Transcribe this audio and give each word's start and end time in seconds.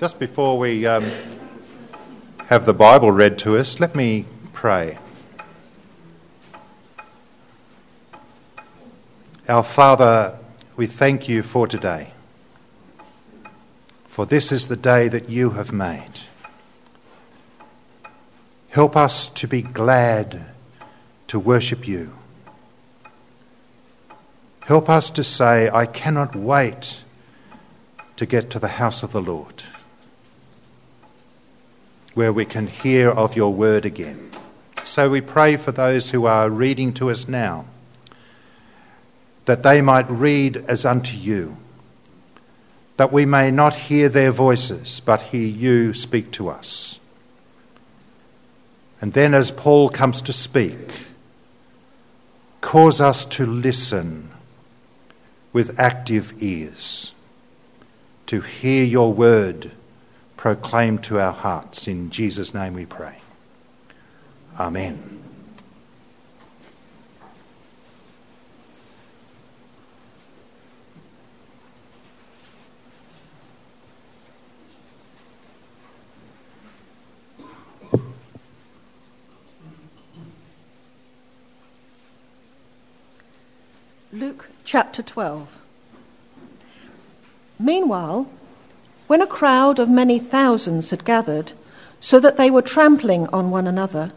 Just 0.00 0.18
before 0.18 0.56
we 0.56 0.86
um, 0.86 1.12
have 2.46 2.64
the 2.64 2.72
Bible 2.72 3.12
read 3.12 3.38
to 3.40 3.58
us, 3.58 3.80
let 3.80 3.94
me 3.94 4.24
pray. 4.54 4.96
Our 9.46 9.62
Father, 9.62 10.38
we 10.74 10.86
thank 10.86 11.28
you 11.28 11.42
for 11.42 11.66
today, 11.66 12.14
for 14.06 14.24
this 14.24 14.50
is 14.50 14.68
the 14.68 14.76
day 14.76 15.08
that 15.08 15.28
you 15.28 15.50
have 15.50 15.70
made. 15.70 16.20
Help 18.70 18.96
us 18.96 19.28
to 19.28 19.46
be 19.46 19.60
glad 19.60 20.46
to 21.26 21.38
worship 21.38 21.86
you. 21.86 22.16
Help 24.60 24.88
us 24.88 25.10
to 25.10 25.22
say, 25.22 25.68
I 25.68 25.84
cannot 25.84 26.34
wait 26.34 27.04
to 28.16 28.24
get 28.24 28.48
to 28.48 28.58
the 28.58 28.68
house 28.68 29.02
of 29.02 29.12
the 29.12 29.20
Lord 29.20 29.64
where 32.14 32.32
we 32.32 32.44
can 32.44 32.66
hear 32.66 33.10
of 33.10 33.36
your 33.36 33.52
word 33.52 33.84
again. 33.84 34.30
So 34.84 35.08
we 35.08 35.20
pray 35.20 35.56
for 35.56 35.72
those 35.72 36.10
who 36.10 36.26
are 36.26 36.50
reading 36.50 36.92
to 36.94 37.10
us 37.10 37.28
now, 37.28 37.66
that 39.44 39.62
they 39.62 39.80
might 39.80 40.10
read 40.10 40.56
as 40.68 40.84
unto 40.84 41.16
you, 41.16 41.56
that 42.96 43.12
we 43.12 43.24
may 43.24 43.50
not 43.50 43.74
hear 43.74 44.08
their 44.08 44.30
voices, 44.30 45.00
but 45.00 45.22
hear 45.22 45.46
you 45.46 45.94
speak 45.94 46.32
to 46.32 46.48
us. 46.48 46.98
And 49.00 49.12
then, 49.14 49.32
as 49.32 49.50
Paul 49.50 49.88
comes 49.88 50.20
to 50.22 50.32
speak, 50.32 51.06
cause 52.60 53.00
us 53.00 53.24
to 53.26 53.46
listen 53.46 54.30
with 55.52 55.78
active 55.80 56.34
ears, 56.42 57.12
to 58.26 58.40
hear 58.40 58.84
your 58.84 59.12
word 59.12 59.70
proclaim 60.40 60.96
to 60.96 61.20
our 61.20 61.34
hearts. 61.34 61.86
In 61.86 62.08
Jesus' 62.08 62.54
name 62.54 62.72
we 62.72 62.86
pray. 62.86 63.18
Amen. 64.58 65.22
Luke 84.10 84.48
chapter 84.64 85.02
12. 85.02 85.60
Meanwhile, 87.58 88.30
when 89.10 89.20
a 89.20 89.26
crowd 89.26 89.80
of 89.80 89.90
many 89.90 90.20
thousands 90.20 90.90
had 90.90 91.04
gathered, 91.04 91.50
so 91.98 92.20
that 92.20 92.36
they 92.36 92.48
were 92.48 92.62
trampling 92.62 93.26
on 93.32 93.50
one 93.50 93.66
another, 93.66 94.12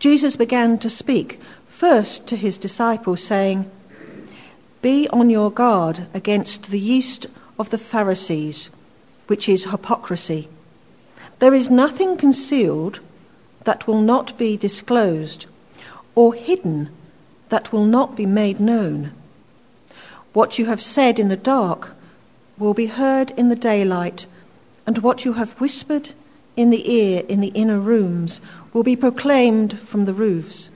Jesus 0.00 0.34
began 0.34 0.76
to 0.76 0.90
speak 0.90 1.40
first 1.68 2.26
to 2.26 2.34
his 2.34 2.58
disciples, 2.58 3.22
saying, 3.22 3.70
Be 4.82 5.08
on 5.10 5.30
your 5.30 5.52
guard 5.52 6.08
against 6.12 6.72
the 6.72 6.80
yeast 6.80 7.26
of 7.60 7.70
the 7.70 7.78
Pharisees, 7.78 8.70
which 9.28 9.48
is 9.48 9.70
hypocrisy. 9.70 10.48
There 11.38 11.54
is 11.54 11.70
nothing 11.70 12.16
concealed 12.16 12.98
that 13.62 13.86
will 13.86 14.00
not 14.00 14.36
be 14.36 14.56
disclosed, 14.56 15.46
or 16.16 16.34
hidden 16.34 16.90
that 17.50 17.70
will 17.70 17.84
not 17.84 18.16
be 18.16 18.26
made 18.26 18.58
known. 18.58 19.12
What 20.32 20.58
you 20.58 20.66
have 20.66 20.80
said 20.80 21.20
in 21.20 21.28
the 21.28 21.36
dark, 21.36 21.94
will 22.58 22.74
be 22.74 22.86
heard 22.86 23.30
in 23.32 23.48
the 23.48 23.56
daylight, 23.56 24.26
and 24.86 24.98
what 24.98 25.24
you 25.24 25.34
have 25.34 25.52
whispered 25.60 26.12
in 26.56 26.70
the 26.70 26.90
ear 26.92 27.22
in 27.28 27.40
the 27.40 27.48
inner 27.48 27.78
rooms 27.78 28.40
will 28.72 28.82
be 28.82 28.96
proclaimed 28.96 29.78
from 29.78 30.04
the 30.04 30.12
roofs. 30.12 30.70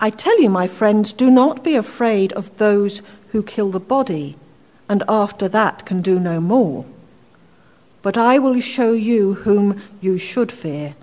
I 0.00 0.10
tell 0.10 0.40
you, 0.40 0.48
my 0.48 0.66
friends, 0.66 1.12
do 1.12 1.30
not 1.30 1.64
be 1.64 1.74
afraid 1.74 2.32
of 2.32 2.56
those 2.56 3.02
who 3.32 3.42
kill 3.42 3.70
the 3.70 3.80
body, 3.80 4.36
and 4.88 5.02
after 5.08 5.48
that 5.48 5.84
can 5.84 6.02
do 6.02 6.18
no 6.18 6.40
more. 6.40 6.86
But 8.02 8.16
I 8.16 8.38
will 8.38 8.58
show 8.60 8.92
you 8.92 9.34
whom 9.34 9.80
you 10.00 10.16
should 10.16 10.50
fear. 10.50 10.94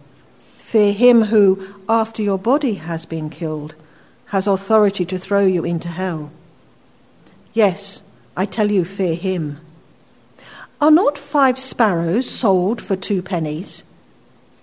Fear 0.60 0.94
him 0.94 1.22
who, 1.26 1.76
after 1.88 2.22
your 2.22 2.40
body 2.40 2.76
has 2.76 3.06
been 3.06 3.30
killed, 3.30 3.76
has 4.28 4.48
authority 4.48 5.06
to 5.06 5.18
throw 5.18 5.46
you 5.46 5.64
into 5.64 5.90
hell. 5.90 6.32
Yes, 7.54 8.02
I 8.38 8.46
tell 8.46 8.72
you, 8.72 8.86
fear 8.86 9.16
him. 9.16 9.60
Are 10.80 10.92
not 10.92 11.18
five 11.18 11.58
sparrows 11.58 12.30
sold 12.30 12.80
for 12.80 12.96
two 12.96 13.24
pennies? 13.24 13.82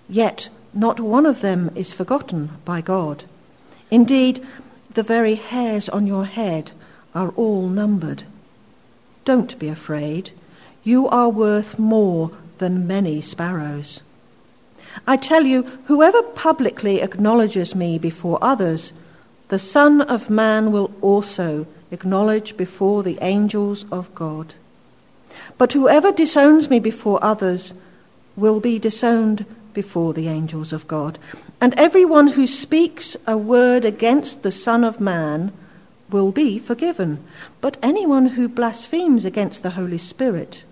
Yet 0.09 0.49
not 0.73 1.01
one 1.01 1.27
of 1.27 1.41
them 1.41 1.73
is 1.75 1.93
forgotten 1.93 2.57
by 2.65 2.81
God. 2.81 3.25
Indeed, 3.91 4.47
the 4.95 5.03
very 5.03 5.35
hairs 5.35 5.89
on 5.89 6.07
your 6.07 6.25
head 6.25 6.71
are 7.17 7.31
all 7.31 7.69
numbered. 7.69 8.23
Don't 9.25 9.59
be 9.59 9.69
afraid. 9.69 10.31
You 10.85 11.09
are 11.09 11.29
worth 11.29 11.77
more 11.77 12.31
than 12.59 12.87
many 12.87 13.21
sparrows. 13.23 14.01
I 15.05 15.17
tell 15.17 15.43
you, 15.45 15.63
whoever 15.87 16.23
publicly 16.23 17.03
acknowledges 17.03 17.75
me 17.75 17.99
before 17.99 18.39
others, 18.41 18.93
the 19.49 19.59
Son 19.59 20.01
of 20.01 20.31
Man 20.31 20.71
will 20.71 20.93
also 21.01 21.67
acknowledge 21.91 22.57
before 22.57 23.03
the 23.03 23.19
angels 23.21 23.85
of 23.91 24.15
God. 24.15 24.55
But 25.59 25.73
whoever 25.73 26.13
disowns 26.13 26.71
me 26.71 26.79
before 26.79 27.19
others 27.23 27.75
will 28.37 28.61
be 28.61 28.79
disowned 28.79 29.47
before 29.73 30.15
the 30.15 30.29
angels 30.29 30.73
of 30.73 30.87
God. 30.89 31.19
And 31.61 31.75
everyone 31.79 32.29
who 32.29 32.47
speaks 32.47 33.17
a 33.27 33.37
word 33.37 33.85
against 33.85 34.43
the 34.43 34.53
Son 34.53 34.85
of 34.85 35.01
Man 35.01 35.53
will 36.11 36.33
be 36.33 36.59
forgiven. 36.59 37.25
But 37.61 37.77
anyone 37.83 38.27
who 38.27 38.49
blasphemes 38.49 39.25
against 39.25 39.63
the 39.63 39.71
Holy 39.71 39.99
Spirit 39.99 40.63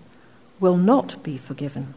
will 0.59 0.77
not 0.77 1.21
be 1.23 1.37
forgiven. 1.37 1.93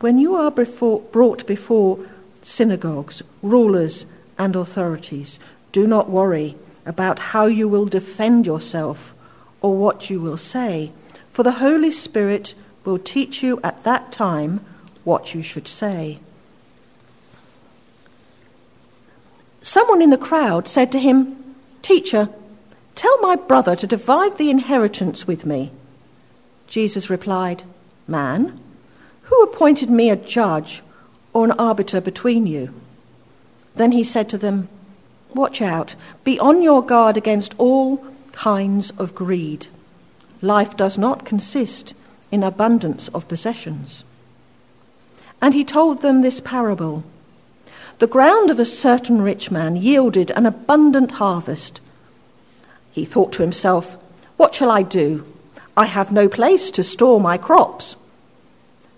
When 0.00 0.18
you 0.18 0.34
are 0.34 0.50
before, 0.50 1.00
brought 1.00 1.46
before 1.46 1.98
synagogues, 2.42 3.22
rulers, 3.42 4.06
and 4.38 4.54
authorities, 4.54 5.38
do 5.72 5.86
not 5.86 6.08
worry 6.08 6.56
about 6.88 7.18
how 7.18 7.46
you 7.46 7.68
will 7.68 7.86
defend 7.86 8.46
yourself 8.46 9.14
or 9.60 9.76
what 9.76 10.08
you 10.08 10.20
will 10.20 10.36
say, 10.36 10.90
for 11.30 11.42
the 11.42 11.52
Holy 11.52 11.90
Spirit 11.90 12.54
will 12.84 12.98
teach 12.98 13.42
you 13.42 13.60
at 13.62 13.84
that 13.84 14.10
time 14.10 14.64
what 15.04 15.34
you 15.34 15.42
should 15.42 15.68
say. 15.68 16.18
Someone 19.62 20.00
in 20.00 20.10
the 20.10 20.16
crowd 20.16 20.66
said 20.66 20.90
to 20.92 20.98
him, 20.98 21.54
Teacher, 21.82 22.30
tell 22.94 23.20
my 23.20 23.36
brother 23.36 23.76
to 23.76 23.86
divide 23.86 24.38
the 24.38 24.50
inheritance 24.50 25.26
with 25.26 25.44
me. 25.44 25.70
Jesus 26.66 27.10
replied, 27.10 27.64
Man, 28.06 28.58
who 29.24 29.42
appointed 29.42 29.90
me 29.90 30.08
a 30.08 30.16
judge 30.16 30.82
or 31.34 31.44
an 31.44 31.52
arbiter 31.52 32.00
between 32.00 32.46
you? 32.46 32.72
Then 33.74 33.92
he 33.92 34.04
said 34.04 34.28
to 34.30 34.38
them, 34.38 34.68
Watch 35.34 35.60
out. 35.60 35.94
Be 36.24 36.38
on 36.38 36.62
your 36.62 36.82
guard 36.84 37.16
against 37.16 37.54
all 37.58 38.04
kinds 38.32 38.90
of 38.92 39.14
greed. 39.14 39.66
Life 40.40 40.76
does 40.76 40.96
not 40.96 41.24
consist 41.24 41.94
in 42.30 42.42
abundance 42.42 43.08
of 43.08 43.28
possessions. 43.28 44.04
And 45.40 45.54
he 45.54 45.64
told 45.64 46.02
them 46.02 46.22
this 46.22 46.40
parable 46.40 47.04
The 47.98 48.06
ground 48.06 48.50
of 48.50 48.58
a 48.58 48.64
certain 48.64 49.22
rich 49.22 49.50
man 49.50 49.76
yielded 49.76 50.30
an 50.30 50.46
abundant 50.46 51.12
harvest. 51.12 51.80
He 52.92 53.04
thought 53.04 53.32
to 53.34 53.42
himself, 53.42 53.96
What 54.36 54.54
shall 54.54 54.70
I 54.70 54.82
do? 54.82 55.26
I 55.76 55.86
have 55.86 56.10
no 56.10 56.28
place 56.28 56.70
to 56.72 56.82
store 56.82 57.20
my 57.20 57.38
crops. 57.38 57.96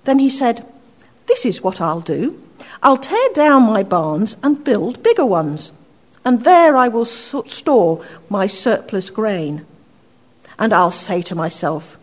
Then 0.04 0.18
he 0.18 0.30
said, 0.30 0.66
This 1.26 1.44
is 1.44 1.62
what 1.62 1.80
I'll 1.80 2.00
do. 2.00 2.42
I'll 2.82 2.96
tear 2.96 3.28
down 3.34 3.64
my 3.64 3.82
barns 3.82 4.36
and 4.42 4.64
build 4.64 5.02
bigger 5.02 5.26
ones 5.26 5.72
and 6.24 6.44
there 6.44 6.76
I 6.76 6.88
will 6.88 7.04
store 7.04 8.04
my 8.28 8.46
surplus 8.46 9.10
grain. 9.10 9.66
And 10.58 10.72
I'll 10.72 10.90
say 10.90 11.22
to 11.22 11.34
myself, 11.34 11.98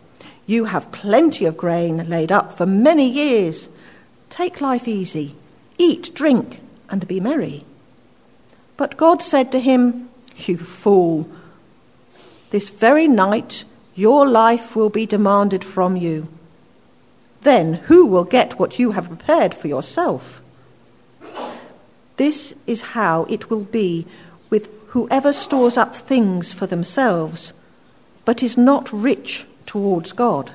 You 0.46 0.66
have 0.66 0.90
plenty 0.92 1.44
of 1.44 1.56
grain 1.56 2.08
laid 2.08 2.32
up 2.32 2.56
for 2.56 2.66
many 2.66 3.08
years. 3.08 3.68
Take 4.30 4.60
life 4.60 4.88
easy, 4.88 5.36
eat, 5.78 6.12
drink, 6.14 6.60
and 6.90 7.06
be 7.06 7.20
merry. 7.20 7.64
But 8.76 8.96
God 8.96 9.22
said 9.22 9.52
to 9.52 9.60
him, 9.60 10.08
You 10.36 10.58
fool, 10.58 11.28
this 12.50 12.68
very 12.70 13.06
night 13.06 13.64
your 13.94 14.28
life 14.28 14.74
will 14.74 14.90
be 14.90 15.06
demanded 15.06 15.64
from 15.64 15.96
you. 15.96 16.28
Then 17.42 17.74
who 17.74 18.06
will 18.06 18.24
get 18.24 18.58
what 18.58 18.78
you 18.78 18.92
have 18.92 19.08
prepared 19.08 19.54
for 19.54 19.68
yourself? 19.68 20.42
This 22.18 22.52
is 22.66 22.92
how 22.98 23.24
it 23.30 23.48
will 23.48 23.64
be 23.64 24.06
with 24.50 24.72
whoever 24.88 25.32
stores 25.32 25.76
up 25.76 25.94
things 25.94 26.52
for 26.52 26.66
themselves, 26.66 27.52
but 28.24 28.42
is 28.42 28.56
not 28.56 28.92
rich 28.92 29.46
towards 29.66 30.12
God. 30.12 30.50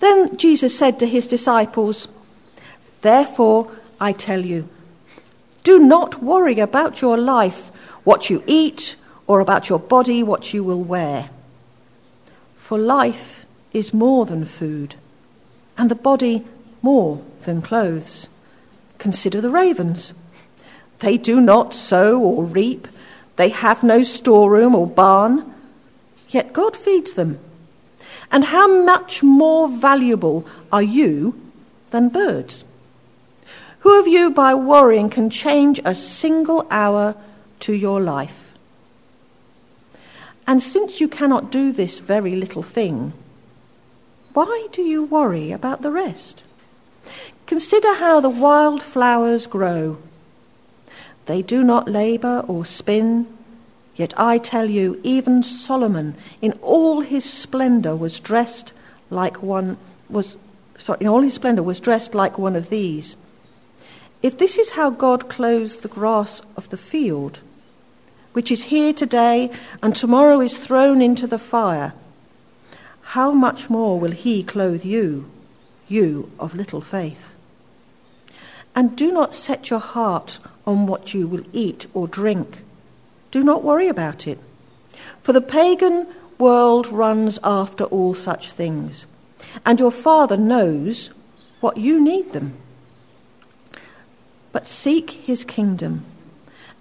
Then 0.00 0.36
Jesus 0.38 0.76
said 0.76 0.98
to 0.98 1.06
his 1.06 1.26
disciples, 1.26 2.08
Therefore 3.02 3.70
I 4.00 4.12
tell 4.12 4.40
you, 4.40 4.68
do 5.62 5.78
not 5.78 6.22
worry 6.22 6.58
about 6.58 7.02
your 7.02 7.18
life, 7.18 7.68
what 8.02 8.30
you 8.30 8.42
eat, 8.46 8.96
or 9.26 9.40
about 9.40 9.68
your 9.68 9.78
body, 9.78 10.22
what 10.22 10.54
you 10.54 10.64
will 10.64 10.82
wear. 10.82 11.28
For 12.56 12.78
life 12.78 13.44
is 13.72 13.92
more 13.92 14.24
than 14.24 14.46
food, 14.46 14.94
and 15.76 15.90
the 15.90 15.94
body 15.94 16.44
more 16.80 17.22
than 17.44 17.60
clothes. 17.60 18.28
Consider 18.98 19.40
the 19.40 19.50
ravens. 19.50 20.12
They 21.00 21.18
do 21.18 21.40
not 21.40 21.74
sow 21.74 22.20
or 22.20 22.44
reap, 22.44 22.88
they 23.36 23.48
have 23.48 23.82
no 23.82 24.02
storeroom 24.02 24.74
or 24.74 24.86
barn, 24.86 25.52
yet 26.28 26.52
God 26.52 26.76
feeds 26.76 27.12
them. 27.12 27.38
And 28.30 28.46
how 28.46 28.84
much 28.84 29.22
more 29.22 29.68
valuable 29.68 30.46
are 30.72 30.82
you 30.82 31.40
than 31.90 32.08
birds? 32.08 32.64
Who 33.80 34.00
of 34.00 34.06
you, 34.06 34.30
by 34.30 34.54
worrying, 34.54 35.10
can 35.10 35.28
change 35.28 35.80
a 35.84 35.94
single 35.94 36.66
hour 36.70 37.16
to 37.60 37.74
your 37.74 38.00
life? 38.00 38.52
And 40.46 40.62
since 40.62 41.00
you 41.00 41.08
cannot 41.08 41.50
do 41.50 41.72
this 41.72 41.98
very 41.98 42.34
little 42.34 42.62
thing, 42.62 43.12
why 44.32 44.68
do 44.72 44.82
you 44.82 45.04
worry 45.04 45.52
about 45.52 45.82
the 45.82 45.90
rest? 45.90 46.42
Consider 47.46 47.94
how 47.96 48.20
the 48.20 48.30
wild 48.30 48.82
flowers 48.82 49.46
grow. 49.46 49.98
They 51.26 51.42
do 51.42 51.62
not 51.62 51.88
labour 51.88 52.44
or 52.48 52.64
spin, 52.64 53.26
yet 53.96 54.12
I 54.16 54.38
tell 54.38 54.68
you, 54.68 55.00
even 55.02 55.42
Solomon, 55.42 56.14
in 56.40 56.52
all 56.62 57.00
his 57.00 57.24
splendour, 57.24 57.96
was 57.96 58.20
dressed 58.20 58.72
like 59.10 59.42
one 59.42 59.76
was 60.08 60.38
sorry, 60.78 60.98
in 61.00 61.06
all 61.06 61.22
his 61.22 61.34
splendour 61.34 61.64
was 61.64 61.80
dressed 61.80 62.14
like 62.14 62.38
one 62.38 62.56
of 62.56 62.70
these. 62.70 63.16
If 64.22 64.38
this 64.38 64.58
is 64.58 64.70
how 64.70 64.90
God 64.90 65.28
clothes 65.28 65.78
the 65.78 65.88
grass 65.88 66.40
of 66.56 66.70
the 66.70 66.76
field, 66.76 67.40
which 68.32 68.50
is 68.50 68.64
here 68.64 68.92
today 68.92 69.50
and 69.82 69.94
tomorrow 69.94 70.40
is 70.40 70.58
thrown 70.58 71.00
into 71.00 71.26
the 71.26 71.38
fire, 71.38 71.92
how 73.02 73.32
much 73.32 73.70
more 73.70 74.00
will 74.00 74.12
He 74.12 74.42
clothe 74.42 74.84
you, 74.84 75.30
you 75.88 76.30
of 76.40 76.54
little 76.54 76.80
faith? 76.80 77.33
And 78.74 78.96
do 78.96 79.12
not 79.12 79.34
set 79.34 79.70
your 79.70 79.80
heart 79.80 80.38
on 80.66 80.86
what 80.86 81.14
you 81.14 81.26
will 81.26 81.44
eat 81.52 81.86
or 81.94 82.08
drink. 82.08 82.62
Do 83.30 83.44
not 83.44 83.62
worry 83.62 83.88
about 83.88 84.26
it. 84.26 84.38
For 85.22 85.32
the 85.32 85.40
pagan 85.40 86.06
world 86.38 86.86
runs 86.88 87.38
after 87.44 87.84
all 87.84 88.14
such 88.14 88.52
things, 88.52 89.06
and 89.64 89.78
your 89.78 89.90
Father 89.90 90.36
knows 90.36 91.10
what 91.60 91.76
you 91.76 92.00
need 92.00 92.32
them. 92.32 92.56
But 94.52 94.68
seek 94.68 95.10
his 95.10 95.44
kingdom, 95.44 96.04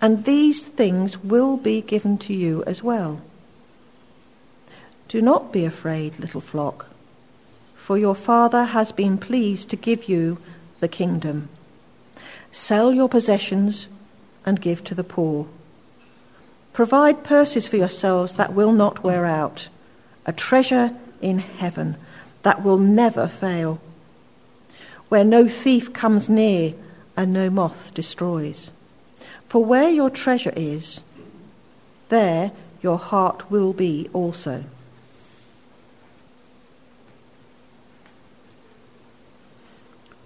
and 0.01 0.25
these 0.25 0.61
things 0.61 1.23
will 1.23 1.57
be 1.57 1.81
given 1.81 2.17
to 2.19 2.33
you 2.33 2.63
as 2.65 2.83
well. 2.83 3.21
Do 5.07 5.21
not 5.21 5.53
be 5.53 5.65
afraid, 5.65 6.19
little 6.19 6.41
flock, 6.41 6.87
for 7.75 7.97
your 7.97 8.15
Father 8.15 8.65
has 8.65 8.91
been 8.91 9.17
pleased 9.17 9.69
to 9.69 9.75
give 9.75 10.09
you 10.09 10.37
the 10.79 10.87
kingdom. 10.87 11.49
Sell 12.53 12.93
your 12.93 13.09
possessions 13.09 13.87
and 14.45 14.61
give 14.61 14.83
to 14.83 14.93
the 14.93 15.03
poor. 15.03 15.47
Provide 16.71 17.23
purses 17.23 17.67
for 17.67 17.77
yourselves 17.77 18.35
that 18.35 18.53
will 18.53 18.71
not 18.71 19.03
wear 19.03 19.25
out, 19.25 19.69
a 20.27 20.31
treasure 20.31 20.95
in 21.19 21.39
heaven 21.39 21.97
that 22.43 22.61
will 22.61 22.77
never 22.77 23.27
fail, 23.27 23.81
where 25.09 25.23
no 25.23 25.47
thief 25.47 25.93
comes 25.93 26.29
near 26.29 26.75
and 27.17 27.33
no 27.33 27.49
moth 27.49 27.91
destroys. 27.95 28.69
For 29.47 29.65
where 29.65 29.89
your 29.89 30.11
treasure 30.11 30.53
is, 30.55 31.01
there 32.09 32.51
your 32.83 32.99
heart 32.99 33.49
will 33.49 33.73
be 33.73 34.11
also. 34.13 34.63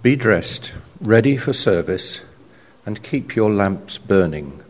Be 0.02 0.18
dressed, 0.18 0.74
ready 1.00 1.38
for 1.38 1.54
service, 1.54 2.22
and 2.86 3.04
keep 3.04 3.36
your 3.36 3.52
lamps 3.52 3.98
burning, 3.98 4.64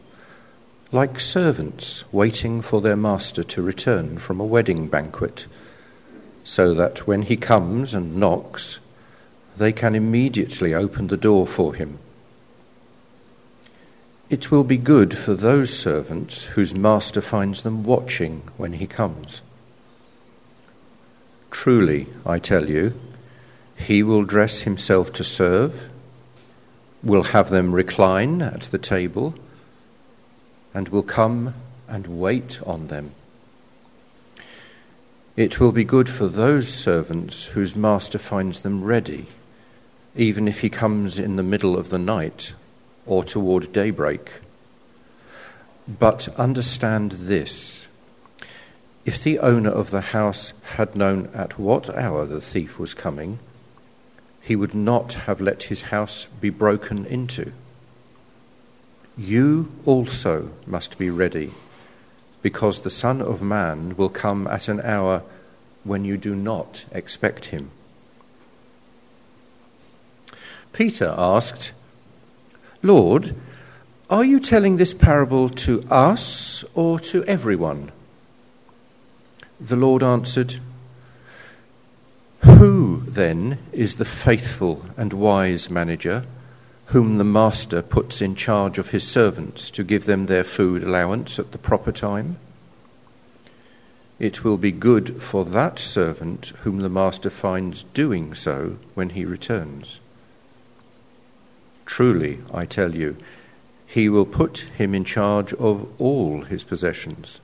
like 0.92 1.20
servants 1.20 2.04
waiting 2.12 2.62
for 2.62 2.82
their 2.82 2.96
master 2.96 3.44
to 3.44 3.62
return 3.62 4.18
from 4.18 4.40
a 4.40 4.46
wedding 4.46 4.88
banquet, 4.88 5.48
so 6.44 6.74
that 6.74 7.08
when 7.08 7.24
he 7.24 7.38
comes 7.38 7.94
and 7.94 8.18
knocks, 8.18 8.80
they 9.56 9.72
can 9.72 9.96
immediately 9.96 10.74
open 10.74 11.08
the 11.08 11.18
door 11.18 11.48
for 11.48 11.74
him. 11.74 12.00
It 14.30 14.52
will 14.52 14.64
be 14.66 14.78
good 14.78 15.18
for 15.18 15.34
those 15.34 15.78
servants 15.78 16.46
whose 16.46 16.76
master 16.76 17.22
finds 17.22 17.64
them 17.64 17.84
watching 17.84 18.42
when 18.58 18.74
he 18.74 18.88
comes. 18.88 19.42
Truly, 21.50 22.08
I 22.26 22.40
tell 22.40 22.70
you, 22.70 22.94
he 23.78 24.04
will 24.04 24.24
dress 24.24 24.62
himself 24.62 25.14
to 25.14 25.24
serve, 25.24 25.90
will 27.04 27.24
have 27.24 27.50
them 27.50 27.74
recline 27.74 28.42
at 28.42 28.62
the 28.64 28.78
table, 28.78 29.36
and 30.74 30.90
will 30.90 31.04
come 31.04 31.54
and 31.88 32.20
wait 32.20 32.62
on 32.66 32.88
them. 32.88 33.12
It 35.36 35.60
will 35.60 35.72
be 35.72 35.84
good 35.84 36.10
for 36.10 36.28
those 36.28 36.68
servants 36.68 37.46
whose 37.46 37.76
master 37.76 38.18
finds 38.18 38.62
them 38.62 38.84
ready, 38.84 39.28
even 40.16 40.48
if 40.48 40.62
he 40.62 40.70
comes 40.70 41.20
in 41.20 41.36
the 41.36 41.44
middle 41.44 41.78
of 41.78 41.90
the 41.90 42.00
night 42.00 42.54
or 43.06 43.24
toward 43.24 43.72
daybreak. 43.72 44.42
But 45.88 46.28
understand 46.38 47.12
this 47.14 47.88
if 49.06 49.24
the 49.24 49.40
owner 49.40 49.70
of 49.70 49.92
the 49.92 50.02
house 50.02 50.52
had 50.76 50.96
known 50.96 51.30
at 51.34 51.58
what 51.58 51.90
hour 51.96 52.26
the 52.26 52.42
thief 52.42 52.78
was 52.78 52.94
coming, 52.94 53.40
he 54.48 54.56
would 54.56 54.74
not 54.74 55.14
have 55.14 55.42
let 55.42 55.64
his 55.64 55.82
house 55.94 56.30
be 56.40 56.50
broken 56.50 57.06
into. 57.06 57.52
You 59.18 59.70
also 59.86 60.52
must 60.66 60.98
be 60.98 61.10
ready, 61.10 61.52
because 62.42 62.80
the 62.80 62.90
Son 62.90 63.22
of 63.22 63.42
Man 63.42 63.98
will 63.98 64.08
come 64.08 64.48
at 64.48 64.70
an 64.70 64.80
hour 64.80 65.24
when 65.84 66.06
you 66.06 66.16
do 66.16 66.34
not 66.34 66.86
expect 66.94 67.48
him. 67.48 67.72
Peter 70.72 71.14
asked, 71.18 71.74
Lord, 72.82 73.36
are 74.10 74.24
you 74.24 74.40
telling 74.40 74.78
this 74.78 74.94
parable 74.94 75.50
to 75.50 75.84
us 75.90 76.64
or 76.74 77.02
to 77.02 77.22
everyone? 77.26 77.92
The 79.60 79.76
Lord 79.76 80.04
answered, 80.04 80.62
Who 82.56 83.04
then 83.06 83.60
is 83.72 83.98
the 83.98 84.06
faithful 84.06 84.86
and 84.96 85.14
wise 85.14 85.70
manager 85.70 86.26
whom 86.88 87.18
the 87.18 87.24
master 87.24 87.82
puts 87.82 88.22
in 88.22 88.36
charge 88.36 88.78
of 88.78 88.92
his 88.92 89.06
servants 89.06 89.70
to 89.72 89.84
give 89.84 90.06
them 90.06 90.26
their 90.26 90.46
food 90.46 90.84
allowance 90.84 91.38
at 91.38 91.52
the 91.52 91.58
proper 91.58 91.92
time? 91.92 92.38
It 94.18 94.44
will 94.44 94.58
be 94.58 94.72
good 94.72 95.22
for 95.22 95.46
that 95.46 95.78
servant 95.78 96.54
whom 96.62 96.80
the 96.80 96.90
master 96.90 97.30
finds 97.30 97.84
doing 97.94 98.34
so 98.34 98.78
when 98.96 99.10
he 99.10 99.26
returns. 99.26 100.00
Truly, 101.86 102.40
I 102.54 102.66
tell 102.66 102.96
you, 102.96 103.18
he 103.86 104.10
will 104.10 104.26
put 104.26 104.70
him 104.78 104.96
in 104.96 105.04
charge 105.04 105.54
of 105.54 105.88
all 106.00 106.42
his 106.42 106.64
possessions. 106.64 107.40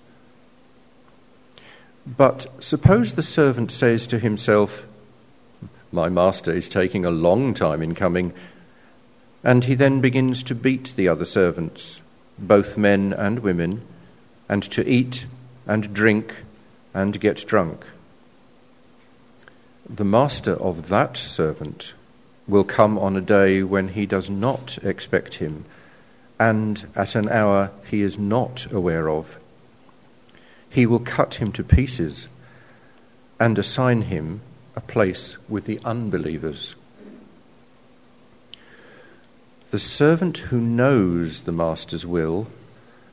But 2.07 2.47
suppose 2.59 3.13
the 3.13 3.21
servant 3.21 3.71
says 3.71 4.07
to 4.07 4.17
himself, 4.17 4.87
My 5.93 6.09
master 6.09 6.51
is 6.51 6.67
taking 6.67 7.05
a 7.05 7.11
long 7.11 7.53
time 7.53 7.83
in 7.83 7.93
coming, 7.93 8.33
and 9.43 9.63
he 9.65 9.75
then 9.75 10.01
begins 10.01 10.41
to 10.43 10.55
beat 10.55 10.93
the 10.95 11.07
other 11.07 11.23
servants, 11.23 12.01
both 12.39 12.79
men 12.79 13.13
and 13.13 13.39
women, 13.39 13.83
and 14.49 14.63
to 14.63 14.85
eat 14.89 15.27
and 15.67 15.93
drink 15.93 16.43
and 16.95 17.19
get 17.19 17.45
drunk. 17.45 17.85
The 19.87 20.03
master 20.03 20.53
of 20.53 20.89
that 20.89 21.15
servant 21.15 21.93
will 22.47 22.63
come 22.63 22.97
on 22.97 23.15
a 23.15 23.21
day 23.21 23.61
when 23.61 23.89
he 23.89 24.07
does 24.07 24.31
not 24.31 24.79
expect 24.83 25.35
him 25.35 25.63
and 26.39 26.87
at 26.95 27.15
an 27.15 27.29
hour 27.29 27.71
he 27.89 28.01
is 28.01 28.17
not 28.17 28.69
aware 28.71 29.09
of. 29.09 29.39
He 30.69 30.87
will 30.87 30.99
cut 30.99 31.35
him 31.35 31.51
to 31.51 31.63
pieces 31.63 32.27
and 33.39 33.59
assign 33.59 34.03
him 34.03 34.41
a 34.75 34.81
place 34.81 35.37
with 35.47 35.65
the 35.65 35.79
unbelievers. 35.83 36.75
The 39.71 39.79
servant 39.79 40.37
who 40.37 40.59
knows 40.59 41.41
the 41.41 41.51
master's 41.51 42.05
will 42.05 42.47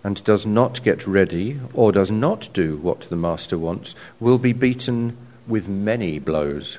and 0.04 0.22
does 0.24 0.46
not 0.46 0.82
get 0.82 1.06
ready 1.06 1.58
or 1.74 1.92
does 1.92 2.10
not 2.10 2.48
do 2.52 2.76
what 2.76 3.02
the 3.02 3.16
master 3.16 3.58
wants 3.58 3.94
will 4.18 4.38
be 4.38 4.52
beaten 4.52 5.16
with 5.46 5.68
many 5.68 6.18
blows. 6.18 6.78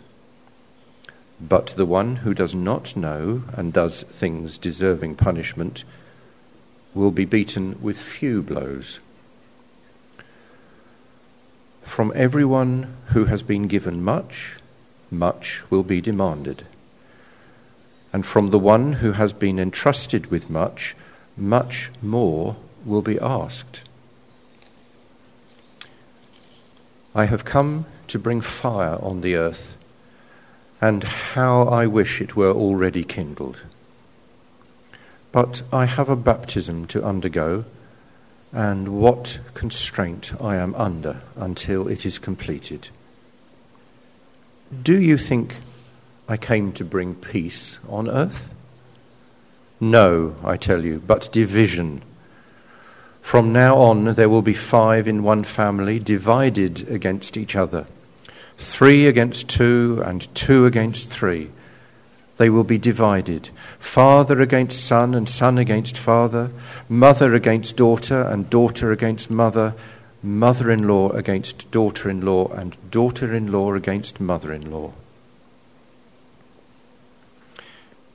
But 1.39 1.67
the 1.67 1.85
one 1.85 2.17
who 2.17 2.33
does 2.33 2.53
not 2.53 2.95
know 2.95 3.43
and 3.53 3.73
does 3.73 4.03
things 4.03 4.57
deserving 4.57 5.15
punishment 5.15 5.83
will 6.93 7.11
be 7.11 7.25
beaten 7.25 7.81
with 7.81 7.97
few 7.97 8.43
blows. 8.43 8.99
From 11.81 12.11
everyone 12.15 12.95
who 13.07 13.25
has 13.25 13.41
been 13.43 13.67
given 13.67 14.03
much, 14.03 14.57
much 15.11 15.63
will 15.69 15.83
be 15.83 16.01
demanded. 16.01 16.65
And 18.13 18.25
from 18.25 18.49
the 18.49 18.59
one 18.59 18.93
who 18.93 19.11
has 19.13 19.33
been 19.33 19.59
entrusted 19.59 20.31
with 20.31 20.49
much, 20.49 20.95
much 21.37 21.91
more 22.01 22.55
will 22.85 23.01
be 23.01 23.19
asked. 23.19 23.83
I 27.13 27.25
have 27.25 27.45
come 27.45 27.85
to 28.07 28.17
bring 28.17 28.41
fire 28.41 28.97
on 29.01 29.21
the 29.21 29.35
earth, 29.35 29.77
and 30.79 31.03
how 31.03 31.63
I 31.63 31.85
wish 31.85 32.21
it 32.21 32.35
were 32.35 32.51
already 32.51 33.03
kindled. 33.03 33.57
But 35.31 35.61
I 35.71 35.85
have 35.85 36.09
a 36.09 36.15
baptism 36.15 36.87
to 36.87 37.03
undergo, 37.03 37.65
and 38.51 38.89
what 38.89 39.39
constraint 39.53 40.33
I 40.41 40.57
am 40.57 40.75
under 40.75 41.21
until 41.35 41.87
it 41.87 42.05
is 42.05 42.19
completed. 42.19 42.89
Do 44.71 44.99
you 44.99 45.17
think 45.17 45.57
I 46.27 46.37
came 46.37 46.71
to 46.73 46.85
bring 46.85 47.15
peace 47.15 47.79
on 47.89 48.09
earth? 48.09 48.53
No, 49.79 50.35
I 50.43 50.57
tell 50.57 50.85
you, 50.85 51.01
but 51.05 51.31
division. 51.31 52.03
From 53.21 53.51
now 53.51 53.77
on, 53.77 54.13
there 54.13 54.29
will 54.29 54.41
be 54.41 54.53
five 54.53 55.07
in 55.07 55.23
one 55.23 55.43
family, 55.43 55.99
divided 55.99 56.89
against 56.89 57.37
each 57.37 57.55
other 57.55 57.87
three 58.61 59.07
against 59.07 59.49
two, 59.49 60.01
and 60.05 60.33
two 60.35 60.65
against 60.65 61.09
three. 61.09 61.49
They 62.37 62.49
will 62.49 62.63
be 62.63 62.77
divided 62.77 63.49
father 63.79 64.39
against 64.41 64.85
son, 64.85 65.13
and 65.13 65.27
son 65.27 65.57
against 65.57 65.97
father, 65.97 66.51
mother 66.87 67.33
against 67.33 67.75
daughter, 67.75 68.21
and 68.21 68.49
daughter 68.49 68.91
against 68.91 69.29
mother, 69.29 69.73
mother 70.23 70.69
in 70.69 70.87
law 70.87 71.09
against 71.09 71.69
daughter 71.71 72.09
in 72.09 72.21
law, 72.21 72.47
and 72.49 72.77
daughter 72.91 73.33
in 73.33 73.51
law 73.51 73.73
against 73.73 74.19
mother 74.19 74.53
in 74.53 74.71
law. 74.71 74.93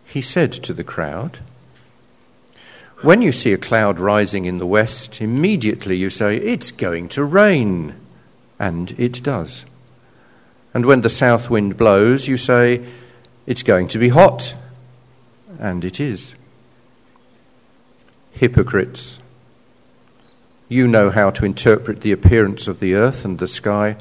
He 0.05 0.23
said 0.23 0.53
to 0.53 0.73
the 0.73 0.85
crowd, 0.85 1.41
when 3.03 3.21
you 3.21 3.31
see 3.31 3.53
a 3.53 3.59
cloud 3.59 4.01
rising 4.01 4.47
in 4.47 4.59
the 4.59 4.67
west, 4.67 5.21
immediately 5.21 5.97
you 5.97 6.09
say, 6.09 6.37
It's 6.39 6.73
going 6.73 7.09
to 7.11 7.25
rain. 7.25 7.95
And 8.59 8.99
it 8.99 9.23
does. 9.23 9.67
And 10.73 10.87
when 10.87 11.03
the 11.03 11.11
south 11.11 11.51
wind 11.51 11.77
blows, 11.77 12.27
you 12.27 12.39
say, 12.39 12.87
It's 13.47 13.63
going 13.63 13.89
to 13.89 13.99
be 13.99 14.09
hot. 14.09 14.55
And 15.59 15.85
it 15.85 16.01
is. 16.01 16.35
Hypocrites. 18.33 19.21
You 20.69 20.89
know 20.89 21.11
how 21.11 21.31
to 21.31 21.45
interpret 21.45 22.01
the 22.01 22.11
appearance 22.11 22.67
of 22.67 22.81
the 22.81 22.95
earth 22.95 23.25
and 23.25 23.39
the 23.39 23.47
sky. 23.47 23.97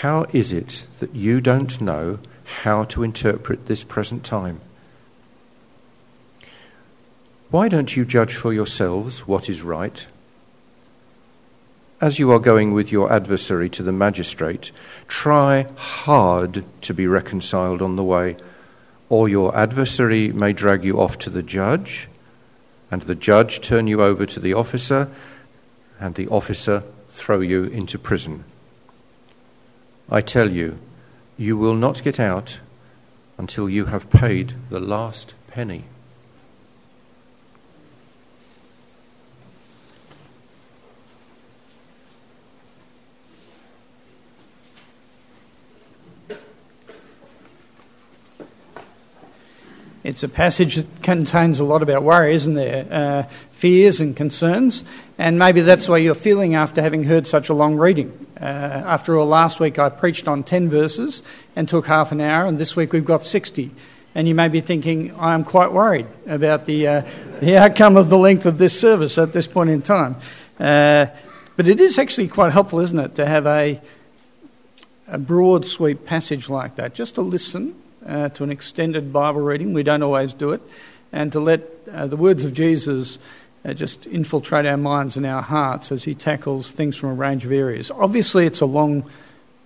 How 0.00 0.24
is 0.32 0.52
it 0.52 0.86
that 1.00 1.14
you 1.14 1.42
don't 1.42 1.80
know 1.80 2.18
how 2.62 2.84
to 2.84 3.02
interpret 3.02 3.66
this 3.66 3.84
present 3.84 4.24
time? 4.24 4.60
Why 7.50 7.68
don't 7.68 7.94
you 7.94 8.06
judge 8.06 8.34
for 8.34 8.54
yourselves 8.54 9.26
what 9.26 9.50
is 9.50 9.60
right? 9.60 10.06
As 12.00 12.18
you 12.18 12.32
are 12.32 12.38
going 12.38 12.72
with 12.72 12.90
your 12.90 13.12
adversary 13.12 13.68
to 13.70 13.82
the 13.82 13.92
magistrate, 13.92 14.72
try 15.06 15.66
hard 15.76 16.64
to 16.80 16.94
be 16.94 17.06
reconciled 17.06 17.82
on 17.82 17.96
the 17.96 18.02
way, 18.02 18.36
or 19.10 19.28
your 19.28 19.54
adversary 19.54 20.32
may 20.32 20.54
drag 20.54 20.82
you 20.84 20.98
off 20.98 21.18
to 21.18 21.30
the 21.30 21.42
judge, 21.42 22.08
and 22.90 23.02
the 23.02 23.14
judge 23.14 23.60
turn 23.60 23.86
you 23.86 24.02
over 24.02 24.24
to 24.24 24.40
the 24.40 24.54
officer, 24.54 25.10
and 26.02 26.16
the 26.16 26.26
officer 26.26 26.82
throw 27.10 27.38
you 27.38 27.62
into 27.62 27.96
prison. 27.96 28.42
I 30.10 30.20
tell 30.20 30.50
you, 30.50 30.80
you 31.38 31.56
will 31.56 31.76
not 31.76 32.02
get 32.02 32.18
out 32.18 32.58
until 33.38 33.70
you 33.70 33.84
have 33.84 34.10
paid 34.10 34.54
the 34.68 34.80
last 34.80 35.36
penny. 35.46 35.84
It's 50.02 50.24
a 50.24 50.28
passage 50.28 50.74
that 50.74 51.02
contains 51.04 51.60
a 51.60 51.64
lot 51.64 51.80
about 51.80 52.02
worry, 52.02 52.34
isn't 52.34 52.54
there? 52.54 52.86
Uh, 52.90 53.22
fears 53.62 54.00
and 54.00 54.16
concerns. 54.16 54.82
And 55.18 55.38
maybe 55.38 55.60
that's 55.60 55.88
why 55.88 55.98
you're 55.98 56.16
feeling 56.16 56.56
after 56.56 56.82
having 56.82 57.04
heard 57.04 57.28
such 57.28 57.48
a 57.48 57.54
long 57.54 57.76
reading. 57.76 58.26
Uh, 58.40 58.42
after 58.44 59.16
all, 59.16 59.24
last 59.24 59.60
week 59.60 59.78
I 59.78 59.88
preached 59.88 60.26
on 60.26 60.42
10 60.42 60.68
verses 60.68 61.22
and 61.54 61.68
took 61.68 61.86
half 61.86 62.10
an 62.10 62.20
hour, 62.20 62.44
and 62.44 62.58
this 62.58 62.74
week 62.74 62.92
we've 62.92 63.04
got 63.04 63.22
60. 63.22 63.70
And 64.16 64.26
you 64.26 64.34
may 64.34 64.48
be 64.48 64.60
thinking, 64.60 65.14
I 65.14 65.34
am 65.34 65.44
quite 65.44 65.72
worried 65.72 66.08
about 66.26 66.66
the, 66.66 66.88
uh, 66.88 67.02
the 67.38 67.56
outcome 67.56 67.96
of 67.96 68.10
the 68.10 68.18
length 68.18 68.46
of 68.46 68.58
this 68.58 68.78
service 68.78 69.16
at 69.16 69.32
this 69.32 69.46
point 69.46 69.70
in 69.70 69.80
time. 69.80 70.16
Uh, 70.58 71.06
but 71.54 71.68
it 71.68 71.80
is 71.80 72.00
actually 72.00 72.26
quite 72.26 72.50
helpful, 72.50 72.80
isn't 72.80 72.98
it, 72.98 73.14
to 73.14 73.26
have 73.26 73.46
a, 73.46 73.80
a 75.06 75.18
broad 75.18 75.64
sweep 75.64 76.04
passage 76.04 76.48
like 76.48 76.74
that, 76.74 76.94
just 76.94 77.14
to 77.14 77.20
listen 77.20 77.76
uh, 78.08 78.28
to 78.30 78.42
an 78.42 78.50
extended 78.50 79.12
Bible 79.12 79.40
reading. 79.40 79.72
We 79.72 79.84
don't 79.84 80.02
always 80.02 80.34
do 80.34 80.50
it. 80.50 80.62
And 81.12 81.30
to 81.30 81.38
let 81.38 81.62
uh, 81.92 82.06
the 82.06 82.16
words 82.16 82.42
of 82.42 82.54
Jesus 82.54 83.18
uh, 83.64 83.72
just 83.72 84.06
infiltrate 84.06 84.66
our 84.66 84.76
minds 84.76 85.16
and 85.16 85.24
our 85.24 85.42
hearts 85.42 85.92
as 85.92 86.04
he 86.04 86.14
tackles 86.14 86.70
things 86.70 86.96
from 86.96 87.10
a 87.10 87.14
range 87.14 87.44
of 87.44 87.52
areas. 87.52 87.90
Obviously, 87.90 88.46
it's 88.46 88.60
a 88.60 88.66
long 88.66 89.08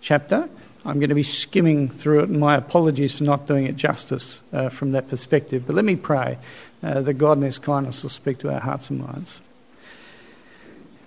chapter. 0.01 0.49
I'm 0.85 0.99
going 1.01 1.09
to 1.09 1.15
be 1.15 1.23
skimming 1.23 1.89
through 1.89 2.21
it, 2.21 2.29
and 2.29 2.39
my 2.39 2.57
apologies 2.57 3.19
for 3.19 3.25
not 3.25 3.47
doing 3.47 3.67
it 3.67 3.77
justice 3.77 4.43
uh, 4.53 4.69
from 4.69 4.93
that 4.93 5.09
perspective. 5.09 5.65
But 5.67 5.75
let 5.75 5.85
me 5.85 5.97
pray 5.97 6.39
uh, 6.83 7.01
that 7.01 7.15
God 7.15 7.39
in 7.39 7.43
His 7.43 7.59
kindness 7.59 8.03
will 8.03 8.11
speak 8.11 8.39
to 8.39 8.53
our 8.53 8.61
hearts 8.61 8.91
and 8.91 9.01
minds. 9.01 9.41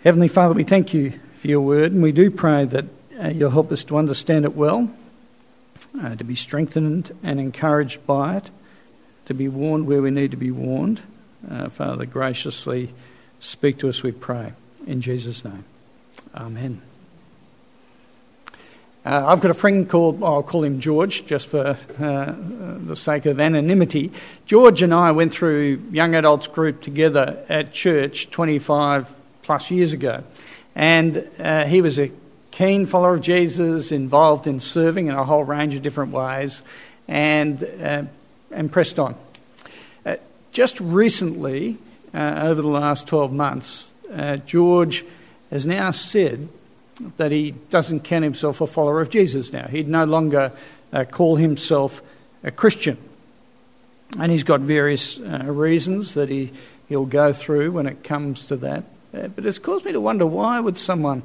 Heavenly 0.04 0.28
Father, 0.28 0.54
we 0.54 0.64
thank 0.64 0.94
you 0.94 1.20
for 1.40 1.48
your 1.48 1.62
word, 1.62 1.92
and 1.92 2.04
we 2.04 2.12
do 2.12 2.32
pray 2.32 2.66
that 2.66 2.86
uh, 3.22 3.30
you'll 3.30 3.52
help 3.52 3.72
us 3.72 3.84
to 3.86 3.98
understand 3.98 4.46
it 4.46 4.56
well 4.56 4.90
uh, 6.02 6.16
to 6.16 6.24
be 6.24 6.36
strengthened 6.36 7.16
and 7.24 7.40
encouraged 7.40 8.06
by 8.06 8.38
it, 8.38 8.50
to 9.26 9.34
be 9.34 9.48
warned 9.48 9.88
where 9.88 10.02
we 10.02 10.12
need 10.12 10.32
to 10.32 10.38
be 10.38 10.52
warned. 10.52 11.02
Uh, 11.50 11.70
Father, 11.70 12.06
graciously 12.06 12.94
speak 13.40 13.78
to 13.80 13.90
us, 13.90 14.04
we 14.04 14.12
pray. 14.12 14.54
In 14.88 15.02
Jesus' 15.02 15.44
name. 15.46 15.66
Amen. 16.36 16.82
Uh, 19.06 19.26
I've 19.28 19.40
got 19.40 19.50
a 19.50 19.56
friend 19.56 19.90
called, 19.90 20.22
I'll 20.24 20.44
call 20.44 20.64
him 20.64 20.80
George 20.80 21.26
just 21.26 21.48
for 21.48 21.78
uh, 22.00 22.36
the 22.86 22.96
sake 22.96 23.26
of 23.26 23.40
anonymity. 23.40 24.12
George 24.46 24.82
and 24.82 24.94
I 24.94 25.12
went 25.12 25.34
through 25.34 25.82
young 25.92 26.16
adults 26.16 26.48
group 26.48 26.82
together 26.82 27.44
at 27.48 27.72
church 27.72 28.30
25 28.30 29.16
plus 29.42 29.72
years 29.72 29.94
ago. 29.94 30.24
And 30.76 31.28
uh, 31.40 31.66
he 31.66 31.82
was 31.82 31.98
a 31.98 32.12
keen 32.52 32.86
follower 32.86 33.16
of 33.16 33.22
Jesus, 33.22 33.92
involved 33.92 34.48
in 34.48 34.60
serving 34.60 35.08
in 35.08 35.16
a 35.16 35.24
whole 35.24 35.46
range 35.46 35.76
of 35.76 35.82
different 35.82 36.12
ways, 36.12 36.62
and, 37.08 37.64
uh, 37.82 38.04
and 38.52 38.72
pressed 38.72 39.00
on. 39.00 39.16
Uh, 40.50 40.52
just 40.52 40.80
recently, 40.80 41.78
uh, 42.14 42.42
over 42.44 42.62
the 42.62 42.68
last 42.68 43.08
12 43.08 43.32
months, 43.32 43.94
uh, 44.14 44.38
George 44.38 45.06
has 45.52 45.66
now 45.66 45.92
said 45.92 46.50
that 47.18 47.32
he 47.32 47.52
doesn't 47.70 48.02
count 48.02 48.24
himself 48.24 48.62
a 48.62 48.68
follower 48.68 49.02
of 49.02 49.10
Jesus 49.10 49.54
now. 49.54 49.68
He'd 49.68 49.88
no 49.88 50.06
longer 50.06 50.52
uh, 50.92 51.06
call 51.06 51.38
himself 51.38 52.02
a 52.44 52.52
Christian. 52.52 52.98
And 54.18 54.32
he's 54.32 54.44
got 54.44 54.62
various 54.62 55.20
uh, 55.20 55.46
reasons 55.48 56.16
that 56.16 56.30
he, 56.30 56.52
he'll 56.88 57.06
go 57.06 57.32
through 57.32 57.72
when 57.72 57.86
it 57.86 58.04
comes 58.04 58.44
to 58.46 58.58
that. 58.58 58.84
but 59.12 59.46
it's 59.46 59.60
caused 59.60 59.86
me 59.86 59.92
to 59.92 60.02
wonder 60.02 60.26
why 60.26 60.60
would 60.60 60.78
someone 60.78 61.22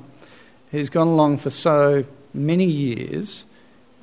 who's 0.70 0.90
gone 0.90 1.08
along 1.08 1.38
for 1.38 1.50
so 1.50 2.04
many 2.34 2.66
years 2.66 3.46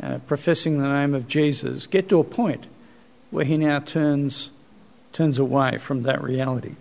uh, 0.02 0.18
professing 0.28 0.80
the 0.80 0.88
name 0.88 1.14
of 1.14 1.28
Jesus 1.28 1.86
get 1.88 2.10
to 2.10 2.20
a 2.20 2.24
point 2.24 2.66
where 3.30 3.46
he 3.46 3.58
now 3.58 3.80
turns, 3.80 4.51
turns 5.14 5.40
away 5.40 5.78
from 5.78 6.04
that 6.04 6.22
reality. 6.24 6.76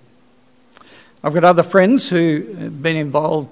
I've 1.23 1.35
got 1.35 1.45
other 1.45 1.63
friends 1.63 2.09
who 2.09 2.47
have 2.59 2.83
been 2.83 2.97
involved 2.97 3.49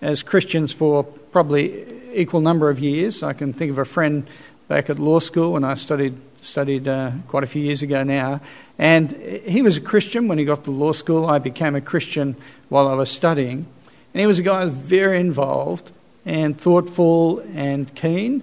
as 0.00 0.22
Christians 0.22 0.72
for 0.72 1.04
probably 1.04 1.84
equal 2.12 2.40
number 2.40 2.68
of 2.68 2.80
years. 2.80 3.22
I 3.22 3.32
can 3.32 3.52
think 3.52 3.70
of 3.70 3.78
a 3.78 3.84
friend 3.84 4.26
back 4.68 4.90
at 4.90 4.98
law 4.98 5.18
school 5.18 5.52
when 5.52 5.64
I 5.64 5.74
studied 5.74 6.18
studied 6.40 6.88
uh, 6.88 7.12
quite 7.28 7.44
a 7.44 7.46
few 7.46 7.62
years 7.62 7.82
ago 7.82 8.02
now, 8.02 8.40
and 8.76 9.12
he 9.46 9.62
was 9.62 9.76
a 9.76 9.80
Christian 9.80 10.26
when 10.26 10.38
he 10.38 10.44
got 10.44 10.64
to 10.64 10.72
law 10.72 10.90
school. 10.90 11.26
I 11.26 11.38
became 11.38 11.76
a 11.76 11.80
Christian 11.80 12.34
while 12.68 12.88
I 12.88 12.94
was 12.94 13.10
studying, 13.10 13.66
and 14.12 14.20
he 14.20 14.26
was 14.26 14.40
a 14.40 14.42
guy 14.42 14.62
who 14.62 14.70
was 14.70 14.76
very 14.76 15.20
involved 15.20 15.92
and 16.26 16.58
thoughtful 16.60 17.38
and 17.54 17.94
keen. 17.94 18.42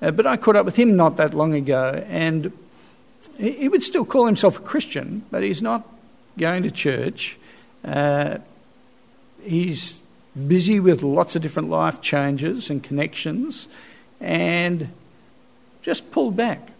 Uh, 0.00 0.12
but 0.12 0.26
I 0.26 0.36
caught 0.36 0.56
up 0.56 0.64
with 0.64 0.76
him 0.76 0.94
not 0.94 1.16
that 1.16 1.34
long 1.34 1.54
ago, 1.54 2.04
and 2.08 2.52
he, 3.42 3.68
would 3.68 3.82
still 3.82 4.04
call 4.04 4.26
himself 4.26 4.58
a 4.58 4.62
Christian, 4.62 5.24
but 5.32 5.42
he's 5.42 5.60
not 5.60 5.86
going 6.38 6.62
to 6.62 6.70
church. 6.70 7.38
Uh, 7.84 8.38
he's 9.42 10.02
busy 10.46 10.78
with 10.78 11.02
lots 11.02 11.34
of 11.34 11.42
different 11.42 11.68
life 11.68 12.00
changes 12.00 12.70
and 12.70 12.84
connections 12.84 13.66
and 14.20 14.90
just 15.82 16.12
pulled 16.12 16.36
back. 16.36 16.70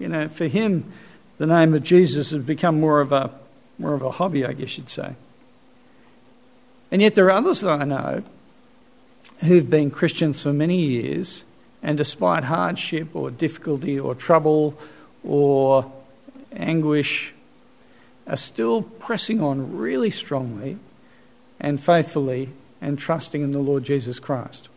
You 0.00 0.08
know, 0.08 0.28
for 0.28 0.48
him, 0.48 0.92
the 1.38 1.46
name 1.46 1.74
of 1.74 1.84
Jesus 1.84 2.32
has 2.32 2.42
become 2.42 2.80
more 2.80 3.00
of 3.00 3.12
a, 3.12 3.30
more 3.78 3.94
of 3.94 4.02
a 4.02 4.10
hobby, 4.10 4.44
I 4.44 4.52
guess 4.52 4.76
you'd 4.76 4.90
say. 4.90 5.14
And 6.90 7.00
yet 7.00 7.14
there 7.14 7.26
are 7.26 7.30
others 7.30 7.60
that 7.60 7.80
I 7.80 7.84
know 7.84 8.24
who've 9.44 9.70
been 9.70 9.92
Christians 9.92 10.42
for 10.42 10.52
many 10.52 10.78
years, 10.78 11.44
and 11.84 11.96
despite 11.96 12.44
hardship 12.44 13.14
or 13.14 13.30
difficulty 13.30 13.98
or 13.98 14.16
trouble 14.16 14.76
or 15.22 15.90
anguish, 16.52 17.34
are 18.26 18.36
still 18.36 18.82
pressing 18.82 19.40
on 19.40 19.76
really 19.76 20.10
strongly 20.10 20.78
and 21.58 21.80
faithfully 21.80 22.50
and 22.80 22.98
trusting 22.98 23.42
in 23.42 23.52
the 23.52 23.58
Lord 23.58 23.84
Jesus 23.84 24.18
Christ. 24.18 24.68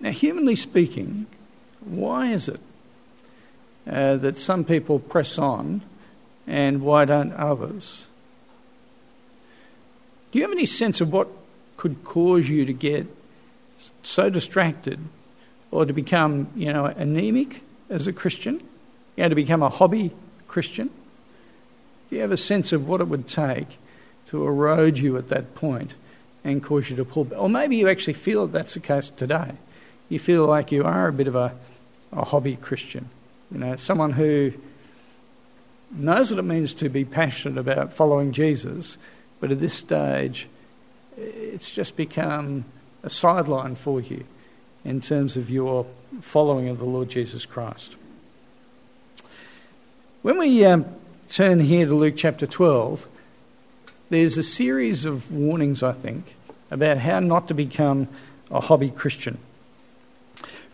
Now, 0.00 0.10
humanly 0.10 0.56
speaking, 0.56 1.26
why 1.80 2.28
is 2.32 2.48
it 2.48 2.60
uh, 3.88 4.16
that 4.16 4.38
some 4.38 4.64
people 4.64 4.98
press 4.98 5.38
on 5.38 5.82
and 6.46 6.82
why 6.82 7.04
don't 7.04 7.32
others? 7.32 8.08
Do 10.32 10.38
you 10.38 10.44
have 10.44 10.52
any 10.52 10.66
sense 10.66 11.00
of 11.00 11.12
what 11.12 11.28
could 11.76 12.04
cause 12.04 12.48
you 12.48 12.64
to 12.64 12.72
get 12.72 13.06
so 14.02 14.30
distracted 14.30 15.00
or 15.70 15.86
to 15.86 15.92
become, 15.92 16.48
you 16.54 16.72
know, 16.72 16.86
anemic 16.86 17.62
as 17.90 18.06
a 18.06 18.12
Christian? 18.12 18.62
You 19.16 19.24
know, 19.24 19.28
to 19.28 19.34
become 19.34 19.62
a 19.62 19.68
hobby 19.68 20.12
Christian? 20.48 20.88
Do 22.08 22.16
you 22.16 22.22
have 22.22 22.32
a 22.32 22.36
sense 22.36 22.72
of 22.72 22.88
what 22.88 23.00
it 23.00 23.08
would 23.08 23.26
take 23.26 23.78
to 24.26 24.46
erode 24.46 24.98
you 24.98 25.16
at 25.16 25.28
that 25.28 25.54
point 25.54 25.94
and 26.42 26.62
cause 26.62 26.88
you 26.88 26.96
to 26.96 27.04
pull 27.04 27.24
back? 27.24 27.38
Or 27.38 27.48
maybe 27.48 27.76
you 27.76 27.88
actually 27.88 28.14
feel 28.14 28.46
that 28.46 28.52
that's 28.52 28.74
the 28.74 28.80
case 28.80 29.10
today. 29.10 29.52
You 30.08 30.18
feel 30.18 30.46
like 30.46 30.72
you 30.72 30.84
are 30.84 31.08
a 31.08 31.12
bit 31.12 31.28
of 31.28 31.36
a, 31.36 31.54
a 32.12 32.24
hobby 32.24 32.56
Christian. 32.56 33.08
You 33.52 33.58
know, 33.58 33.76
someone 33.76 34.12
who 34.12 34.52
knows 35.92 36.30
what 36.30 36.38
it 36.38 36.44
means 36.44 36.74
to 36.74 36.88
be 36.88 37.04
passionate 37.04 37.58
about 37.58 37.92
following 37.92 38.32
Jesus, 38.32 38.98
but 39.40 39.50
at 39.50 39.60
this 39.60 39.74
stage, 39.74 40.48
it's 41.16 41.70
just 41.70 41.96
become 41.96 42.64
a 43.02 43.10
sideline 43.10 43.76
for 43.76 44.00
you 44.00 44.24
in 44.84 45.00
terms 45.00 45.36
of 45.36 45.50
your 45.50 45.86
following 46.20 46.68
of 46.68 46.78
the 46.78 46.84
Lord 46.84 47.08
Jesus 47.08 47.46
Christ. 47.46 47.96
When 50.22 50.38
we 50.38 50.64
um, 50.64 50.84
turn 51.28 51.60
here 51.60 51.86
to 51.86 51.94
Luke 51.94 52.14
chapter 52.16 52.46
12, 52.46 53.06
there's 54.10 54.36
a 54.36 54.42
series 54.42 55.04
of 55.04 55.30
warnings, 55.32 55.82
I 55.82 55.92
think, 55.92 56.34
about 56.70 56.98
how 56.98 57.20
not 57.20 57.48
to 57.48 57.54
become 57.54 58.08
a 58.50 58.60
hobby 58.60 58.90
Christian. 58.90 59.38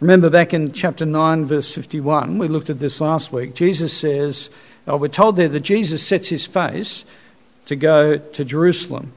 Remember 0.00 0.30
back 0.30 0.52
in 0.52 0.72
chapter 0.72 1.06
9, 1.06 1.44
verse 1.44 1.72
51, 1.72 2.38
we 2.38 2.48
looked 2.48 2.70
at 2.70 2.80
this 2.80 3.00
last 3.00 3.32
week. 3.32 3.54
Jesus 3.54 3.92
says, 3.92 4.50
oh, 4.86 4.96
we're 4.96 5.08
told 5.08 5.36
there 5.36 5.48
that 5.48 5.60
Jesus 5.60 6.02
sets 6.04 6.28
his 6.28 6.46
face 6.46 7.04
to 7.66 7.76
go 7.76 8.16
to 8.16 8.44
Jerusalem. 8.44 9.12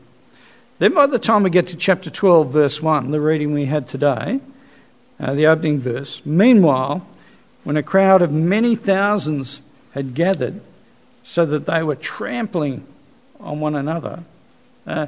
Then, 0.80 0.94
by 0.94 1.08
the 1.08 1.20
time 1.20 1.44
we 1.44 1.50
get 1.50 1.68
to 1.68 1.76
chapter 1.76 2.10
12, 2.10 2.52
verse 2.52 2.82
1, 2.82 3.12
the 3.12 3.20
reading 3.20 3.54
we 3.54 3.66
had 3.66 3.88
today, 3.88 4.40
uh, 5.20 5.34
the 5.34 5.48
opening 5.48 5.80
verse, 5.80 6.22
meanwhile, 6.26 7.06
when 7.64 7.78
a 7.78 7.84
crowd 7.84 8.22
of 8.22 8.32
many 8.32 8.76
thousands 8.76 9.62
had 9.92 10.14
gathered 10.14 10.62
so 11.24 11.46
that 11.46 11.66
they 11.66 11.84
were 11.84 11.96
trampling 11.96 12.86
on 13.40 13.60
one 13.60 13.76
another, 13.76 14.24
uh, 14.88 15.08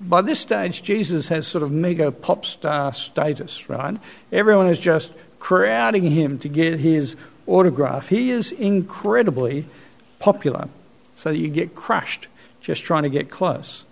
by 0.00 0.22
this 0.22 0.40
stage, 0.40 0.82
Jesus 0.82 1.28
has 1.28 1.46
sort 1.46 1.62
of 1.62 1.70
mega 1.70 2.10
pop 2.10 2.44
star 2.44 2.92
status, 2.92 3.68
right? 3.68 3.98
Everyone 4.32 4.68
is 4.68 4.80
just 4.80 5.12
crowding 5.38 6.10
him 6.10 6.38
to 6.38 6.48
get 6.48 6.80
his 6.80 7.14
autograph. 7.46 8.08
He 8.08 8.30
is 8.30 8.52
incredibly 8.52 9.66
popular, 10.18 10.68
so 11.14 11.30
that 11.30 11.38
you 11.38 11.48
get 11.48 11.74
crushed 11.74 12.28
just 12.60 12.82
trying 12.82 13.04
to 13.04 13.08
get 13.08 13.30
close. 13.30 13.84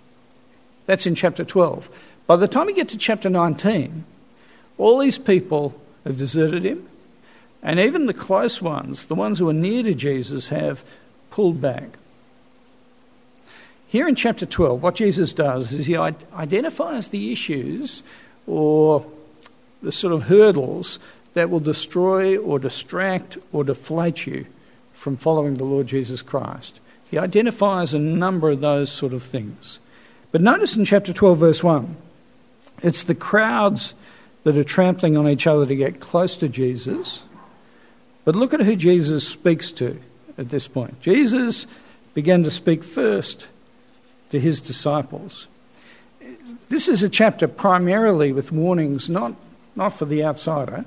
That's 0.87 1.07
in 1.07 1.15
chapter 1.15 1.45
12. 1.45 1.89
By 2.27 2.37
the 2.37 2.49
time 2.49 2.69
you 2.69 2.75
get 2.75 2.89
to 2.89 2.99
chapter 2.99 3.31
19, 3.31 4.05
all 4.79 4.99
these 4.99 5.19
people 5.19 5.81
have 6.05 6.17
deserted 6.17 6.65
him, 6.65 6.89
and 7.63 7.81
even 7.81 8.07
the 8.07 8.15
close 8.15 8.61
ones, 8.61 9.07
the 9.07 9.15
ones 9.15 9.39
who 9.39 9.49
are 9.49 9.55
near 9.55 9.83
to 9.83 9.95
Jesus, 9.95 10.49
have 10.49 10.85
pulled 11.31 11.61
back. 11.61 11.99
Here 13.89 14.09
in 14.09 14.17
chapter 14.17 14.45
12, 14.45 14.83
what 14.83 14.97
Jesus 14.97 15.33
does 15.33 15.73
is 15.73 15.87
he 15.87 15.97
identifies 15.97 17.09
the 17.09 17.31
issues 17.33 18.03
or 18.47 19.07
the 19.83 19.93
sort 19.93 20.13
of 20.13 20.25
hurdles 20.25 20.99
that 21.35 21.49
will 21.49 21.61
destroy 21.61 22.37
or 22.37 22.59
distract 22.59 23.39
or 23.53 23.65
deflate 23.65 24.27
you 24.27 24.47
from 24.93 25.17
following 25.17 25.55
the 25.55 25.65
Lord 25.65 25.87
Jesus 25.87 26.23
Christ. 26.23 26.81
He 27.11 27.19
identifies 27.19 27.95
a 27.95 27.99
number 27.99 28.51
of 28.51 28.61
those 28.61 28.91
sort 28.91 29.13
of 29.13 29.23
things. 29.23 29.79
But 30.33 30.41
notice 30.41 30.77
in 30.77 30.85
chapter 30.85 31.13
12, 31.13 31.39
verse 31.39 31.63
1, 31.63 31.97
it's 32.83 33.05
the 33.05 33.15
crowds 33.15 33.95
that 34.45 34.57
are 34.57 34.65
trampling 34.65 35.17
on 35.17 35.29
each 35.29 35.47
other 35.47 35.67
to 35.67 35.75
get 35.75 36.01
close 36.01 36.37
to 36.37 36.49
Jesus. 36.49 37.23
But 38.25 38.37
look 38.37 38.55
at 38.55 38.61
who 38.61 38.77
Jesus 38.77 39.27
speaks 39.27 39.73
to 39.73 39.99
at 40.39 40.51
this 40.51 40.69
point. 40.69 41.01
Jesus 41.01 41.67
began 42.15 42.45
to 42.45 42.51
speak 42.51 42.85
first 42.85 43.49
to 44.31 44.39
his 44.39 44.61
disciples. 44.61 45.49
This 46.69 46.89
is 46.89 47.03
a 47.03 47.09
chapter 47.09 47.49
primarily 47.49 48.33
with 48.33 48.53
warnings, 48.53 49.09
not, 49.09 49.35
not 49.77 49.91
for 49.91 50.05
the 50.05 50.25
outsider, 50.25 50.85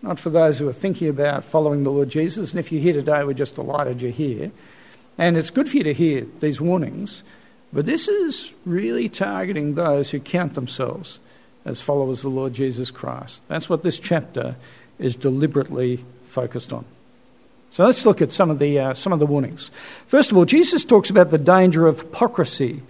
not 0.00 0.18
for 0.18 0.30
those 0.30 0.58
who 0.58 0.68
are 0.68 0.72
thinking 0.72 1.08
about 1.08 1.44
following 1.44 1.84
the 1.84 1.90
Lord 1.90 2.08
Jesus. 2.08 2.52
And 2.52 2.60
if 2.60 2.72
you're 2.72 2.82
here 2.82 2.92
today, 2.92 3.24
we're 3.24 3.34
just 3.34 3.54
delighted 3.54 4.02
you're 4.02 4.10
here. 4.10 4.50
And 5.18 5.36
it's 5.36 5.50
good 5.50 5.68
for 5.68 5.76
you 5.76 5.84
to 5.84 5.94
hear 5.94 6.26
these 6.40 6.60
warnings, 6.60 7.22
but 7.72 7.86
this 7.86 8.08
is 8.08 8.54
really 8.64 9.08
targeting 9.08 9.74
those 9.74 10.10
who 10.10 10.20
count 10.20 10.54
themselves 10.54 11.20
as 11.64 11.80
followers 11.80 12.24
of 12.24 12.32
the 12.32 12.38
Lord 12.38 12.54
Jesus 12.54 12.90
Christ. 12.90 13.42
That's 13.48 13.68
what 13.68 13.82
this 13.82 13.98
chapter 13.98 14.56
is 14.98 15.16
deliberately 15.16 16.04
focused 16.22 16.72
on. 16.72 16.84
So 17.70 17.86
let's 17.86 18.04
look 18.04 18.20
at 18.20 18.30
some 18.30 18.50
of 18.50 18.58
the, 18.58 18.78
uh, 18.78 18.94
some 18.94 19.12
of 19.12 19.18
the 19.18 19.26
warnings. 19.26 19.70
First 20.06 20.30
of 20.30 20.36
all, 20.36 20.44
Jesus 20.44 20.84
talks 20.84 21.08
about 21.08 21.30
the 21.30 21.38
danger 21.38 21.86
of 21.86 22.00
hypocrisy 22.00 22.82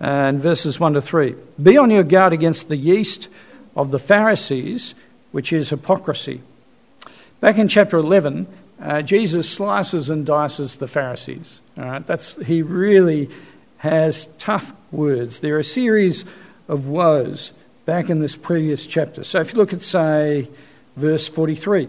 uh, 0.00 0.06
in 0.06 0.38
verses 0.38 0.78
1 0.78 0.94
to 0.94 1.02
3. 1.02 1.34
Be 1.62 1.78
on 1.78 1.90
your 1.90 2.02
guard 2.02 2.32
against 2.32 2.68
the 2.68 2.76
yeast 2.76 3.28
of 3.74 3.90
the 3.90 3.98
Pharisees, 3.98 4.94
which 5.32 5.52
is 5.52 5.70
hypocrisy. 5.70 6.42
Back 7.40 7.58
in 7.58 7.68
chapter 7.68 7.96
11, 7.96 8.46
uh, 8.80 9.02
Jesus 9.02 9.48
slices 9.48 10.10
and 10.10 10.26
dices 10.26 10.76
the 10.76 10.88
Pharisees. 10.88 11.62
All 11.78 11.84
right, 11.84 12.06
that's, 12.06 12.36
he 12.36 12.60
really 12.60 13.30
has 13.78 14.28
tough 14.38 14.72
words. 14.92 15.40
There 15.40 15.56
are 15.56 15.60
a 15.60 15.64
series 15.64 16.24
of 16.68 16.88
woes 16.88 17.52
back 17.86 18.10
in 18.10 18.20
this 18.20 18.36
previous 18.36 18.86
chapter. 18.86 19.24
So 19.24 19.40
if 19.40 19.52
you 19.52 19.58
look 19.58 19.72
at, 19.72 19.80
say, 19.80 20.50
verse 20.96 21.28
43 21.28 21.88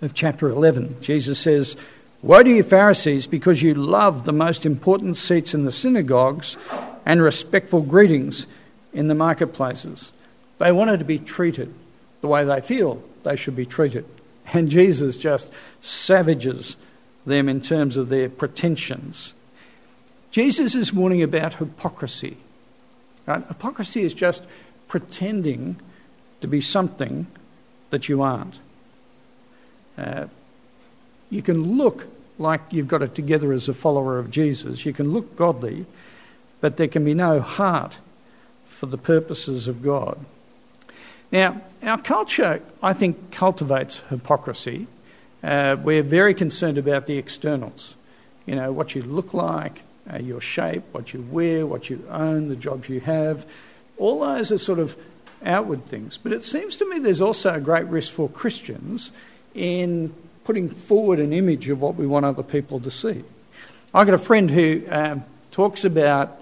of 0.00 0.14
chapter 0.14 0.48
11, 0.48 1.02
Jesus 1.02 1.38
says, 1.38 1.76
Woe 2.22 2.42
to 2.42 2.48
you, 2.48 2.62
Pharisees, 2.62 3.26
because 3.26 3.62
you 3.62 3.74
love 3.74 4.24
the 4.24 4.32
most 4.32 4.64
important 4.64 5.16
seats 5.16 5.52
in 5.52 5.64
the 5.64 5.72
synagogues 5.72 6.56
and 7.04 7.20
respectful 7.20 7.82
greetings 7.82 8.46
in 8.92 9.08
the 9.08 9.14
marketplaces. 9.14 10.12
They 10.58 10.72
wanted 10.72 11.00
to 11.00 11.04
be 11.04 11.18
treated 11.18 11.74
the 12.20 12.28
way 12.28 12.44
they 12.44 12.60
feel 12.60 13.02
they 13.24 13.36
should 13.36 13.56
be 13.56 13.66
treated. 13.66 14.06
And 14.52 14.68
Jesus 14.68 15.16
just 15.16 15.52
savages 15.82 16.76
them 17.26 17.48
in 17.48 17.60
terms 17.60 17.96
of 17.96 18.08
their 18.08 18.28
pretensions. 18.28 19.34
Jesus 20.30 20.74
is 20.74 20.92
warning 20.92 21.22
about 21.22 21.54
hypocrisy. 21.54 22.36
Right? 23.26 23.44
Hypocrisy 23.46 24.02
is 24.02 24.14
just 24.14 24.44
pretending 24.88 25.76
to 26.40 26.48
be 26.48 26.60
something 26.60 27.26
that 27.90 28.08
you 28.08 28.22
aren't. 28.22 28.56
Uh, 29.96 30.26
you 31.30 31.42
can 31.42 31.76
look 31.76 32.06
like 32.38 32.60
you've 32.70 32.88
got 32.88 33.02
it 33.02 33.14
together 33.14 33.52
as 33.52 33.68
a 33.68 33.74
follower 33.74 34.18
of 34.18 34.30
Jesus. 34.30 34.84
You 34.84 34.92
can 34.92 35.12
look 35.12 35.36
godly, 35.36 35.86
but 36.60 36.76
there 36.76 36.88
can 36.88 37.04
be 37.04 37.14
no 37.14 37.40
heart 37.40 37.98
for 38.66 38.86
the 38.86 38.98
purposes 38.98 39.66
of 39.66 39.82
God. 39.82 40.18
Now, 41.32 41.60
our 41.82 41.98
culture, 41.98 42.62
I 42.82 42.92
think, 42.92 43.32
cultivates 43.32 44.00
hypocrisy. 44.10 44.86
Uh, 45.42 45.76
we're 45.82 46.02
very 46.02 46.34
concerned 46.34 46.78
about 46.78 47.06
the 47.06 47.16
externals. 47.16 47.96
You 48.44 48.54
know, 48.54 48.72
what 48.72 48.94
you 48.94 49.02
look 49.02 49.34
like, 49.34 49.82
uh, 50.12 50.18
your 50.18 50.40
shape, 50.40 50.84
what 50.92 51.12
you 51.12 51.26
wear, 51.30 51.66
what 51.66 51.90
you 51.90 52.06
own, 52.10 52.48
the 52.48 52.56
jobs 52.56 52.88
you 52.88 53.00
have. 53.00 53.44
All 53.98 54.20
those 54.20 54.52
are 54.52 54.58
sort 54.58 54.78
of 54.78 54.96
outward 55.44 55.84
things. 55.86 56.18
But 56.18 56.32
it 56.32 56.44
seems 56.44 56.76
to 56.76 56.88
me 56.88 56.98
there's 56.98 57.20
also 57.20 57.54
a 57.54 57.60
great 57.60 57.86
risk 57.86 58.12
for 58.12 58.28
Christians 58.28 59.12
in 59.54 60.14
putting 60.44 60.68
forward 60.68 61.18
an 61.18 61.32
image 61.32 61.68
of 61.68 61.80
what 61.80 61.96
we 61.96 62.06
want 62.06 62.24
other 62.24 62.42
people 62.42 62.80
to 62.80 62.90
see. 62.90 63.24
I've 63.94 64.06
got 64.06 64.14
a 64.14 64.18
friend 64.18 64.50
who 64.50 64.82
um, 64.90 65.24
talks 65.50 65.84
about 65.84 66.40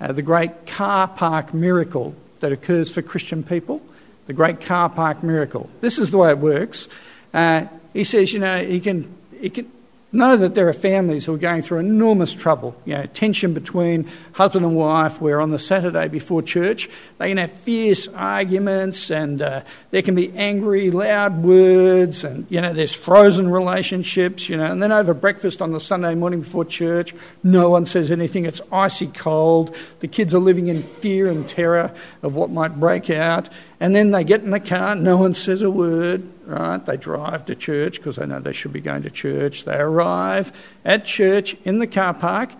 uh, 0.00 0.12
the 0.12 0.22
great 0.22 0.66
car 0.66 1.08
park 1.08 1.54
miracle 1.54 2.14
that 2.40 2.52
occurs 2.52 2.92
for 2.92 3.02
Christian 3.02 3.42
people. 3.42 3.80
The 4.26 4.32
great 4.32 4.60
car 4.60 4.88
park 4.88 5.22
miracle. 5.22 5.70
This 5.80 5.98
is 5.98 6.10
the 6.10 6.18
way 6.18 6.30
it 6.30 6.38
works. 6.38 6.88
Uh, 7.32 7.66
he 7.92 8.02
says, 8.02 8.32
you 8.32 8.40
know, 8.40 8.64
he 8.64 8.80
can, 8.80 9.14
he 9.40 9.50
can, 9.50 9.70
know 10.12 10.36
that 10.36 10.54
there 10.54 10.68
are 10.68 10.72
families 10.72 11.26
who 11.26 11.34
are 11.34 11.38
going 11.38 11.62
through 11.62 11.78
enormous 11.78 12.32
trouble, 12.32 12.80
you 12.84 12.94
know, 12.94 13.06
tension 13.06 13.52
between 13.52 14.08
husband 14.32 14.64
and 14.64 14.76
wife, 14.76 15.20
where 15.20 15.40
on 15.40 15.50
the 15.50 15.58
Saturday 15.58 16.06
before 16.08 16.42
church 16.42 16.88
they 17.18 17.28
can 17.28 17.38
have 17.38 17.50
fierce 17.50 18.06
arguments 18.08 19.10
and 19.10 19.42
uh, 19.42 19.62
there 19.90 20.02
can 20.02 20.14
be 20.14 20.32
angry, 20.36 20.90
loud 20.90 21.42
words, 21.42 22.22
and, 22.22 22.46
you 22.48 22.60
know, 22.60 22.72
there's 22.72 22.94
frozen 22.94 23.50
relationships, 23.50 24.48
you 24.48 24.56
know, 24.56 24.70
and 24.70 24.82
then 24.82 24.92
over 24.92 25.12
breakfast 25.12 25.60
on 25.60 25.72
the 25.72 25.80
Sunday 25.80 26.14
morning 26.14 26.40
before 26.40 26.64
church, 26.64 27.14
no 27.42 27.68
one 27.68 27.84
says 27.84 28.10
anything, 28.10 28.46
it's 28.46 28.62
icy 28.70 29.08
cold, 29.08 29.74
the 30.00 30.08
kids 30.08 30.34
are 30.34 30.38
living 30.38 30.68
in 30.68 30.82
fear 30.82 31.26
and 31.26 31.48
terror 31.48 31.92
of 32.22 32.34
what 32.34 32.50
might 32.50 32.78
break 32.78 33.10
out, 33.10 33.48
and 33.80 33.94
then 33.94 34.12
they 34.12 34.24
get 34.24 34.42
in 34.42 34.50
the 34.50 34.60
car, 34.60 34.94
no 34.94 35.16
one 35.16 35.34
says 35.34 35.62
a 35.62 35.70
word, 35.70 36.22
right? 36.46 36.84
They 36.84 36.96
drive 36.96 37.44
to 37.46 37.54
church 37.54 37.98
because 37.98 38.16
they 38.16 38.26
know 38.26 38.40
they 38.40 38.52
should 38.52 38.72
be 38.72 38.80
going 38.80 39.02
to 39.02 39.10
church. 39.10 39.64
They 39.64 39.76
arrive 39.76 40.52
at 40.84 41.04
church 41.04 41.56
in 41.64 41.78
the 41.78 41.86
car 41.86 42.14
park, 42.14 42.50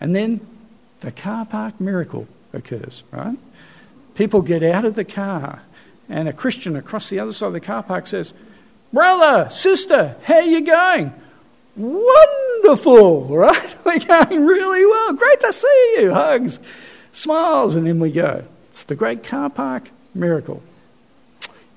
and 0.00 0.14
then 0.14 0.46
the 1.00 1.12
car 1.12 1.46
park 1.46 1.80
miracle 1.80 2.26
occurs, 2.52 3.02
right? 3.12 3.38
People 4.14 4.42
get 4.42 4.62
out 4.62 4.84
of 4.84 4.94
the 4.94 5.04
car, 5.04 5.62
and 6.08 6.28
a 6.28 6.32
Christian 6.32 6.76
across 6.76 7.08
the 7.08 7.18
other 7.18 7.32
side 7.32 7.48
of 7.48 7.52
the 7.52 7.60
car 7.60 7.82
park 7.82 8.06
says, 8.06 8.34
Brother, 8.92 9.50
sister, 9.50 10.16
how 10.24 10.40
you 10.40 10.62
going? 10.62 11.12
Wonderful, 11.76 13.26
right? 13.26 13.76
We're 13.84 13.98
going 13.98 14.46
really 14.46 14.86
well. 14.86 15.12
Great 15.12 15.40
to 15.40 15.52
see 15.52 15.94
you. 15.98 16.14
Hugs, 16.14 16.60
smiles, 17.12 17.74
and 17.74 17.86
in 17.86 18.00
we 18.00 18.10
go. 18.10 18.44
It's 18.70 18.84
the 18.84 18.94
great 18.94 19.22
car 19.22 19.50
park 19.50 19.90
miracle. 20.14 20.62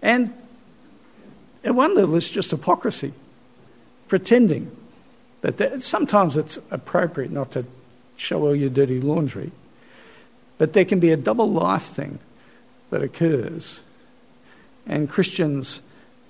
And 0.01 0.33
at 1.63 1.75
one 1.75 1.95
level, 1.95 2.15
it's 2.15 2.29
just 2.29 2.51
hypocrisy, 2.51 3.13
pretending 4.07 4.75
that, 5.41 5.57
that 5.57 5.83
sometimes 5.83 6.37
it's 6.37 6.57
appropriate 6.71 7.31
not 7.31 7.51
to 7.51 7.65
show 8.17 8.41
all 8.41 8.55
your 8.55 8.69
dirty 8.69 8.99
laundry, 8.99 9.51
but 10.57 10.73
there 10.73 10.85
can 10.85 10.99
be 10.99 11.11
a 11.11 11.17
double 11.17 11.49
life 11.49 11.83
thing 11.83 12.19
that 12.89 13.01
occurs, 13.01 13.81
and 14.87 15.09
Christians 15.09 15.81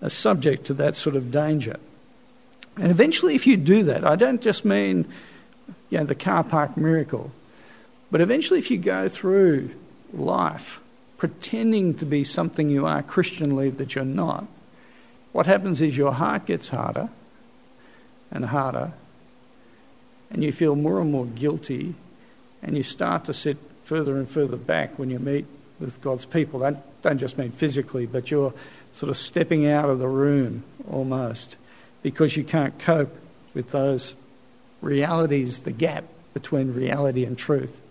are 0.01 0.09
subject 0.09 0.65
to 0.65 0.73
that 0.75 0.95
sort 0.95 1.15
of 1.15 1.31
danger. 1.31 1.77
And 2.77 2.91
eventually, 2.91 3.35
if 3.35 3.45
you 3.45 3.57
do 3.57 3.83
that, 3.83 4.05
I 4.05 4.15
don't 4.15 4.41
just 4.41 4.63
mean 4.63 5.07
you 5.89 5.97
know, 5.97 6.05
the 6.05 6.15
car 6.15 6.43
park 6.43 6.77
miracle, 6.77 7.31
but 8.11 8.21
eventually, 8.21 8.59
if 8.59 8.71
you 8.71 8.77
go 8.77 9.07
through 9.07 9.71
life 10.13 10.81
pretending 11.17 11.93
to 11.95 12.05
be 12.05 12.23
something 12.23 12.69
you 12.69 12.85
are 12.85 13.03
Christianly 13.03 13.69
that 13.71 13.93
you're 13.93 14.05
not, 14.05 14.45
what 15.31 15.45
happens 15.45 15.81
is 15.81 15.97
your 15.97 16.13
heart 16.13 16.45
gets 16.45 16.69
harder 16.69 17.09
and 18.31 18.45
harder, 18.45 18.91
and 20.31 20.43
you 20.43 20.51
feel 20.51 20.75
more 20.75 21.01
and 21.01 21.11
more 21.11 21.25
guilty, 21.25 21.95
and 22.61 22.75
you 22.75 22.83
start 22.83 23.25
to 23.25 23.33
sit 23.33 23.57
further 23.83 24.17
and 24.17 24.29
further 24.29 24.57
back 24.57 24.99
when 24.99 25.09
you 25.09 25.19
meet 25.19 25.45
with 25.79 26.01
God's 26.01 26.25
people. 26.25 26.59
That 26.59 27.01
don't 27.01 27.17
just 27.17 27.37
mean 27.37 27.51
physically, 27.51 28.05
but 28.05 28.29
you're 28.29 28.53
sort 28.93 29.09
of 29.09 29.17
stepping 29.17 29.67
out 29.67 29.89
of 29.89 29.99
the 29.99 30.07
room 30.07 30.63
almost 30.89 31.55
because 32.03 32.35
you 32.35 32.43
can't 32.43 32.77
cope 32.79 33.15
with 33.53 33.71
those 33.71 34.15
realities, 34.81 35.61
the 35.61 35.71
gap 35.71 36.05
between 36.33 36.73
reality 36.73 37.25
and 37.25 37.37
truth, 37.37 37.81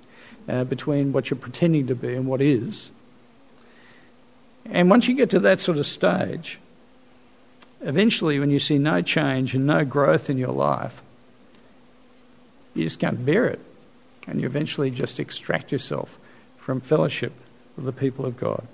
uh, 0.49 0.65
between 0.65 1.13
what 1.13 1.31
you're 1.31 1.39
pretending 1.39 1.87
to 1.87 1.95
be 1.95 2.15
and 2.15 2.27
what 2.27 2.41
is. 2.41 2.91
And 4.67 4.91
once 4.91 5.09
you 5.09 5.15
get 5.15 5.31
to 5.31 5.41
that 5.41 5.61
sort 5.61 5.79
of 5.79 5.87
stage, 5.87 6.59
eventually, 7.81 8.39
when 8.39 8.51
you 8.51 8.59
see 8.59 8.79
no 8.79 9.03
change 9.03 9.55
and 9.55 9.67
no 9.67 9.85
growth 9.85 10.29
in 10.31 10.39
your 10.39 10.53
life, 10.53 11.03
you 12.75 12.85
just 12.85 12.99
can't 12.99 13.25
bear 13.25 13.47
it. 13.47 13.61
And 14.27 14.41
you 14.41 14.47
eventually 14.47 14.91
just 14.91 15.19
extract 15.19 15.73
yourself 15.73 16.19
from 16.59 16.81
fellowship 16.81 17.33
with 17.77 17.87
the 17.87 17.93
people 17.93 18.27
of 18.27 18.37
God. 18.37 18.67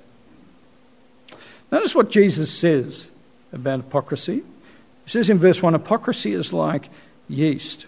Notice 1.70 1.94
what 1.94 2.10
Jesus 2.10 2.52
says 2.52 3.08
about 3.52 3.78
hypocrisy. 3.78 4.42
He 5.04 5.10
says 5.10 5.30
in 5.30 5.38
verse 5.38 5.62
1 5.62 5.72
hypocrisy 5.72 6.32
is 6.32 6.52
like 6.52 6.88
yeast. 7.28 7.86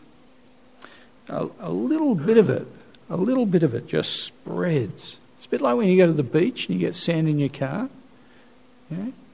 A, 1.28 1.48
a, 1.60 1.70
little 1.70 2.14
bit 2.14 2.38
of 2.38 2.48
it, 2.48 2.66
a 3.10 3.16
little 3.16 3.46
bit 3.46 3.62
of 3.62 3.74
it 3.74 3.88
just 3.88 4.22
spreads. 4.22 5.18
It's 5.36 5.46
a 5.46 5.48
bit 5.48 5.60
like 5.60 5.76
when 5.76 5.88
you 5.88 5.96
go 5.96 6.06
to 6.06 6.12
the 6.12 6.22
beach 6.22 6.68
and 6.68 6.78
you 6.78 6.86
get 6.86 6.94
sand 6.94 7.28
in 7.28 7.38
your 7.38 7.48
car. 7.48 7.88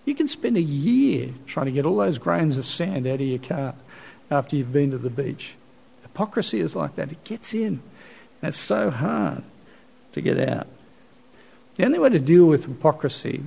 You 0.04 0.14
can 0.14 0.28
spend 0.28 0.56
a 0.56 0.62
year 0.62 1.30
trying 1.46 1.66
to 1.66 1.72
get 1.72 1.86
all 1.86 1.96
those 1.96 2.18
grains 2.18 2.56
of 2.56 2.66
sand 2.66 3.06
out 3.06 3.14
of 3.14 3.20
your 3.20 3.38
car 3.38 3.74
after 4.30 4.56
you've 4.56 4.72
been 4.72 4.90
to 4.90 4.98
the 4.98 5.10
beach. 5.10 5.54
Hypocrisy 6.02 6.60
is 6.60 6.74
like 6.74 6.96
that. 6.96 7.12
It 7.12 7.22
gets 7.24 7.54
in. 7.54 7.80
And 8.40 8.48
it's 8.48 8.58
so 8.58 8.90
hard 8.90 9.44
to 10.12 10.20
get 10.20 10.38
out. 10.38 10.66
The 11.76 11.84
only 11.84 11.98
way 11.98 12.10
to 12.10 12.18
deal 12.18 12.46
with 12.46 12.66
hypocrisy, 12.66 13.42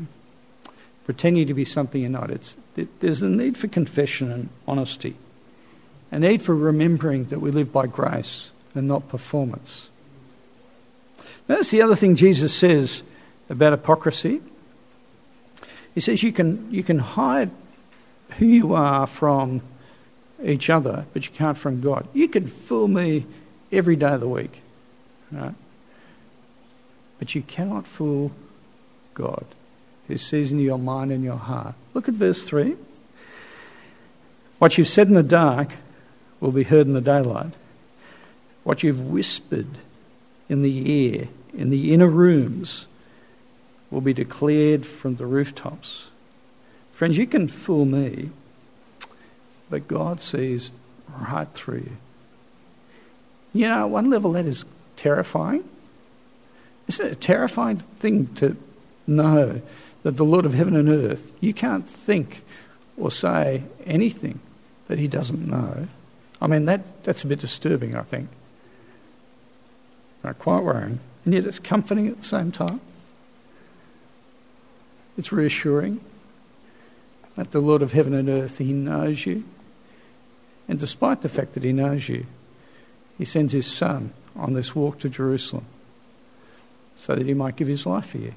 pretending 1.05 1.47
to 1.47 1.53
be 1.53 1.65
something 1.65 2.01
you're 2.01 2.09
not, 2.09 2.31
it's, 2.31 2.57
there's 2.99 3.21
a 3.21 3.29
need 3.29 3.57
for 3.57 3.67
confession 3.67 4.31
and 4.31 4.49
honesty, 4.67 5.15
a 6.11 6.19
need 6.19 6.41
for 6.41 6.55
remembering 6.55 7.25
that 7.25 7.39
we 7.39 7.51
live 7.51 7.71
by 7.71 7.85
grace 7.85 8.51
and 8.73 8.87
not 8.87 9.09
performance. 9.09 9.89
Notice 11.47 11.69
the 11.69 11.81
other 11.81 11.95
thing 11.95 12.15
Jesus 12.15 12.53
says 12.53 13.03
about 13.49 13.73
hypocrisy. 13.73 14.41
He 15.95 16.01
says 16.01 16.21
you 16.21 16.33
can, 16.33 16.71
you 16.71 16.83
can 16.83 16.99
hide 16.99 17.49
who 18.37 18.45
you 18.45 18.73
are 18.73 19.07
from 19.07 19.61
each 20.43 20.69
other, 20.69 21.05
but 21.13 21.25
you 21.25 21.31
can't 21.31 21.57
from 21.57 21.79
God. 21.81 22.07
You 22.13 22.27
can 22.27 22.47
fool 22.47 22.87
me 22.87 23.25
every 23.71 23.95
day 23.95 24.13
of 24.13 24.19
the 24.19 24.27
week, 24.27 24.61
right? 25.31 25.55
But 27.17 27.33
you 27.33 27.41
cannot 27.41 27.87
fool 27.87 28.31
God, 29.13 29.45
who 30.07 30.17
sees 30.17 30.51
into 30.51 30.65
your 30.65 30.77
mind 30.77 31.11
and 31.11 31.23
your 31.23 31.37
heart. 31.37 31.75
Look 31.93 32.09
at 32.09 32.15
verse 32.15 32.43
3. 32.43 32.75
What 34.59 34.77
you've 34.77 34.89
said 34.89 35.07
in 35.07 35.13
the 35.13 35.23
dark 35.23 35.73
will 36.41 36.51
be 36.51 36.63
heard 36.63 36.87
in 36.87 36.93
the 36.93 37.01
daylight. 37.01 37.53
What 38.63 38.83
you've 38.83 39.01
whispered 39.01 39.77
in 40.49 40.61
the 40.61 40.91
ear, 40.91 41.29
in 41.53 41.69
the 41.69 41.93
inner 41.93 42.09
rooms, 42.09 42.87
will 43.91 44.01
be 44.01 44.13
declared 44.13 44.85
from 44.85 45.15
the 45.15 45.25
rooftops. 45.25 46.09
Friends, 46.93 47.17
you 47.17 47.27
can 47.27 47.47
fool 47.47 47.85
me, 47.85 48.29
but 49.69 49.87
God 49.87 50.21
sees 50.21 50.71
right 51.09 51.47
through 51.53 51.79
you. 51.79 51.97
You 53.53 53.69
know, 53.69 53.85
at 53.85 53.89
one 53.89 54.09
level, 54.09 54.33
that 54.33 54.45
is 54.45 54.65
terrifying. 54.95 55.63
Isn't 56.87 57.07
it 57.07 57.11
a 57.11 57.15
terrifying 57.15 57.77
thing 57.77 58.33
to 58.35 58.57
know 59.07 59.61
that 60.03 60.17
the 60.17 60.25
Lord 60.25 60.45
of 60.45 60.53
heaven 60.53 60.75
and 60.75 60.89
earth, 60.89 61.31
you 61.39 61.53
can't 61.53 61.87
think 61.87 62.43
or 62.97 63.09
say 63.11 63.63
anything 63.85 64.39
that 64.87 64.99
He 64.99 65.07
doesn't 65.07 65.47
know? 65.47 65.87
I 66.41 66.47
mean, 66.47 66.65
that, 66.65 67.03
that's 67.03 67.23
a 67.23 67.27
bit 67.27 67.39
disturbing, 67.39 67.95
I 67.95 68.01
think. 68.01 68.29
Quite 70.39 70.63
worrying. 70.63 70.99
And 71.23 71.33
yet 71.33 71.45
it's 71.45 71.59
comforting 71.59 72.07
at 72.07 72.17
the 72.17 72.23
same 72.23 72.51
time. 72.51 72.81
It's 75.17 75.31
reassuring 75.31 76.01
that 77.35 77.51
the 77.51 77.59
Lord 77.59 77.81
of 77.81 77.93
heaven 77.93 78.13
and 78.13 78.29
earth, 78.29 78.57
He 78.57 78.73
knows 78.73 79.25
you. 79.25 79.43
And 80.67 80.79
despite 80.79 81.21
the 81.21 81.29
fact 81.29 81.53
that 81.53 81.63
He 81.63 81.73
knows 81.73 82.09
you, 82.09 82.25
He 83.17 83.25
sends 83.25 83.53
His 83.53 83.67
Son 83.67 84.13
on 84.35 84.53
this 84.53 84.75
walk 84.75 84.99
to 84.99 85.09
Jerusalem 85.09 85.65
so 86.95 87.15
that 87.15 87.25
He 87.25 87.33
might 87.33 87.55
give 87.55 87.67
His 87.67 87.85
life 87.85 88.07
for 88.07 88.17
you. 88.17 88.33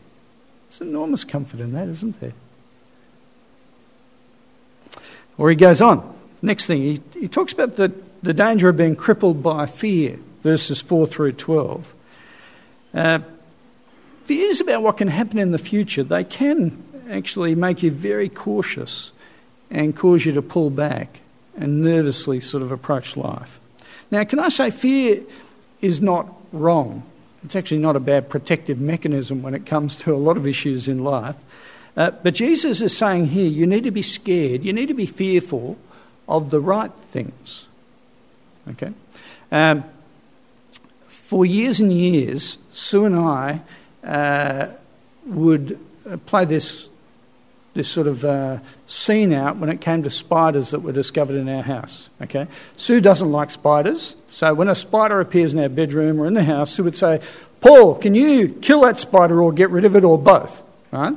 There's 0.68 0.80
enormous 0.80 1.24
comfort 1.24 1.60
in 1.60 1.72
that, 1.72 1.88
isn't 1.88 2.20
there? 2.20 2.34
Or 5.36 5.50
He 5.50 5.56
goes 5.56 5.80
on. 5.80 6.14
Next 6.42 6.66
thing, 6.66 6.82
He, 6.82 7.00
he 7.20 7.28
talks 7.28 7.52
about 7.52 7.76
the, 7.76 7.92
the 8.22 8.34
danger 8.34 8.68
of 8.68 8.76
being 8.76 8.96
crippled 8.96 9.42
by 9.42 9.66
fear, 9.66 10.18
verses 10.42 10.80
4 10.80 11.06
through 11.06 11.32
12. 11.32 11.94
Uh, 12.94 13.20
fears 14.28 14.60
about 14.60 14.82
what 14.82 14.98
can 14.98 15.08
happen 15.08 15.38
in 15.38 15.52
the 15.52 15.58
future, 15.58 16.04
they 16.04 16.22
can 16.22 16.84
actually 17.08 17.54
make 17.54 17.82
you 17.82 17.90
very 17.90 18.28
cautious 18.28 19.10
and 19.70 19.96
cause 19.96 20.26
you 20.26 20.32
to 20.32 20.42
pull 20.42 20.68
back 20.68 21.20
and 21.56 21.82
nervously 21.82 22.38
sort 22.38 22.62
of 22.62 22.70
approach 22.70 23.16
life. 23.16 23.58
Now, 24.10 24.24
can 24.24 24.38
I 24.38 24.50
say 24.50 24.70
fear 24.70 25.22
is 25.80 26.02
not 26.02 26.30
wrong? 26.52 27.04
It's 27.42 27.56
actually 27.56 27.78
not 27.78 27.96
a 27.96 28.00
bad 28.00 28.28
protective 28.28 28.78
mechanism 28.78 29.42
when 29.42 29.54
it 29.54 29.64
comes 29.64 29.96
to 29.96 30.14
a 30.14 30.16
lot 30.16 30.36
of 30.36 30.46
issues 30.46 30.88
in 30.88 31.02
life. 31.02 31.36
Uh, 31.96 32.10
but 32.10 32.34
Jesus 32.34 32.82
is 32.82 32.94
saying 32.94 33.28
here 33.28 33.48
you 33.48 33.66
need 33.66 33.84
to 33.84 33.90
be 33.90 34.02
scared, 34.02 34.62
you 34.62 34.74
need 34.74 34.88
to 34.88 34.94
be 34.94 35.06
fearful 35.06 35.78
of 36.28 36.50
the 36.50 36.60
right 36.60 36.92
things. 36.92 37.66
Okay? 38.68 38.92
Um, 39.50 39.84
for 41.06 41.46
years 41.46 41.80
and 41.80 41.90
years, 41.90 42.58
Sue 42.72 43.06
and 43.06 43.16
I 43.16 43.62
uh, 44.08 44.68
would 45.26 45.78
play 46.26 46.44
this, 46.46 46.88
this 47.74 47.88
sort 47.88 48.06
of 48.06 48.24
uh, 48.24 48.58
scene 48.86 49.32
out 49.32 49.58
when 49.58 49.68
it 49.68 49.80
came 49.80 50.02
to 50.02 50.10
spiders 50.10 50.70
that 50.70 50.80
were 50.80 50.92
discovered 50.92 51.36
in 51.36 51.48
our 51.48 51.62
house. 51.62 52.08
Okay? 52.22 52.46
Sue 52.76 53.00
doesn't 53.00 53.30
like 53.30 53.50
spiders, 53.50 54.16
so 54.30 54.54
when 54.54 54.68
a 54.68 54.74
spider 54.74 55.20
appears 55.20 55.52
in 55.52 55.60
our 55.60 55.68
bedroom 55.68 56.20
or 56.20 56.26
in 56.26 56.34
the 56.34 56.44
house, 56.44 56.72
Sue 56.72 56.84
would 56.84 56.96
say, 56.96 57.20
Paul, 57.60 57.96
can 57.96 58.14
you 58.14 58.48
kill 58.48 58.80
that 58.82 58.98
spider 58.98 59.42
or 59.42 59.52
get 59.52 59.70
rid 59.70 59.84
of 59.84 59.94
it 59.94 60.04
or 60.04 60.18
both? 60.18 60.62
Right? 60.90 61.16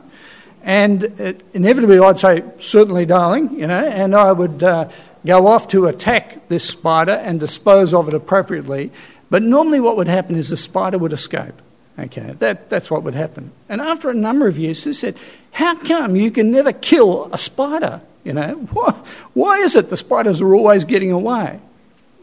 And 0.63 1.03
it, 1.03 1.43
inevitably 1.53 1.99
I'd 1.99 2.19
say, 2.19 2.43
certainly, 2.59 3.05
darling, 3.05 3.57
you 3.57 3.67
know, 3.67 3.85
and 3.85 4.15
I 4.15 4.31
would 4.31 4.61
uh, 4.61 4.89
go 5.25 5.47
off 5.47 5.69
to 5.69 5.87
attack 5.87 6.49
this 6.49 6.67
spider 6.67 7.13
and 7.13 7.39
dispose 7.39 7.93
of 7.93 8.07
it 8.07 8.13
appropriately. 8.13 8.91
But 9.29 9.43
normally 9.43 9.79
what 9.79 9.95
would 9.95 10.07
happen 10.07 10.35
is 10.35 10.49
the 10.49 10.57
spider 10.57 10.97
would 10.97 11.13
escape. 11.13 11.53
Okay, 11.99 12.35
that, 12.39 12.69
that's 12.69 12.89
what 12.89 13.03
would 13.03 13.15
happen. 13.15 13.51
And 13.69 13.81
after 13.81 14.09
a 14.09 14.13
number 14.13 14.47
of 14.47 14.57
years, 14.57 14.83
they 14.83 14.93
said, 14.93 15.17
How 15.51 15.75
come 15.75 16.15
you 16.15 16.31
can 16.31 16.51
never 16.51 16.71
kill 16.71 17.29
a 17.33 17.37
spider? 17.37 18.01
You 18.23 18.33
know, 18.33 18.53
why, 18.71 18.91
why 19.33 19.57
is 19.57 19.75
it 19.75 19.89
the 19.89 19.97
spiders 19.97 20.41
are 20.41 20.53
always 20.53 20.83
getting 20.83 21.11
away? 21.11 21.59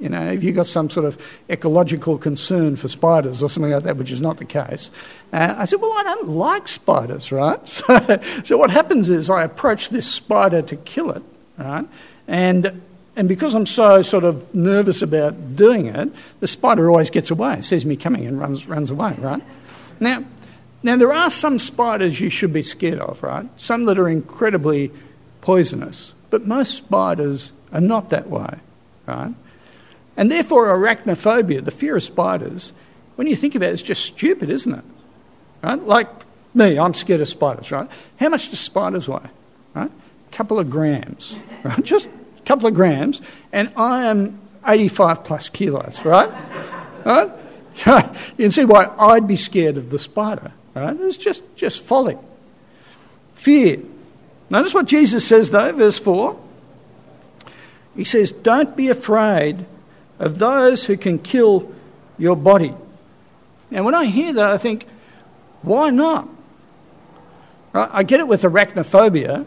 You 0.00 0.08
know, 0.08 0.30
if 0.30 0.44
you've 0.44 0.54
got 0.54 0.68
some 0.68 0.90
sort 0.90 1.06
of 1.06 1.20
ecological 1.50 2.18
concern 2.18 2.76
for 2.76 2.86
spiders 2.86 3.42
or 3.42 3.48
something 3.48 3.72
like 3.72 3.82
that, 3.82 3.96
which 3.96 4.12
is 4.12 4.20
not 4.20 4.36
the 4.36 4.44
case. 4.44 4.92
Uh, 5.32 5.56
I 5.58 5.64
said, 5.64 5.80
Well, 5.80 5.92
I 5.96 6.02
don't 6.02 6.28
like 6.28 6.68
spiders, 6.68 7.30
right? 7.30 7.60
So, 7.68 8.20
so 8.44 8.56
what 8.56 8.70
happens 8.70 9.10
is 9.10 9.28
I 9.28 9.44
approach 9.44 9.90
this 9.90 10.06
spider 10.06 10.62
to 10.62 10.76
kill 10.76 11.10
it, 11.10 11.22
right? 11.58 11.86
And 12.26 12.82
and 13.18 13.28
because 13.28 13.52
I'm 13.52 13.66
so 13.66 14.00
sort 14.02 14.22
of 14.22 14.54
nervous 14.54 15.02
about 15.02 15.56
doing 15.56 15.86
it, 15.86 16.08
the 16.38 16.46
spider 16.46 16.88
always 16.88 17.10
gets 17.10 17.32
away, 17.32 17.62
sees 17.62 17.84
me 17.84 17.96
coming 17.96 18.24
and 18.26 18.38
runs, 18.38 18.68
runs 18.68 18.92
away, 18.92 19.16
right? 19.18 19.42
Now, 20.00 20.24
now, 20.82 20.96
there 20.96 21.12
are 21.12 21.30
some 21.30 21.58
spiders 21.58 22.20
you 22.20 22.30
should 22.30 22.52
be 22.52 22.62
scared 22.62 23.00
of, 23.00 23.22
right? 23.22 23.48
Some 23.56 23.86
that 23.86 23.98
are 23.98 24.08
incredibly 24.08 24.92
poisonous, 25.40 26.14
but 26.30 26.46
most 26.46 26.76
spiders 26.76 27.52
are 27.72 27.80
not 27.80 28.10
that 28.10 28.28
way, 28.30 28.54
right? 29.06 29.34
And 30.16 30.30
therefore, 30.30 30.66
arachnophobia, 30.66 31.64
the 31.64 31.72
fear 31.72 31.96
of 31.96 32.02
spiders, 32.02 32.72
when 33.16 33.26
you 33.26 33.34
think 33.34 33.56
about 33.56 33.70
it, 33.70 33.72
it's 33.72 33.82
just 33.82 34.04
stupid, 34.04 34.50
isn't 34.50 34.72
it? 34.72 34.84
Right? 35.62 35.82
Like 35.82 36.08
me, 36.54 36.78
I'm 36.78 36.94
scared 36.94 37.20
of 37.20 37.28
spiders, 37.28 37.72
right? 37.72 37.88
How 38.20 38.28
much 38.28 38.48
do 38.48 38.56
spiders 38.56 39.08
weigh? 39.08 39.18
Right? 39.74 39.90
A 39.90 40.32
couple 40.32 40.60
of 40.60 40.70
grams, 40.70 41.36
right? 41.64 41.82
Just 41.84 42.06
a 42.06 42.42
couple 42.42 42.66
of 42.66 42.74
grams, 42.74 43.20
and 43.52 43.72
I 43.76 44.04
am 44.04 44.38
85 44.66 45.24
plus 45.24 45.48
kilos, 45.48 46.04
right? 46.04 46.30
right? 47.04 47.30
you 47.86 48.44
can 48.44 48.52
see 48.52 48.64
why 48.64 48.92
I'd 48.98 49.28
be 49.28 49.36
scared 49.36 49.76
of 49.76 49.90
the 49.90 49.98
spider. 49.98 50.52
Right? 50.74 50.96
It's 51.00 51.16
just, 51.16 51.42
just 51.56 51.82
folly. 51.82 52.16
Fear. 53.34 53.80
Notice 54.50 54.74
what 54.74 54.86
Jesus 54.86 55.26
says, 55.26 55.50
though, 55.50 55.72
verse 55.72 55.98
4. 55.98 56.38
He 57.94 58.04
says, 58.04 58.32
Don't 58.32 58.76
be 58.76 58.88
afraid 58.88 59.66
of 60.18 60.38
those 60.38 60.86
who 60.86 60.96
can 60.96 61.18
kill 61.18 61.72
your 62.16 62.36
body. 62.36 62.74
And 63.70 63.84
when 63.84 63.94
I 63.94 64.06
hear 64.06 64.32
that, 64.32 64.46
I 64.46 64.56
think, 64.56 64.86
why 65.62 65.90
not? 65.90 66.28
Right? 67.72 67.88
I 67.92 68.02
get 68.02 68.20
it 68.20 68.28
with 68.28 68.42
arachnophobia, 68.42 69.44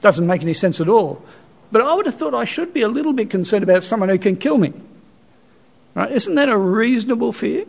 doesn't 0.00 0.26
make 0.26 0.42
any 0.42 0.54
sense 0.54 0.80
at 0.80 0.88
all. 0.88 1.22
But 1.70 1.82
I 1.82 1.94
would 1.94 2.06
have 2.06 2.14
thought 2.14 2.34
I 2.34 2.44
should 2.44 2.72
be 2.72 2.82
a 2.82 2.88
little 2.88 3.12
bit 3.12 3.30
concerned 3.30 3.62
about 3.62 3.82
someone 3.82 4.08
who 4.08 4.18
can 4.18 4.36
kill 4.36 4.58
me. 4.58 4.72
Right? 5.94 6.12
Isn't 6.12 6.34
that 6.36 6.48
a 6.48 6.56
reasonable 6.56 7.32
fear? 7.32 7.64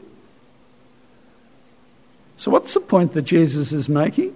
So, 2.38 2.52
what's 2.52 2.74
the 2.74 2.80
point 2.80 3.14
that 3.14 3.24
Jesus 3.24 3.74
is 3.74 3.90
making? 3.90 4.34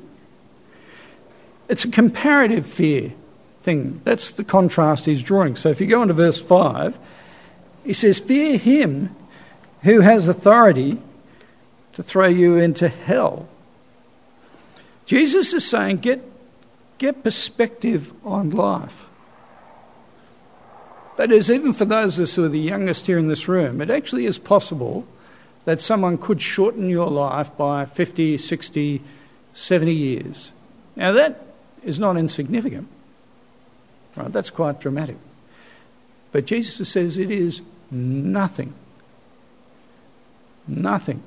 It's 1.69 1.85
a 1.85 1.89
comparative 1.89 2.65
fear 2.65 3.13
thing. 3.61 4.01
That's 4.03 4.31
the 4.31 4.43
contrast 4.43 5.05
he's 5.05 5.23
drawing. 5.23 5.55
So, 5.55 5.69
if 5.69 5.79
you 5.79 5.87
go 5.87 6.01
on 6.01 6.09
to 6.09 6.13
verse 6.13 6.41
5, 6.41 6.99
he 7.85 7.93
says, 7.93 8.19
Fear 8.19 8.57
him 8.57 9.15
who 9.83 10.01
has 10.01 10.27
authority 10.27 10.99
to 11.93 12.03
throw 12.03 12.27
you 12.27 12.57
into 12.57 12.89
hell. 12.89 13.47
Jesus 15.05 15.53
is 15.53 15.65
saying, 15.65 15.97
Get, 15.97 16.23
get 16.97 17.23
perspective 17.23 18.13
on 18.25 18.49
life. 18.49 19.07
That 21.17 21.31
is, 21.31 21.49
even 21.49 21.73
for 21.73 21.85
those 21.85 22.17
of 22.17 22.23
us 22.23 22.35
who 22.35 22.43
are 22.43 22.49
the 22.49 22.59
youngest 22.59 23.07
here 23.07 23.19
in 23.19 23.27
this 23.27 23.47
room, 23.47 23.81
it 23.81 23.89
actually 23.89 24.25
is 24.25 24.39
possible 24.39 25.05
that 25.65 25.79
someone 25.79 26.17
could 26.17 26.41
shorten 26.41 26.89
your 26.89 27.09
life 27.09 27.55
by 27.55 27.85
50, 27.85 28.37
60, 28.37 29.01
70 29.53 29.93
years. 29.93 30.51
Now, 30.95 31.11
that 31.11 31.45
is 31.83 31.99
not 31.99 32.17
insignificant. 32.17 32.87
Right? 34.15 34.31
That's 34.31 34.49
quite 34.49 34.79
dramatic. 34.79 35.17
But 36.31 36.45
Jesus 36.45 36.89
says 36.89 37.17
it 37.17 37.31
is 37.31 37.61
nothing. 37.91 38.73
Nothing. 40.67 41.23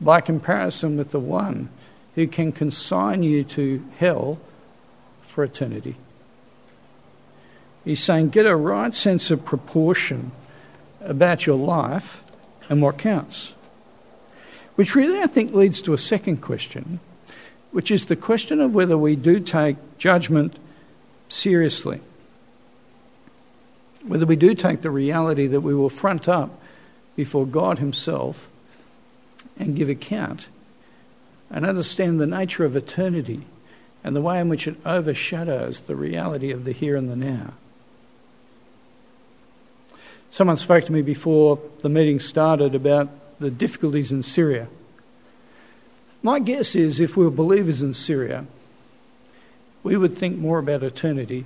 By 0.00 0.20
comparison 0.20 0.96
with 0.96 1.10
the 1.10 1.20
one 1.20 1.68
who 2.14 2.26
can 2.26 2.52
consign 2.52 3.22
you 3.22 3.44
to 3.44 3.84
hell 3.98 4.38
for 5.22 5.44
eternity. 5.44 5.96
He's 7.84 8.02
saying 8.02 8.30
get 8.30 8.46
a 8.46 8.56
right 8.56 8.94
sense 8.94 9.30
of 9.30 9.44
proportion 9.44 10.32
about 11.00 11.46
your 11.46 11.56
life 11.56 12.24
and 12.68 12.80
what 12.80 12.98
counts. 12.98 13.54
Which 14.74 14.94
really, 14.94 15.20
I 15.20 15.26
think, 15.26 15.52
leads 15.52 15.82
to 15.82 15.92
a 15.92 15.98
second 15.98 16.38
question, 16.38 16.98
which 17.70 17.90
is 17.90 18.06
the 18.06 18.16
question 18.16 18.60
of 18.60 18.74
whether 18.74 18.98
we 18.98 19.16
do 19.16 19.38
take 19.38 19.76
judgment 19.98 20.56
seriously. 21.28 22.00
Whether 24.06 24.26
we 24.26 24.36
do 24.36 24.54
take 24.54 24.82
the 24.82 24.90
reality 24.90 25.46
that 25.46 25.60
we 25.60 25.74
will 25.74 25.88
front 25.88 26.28
up 26.28 26.60
before 27.16 27.46
God 27.46 27.78
Himself 27.78 28.50
and 29.58 29.76
give 29.76 29.88
account 29.88 30.48
and 31.50 31.64
understand 31.64 32.18
the 32.18 32.26
nature 32.26 32.64
of 32.64 32.74
eternity 32.74 33.42
and 34.02 34.16
the 34.16 34.20
way 34.20 34.40
in 34.40 34.48
which 34.48 34.66
it 34.66 34.76
overshadows 34.84 35.82
the 35.82 35.96
reality 35.96 36.50
of 36.50 36.64
the 36.64 36.72
here 36.72 36.96
and 36.96 37.08
the 37.08 37.16
now. 37.16 37.54
Someone 40.34 40.56
spoke 40.56 40.84
to 40.86 40.92
me 40.92 41.00
before 41.00 41.60
the 41.82 41.88
meeting 41.88 42.18
started 42.18 42.74
about 42.74 43.08
the 43.38 43.52
difficulties 43.52 44.10
in 44.10 44.20
Syria. 44.24 44.66
My 46.24 46.40
guess 46.40 46.74
is 46.74 46.98
if 46.98 47.16
we 47.16 47.24
were 47.24 47.30
believers 47.30 47.82
in 47.82 47.94
Syria, 47.94 48.44
we 49.84 49.96
would 49.96 50.18
think 50.18 50.36
more 50.36 50.58
about 50.58 50.82
eternity 50.82 51.44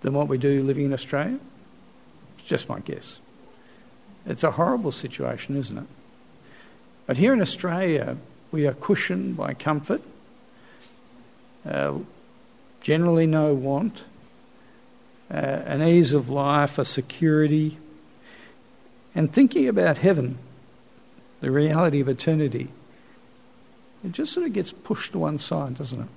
than 0.00 0.14
what 0.14 0.26
we 0.26 0.36
do 0.36 0.64
living 0.64 0.86
in 0.86 0.92
Australia. 0.92 1.38
It's 2.40 2.48
just 2.48 2.68
my 2.68 2.80
guess. 2.80 3.20
It's 4.26 4.42
a 4.42 4.50
horrible 4.50 4.90
situation, 4.90 5.56
isn't 5.56 5.78
it? 5.78 5.86
But 7.06 7.18
here 7.18 7.32
in 7.32 7.40
Australia, 7.40 8.16
we 8.50 8.66
are 8.66 8.74
cushioned 8.74 9.36
by 9.36 9.54
comfort, 9.54 10.02
uh, 11.64 11.98
generally 12.80 13.28
no 13.28 13.54
want, 13.54 14.02
uh, 15.30 15.34
an 15.34 15.82
ease 15.82 16.12
of 16.12 16.30
life, 16.30 16.78
a 16.78 16.84
security, 16.84 17.78
and 19.14 19.32
thinking 19.32 19.68
about 19.68 19.98
heaven, 19.98 20.38
the 21.40 21.50
reality 21.50 22.00
of 22.00 22.08
eternity, 22.08 22.68
it 24.04 24.12
just 24.12 24.32
sort 24.32 24.46
of 24.46 24.52
gets 24.52 24.72
pushed 24.72 25.12
to 25.12 25.18
one 25.18 25.38
side, 25.38 25.76
doesn't 25.76 26.02
it? 26.02 26.08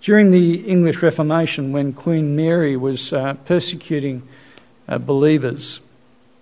During 0.00 0.32
the 0.32 0.68
English 0.68 1.00
Reformation, 1.00 1.72
when 1.72 1.92
Queen 1.92 2.34
Mary 2.34 2.76
was 2.76 3.12
uh, 3.12 3.34
persecuting 3.44 4.26
uh, 4.88 4.98
believers, 4.98 5.80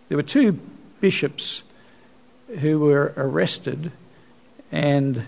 there 0.08 0.16
were 0.16 0.22
two 0.22 0.58
bishops 1.00 1.62
who 2.60 2.80
were 2.80 3.12
arrested 3.16 3.92
and 4.72 5.26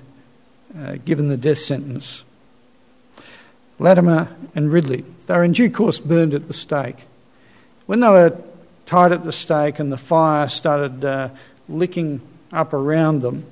uh, 0.76 0.96
given 1.04 1.28
the 1.28 1.36
death 1.36 1.58
sentence. 1.58 2.24
Latimer 3.82 4.28
and 4.54 4.72
Ridley. 4.72 5.04
They 5.26 5.34
were 5.34 5.42
in 5.42 5.52
due 5.52 5.68
course 5.68 5.98
burned 5.98 6.34
at 6.34 6.46
the 6.46 6.52
stake. 6.52 7.04
When 7.86 7.98
they 7.98 8.08
were 8.08 8.40
tied 8.86 9.10
at 9.10 9.24
the 9.24 9.32
stake 9.32 9.80
and 9.80 9.90
the 9.90 9.96
fire 9.96 10.46
started 10.46 11.04
uh, 11.04 11.30
licking 11.68 12.20
up 12.52 12.72
around 12.72 13.22
them, 13.22 13.44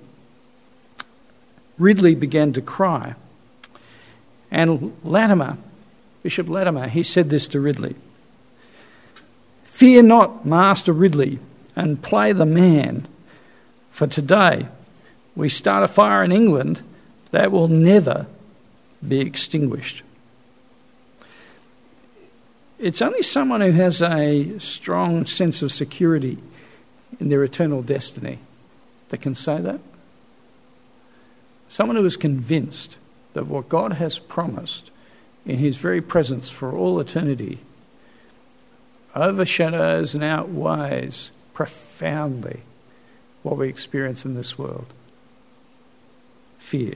Ridley 1.78 2.14
began 2.14 2.52
to 2.52 2.62
cry. 2.62 3.16
And 4.52 4.96
Latimer, 5.02 5.58
Bishop 6.22 6.48
Latimer, 6.48 6.86
he 6.86 7.02
said 7.02 7.28
this 7.28 7.48
to 7.48 7.60
Ridley 7.60 7.96
Fear 9.64 10.04
not, 10.04 10.46
Master 10.46 10.92
Ridley, 10.92 11.40
and 11.74 12.00
play 12.00 12.32
the 12.32 12.46
man, 12.46 13.08
for 13.90 14.06
today 14.06 14.68
we 15.34 15.48
start 15.48 15.82
a 15.82 15.88
fire 15.88 16.22
in 16.22 16.30
England 16.30 16.82
that 17.32 17.50
will 17.50 17.66
never 17.66 18.26
be 19.06 19.18
extinguished. 19.18 20.04
It's 22.80 23.02
only 23.02 23.22
someone 23.22 23.60
who 23.60 23.72
has 23.72 24.00
a 24.00 24.58
strong 24.58 25.26
sense 25.26 25.62
of 25.62 25.70
security 25.70 26.38
in 27.20 27.28
their 27.28 27.44
eternal 27.44 27.82
destiny 27.82 28.38
that 29.10 29.18
can 29.18 29.34
say 29.34 29.60
that. 29.60 29.80
Someone 31.68 31.96
who 31.96 32.04
is 32.04 32.16
convinced 32.16 32.98
that 33.34 33.46
what 33.46 33.68
God 33.68 33.94
has 33.94 34.18
promised 34.18 34.90
in 35.44 35.58
His 35.58 35.76
very 35.76 36.00
presence 36.00 36.50
for 36.50 36.76
all 36.76 36.98
eternity 36.98 37.60
overshadows 39.14 40.14
and 40.14 40.22
outweighs 40.22 41.30
profoundly 41.52 42.60
what 43.42 43.56
we 43.56 43.68
experience 43.68 44.24
in 44.24 44.34
this 44.34 44.58
world 44.58 44.86
fear. 46.58 46.94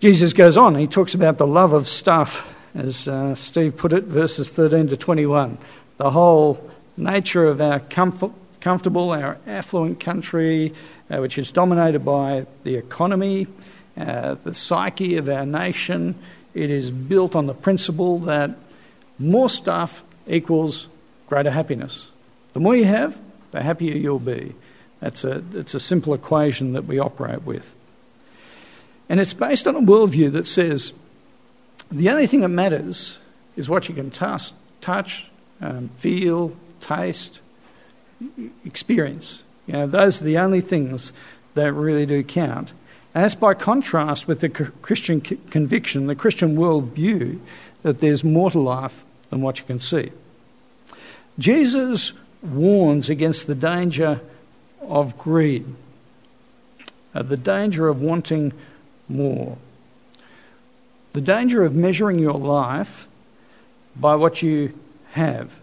Jesus 0.00 0.32
goes 0.32 0.56
on, 0.56 0.76
he 0.76 0.86
talks 0.86 1.14
about 1.14 1.38
the 1.38 1.46
love 1.46 1.72
of 1.72 1.86
stuff, 1.86 2.54
as 2.74 3.06
uh, 3.06 3.34
Steve 3.34 3.76
put 3.76 3.92
it, 3.92 4.04
verses 4.04 4.50
13 4.50 4.88
to 4.88 4.96
21. 4.96 5.58
The 5.98 6.10
whole 6.10 6.70
nature 6.96 7.46
of 7.46 7.60
our 7.60 7.80
comfort, 7.80 8.32
comfortable, 8.60 9.10
our 9.10 9.38
affluent 9.46 10.00
country, 10.00 10.74
uh, 11.10 11.18
which 11.18 11.38
is 11.38 11.52
dominated 11.52 12.00
by 12.00 12.46
the 12.64 12.76
economy, 12.76 13.46
uh, 13.96 14.36
the 14.42 14.54
psyche 14.54 15.16
of 15.16 15.28
our 15.28 15.44
nation. 15.44 16.14
It 16.54 16.70
is 16.70 16.90
built 16.90 17.36
on 17.36 17.46
the 17.46 17.54
principle 17.54 18.18
that 18.20 18.56
more 19.18 19.50
stuff 19.50 20.02
equals 20.26 20.88
greater 21.26 21.50
happiness. 21.50 22.10
The 22.52 22.60
more 22.60 22.76
you 22.76 22.84
have, 22.84 23.20
the 23.50 23.62
happier 23.62 23.96
you'll 23.96 24.18
be. 24.18 24.54
That's 25.00 25.24
a, 25.24 25.42
it's 25.54 25.74
a 25.74 25.80
simple 25.80 26.14
equation 26.14 26.72
that 26.74 26.84
we 26.84 26.98
operate 26.98 27.42
with. 27.42 27.74
And 29.08 29.20
it's 29.20 29.34
based 29.34 29.66
on 29.66 29.76
a 29.76 29.80
worldview 29.80 30.32
that 30.32 30.46
says 30.46 30.94
the 31.92 32.10
only 32.10 32.26
thing 32.26 32.40
that 32.40 32.48
matters 32.48 33.18
is 33.56 33.68
what 33.68 33.88
you 33.88 33.94
can 33.94 34.10
touch, 34.10 34.52
touch 34.80 35.26
um, 35.60 35.90
feel, 35.96 36.56
taste, 36.80 37.40
experience. 38.64 39.44
You 39.66 39.74
know, 39.74 39.86
those 39.86 40.20
are 40.20 40.24
the 40.24 40.38
only 40.38 40.60
things 40.60 41.12
that 41.54 41.72
really 41.72 42.06
do 42.06 42.22
count. 42.22 42.72
And 43.14 43.24
that's 43.24 43.34
by 43.34 43.54
contrast 43.54 44.26
with 44.26 44.40
the 44.40 44.48
Christian 44.48 45.20
conviction, 45.20 46.06
the 46.06 46.14
Christian 46.14 46.56
worldview, 46.56 47.38
that 47.82 47.98
there's 47.98 48.24
more 48.24 48.50
to 48.50 48.58
life 48.58 49.04
than 49.30 49.42
what 49.42 49.58
you 49.58 49.64
can 49.64 49.78
see. 49.78 50.12
Jesus 51.38 52.12
warns 52.42 53.10
against 53.10 53.46
the 53.46 53.54
danger 53.54 54.20
of 54.80 55.16
greed, 55.18 55.66
uh, 57.14 57.22
the 57.22 57.36
danger 57.36 57.88
of 57.88 58.00
wanting 58.00 58.52
more, 59.08 59.58
the 61.12 61.20
danger 61.20 61.64
of 61.64 61.74
measuring 61.74 62.18
your 62.18 62.34
life 62.34 63.06
by 63.96 64.14
what 64.14 64.42
you 64.42 64.78
have 65.12 65.60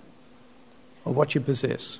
or 1.06 1.14
what 1.14 1.34
you 1.34 1.42
possess. 1.42 2.00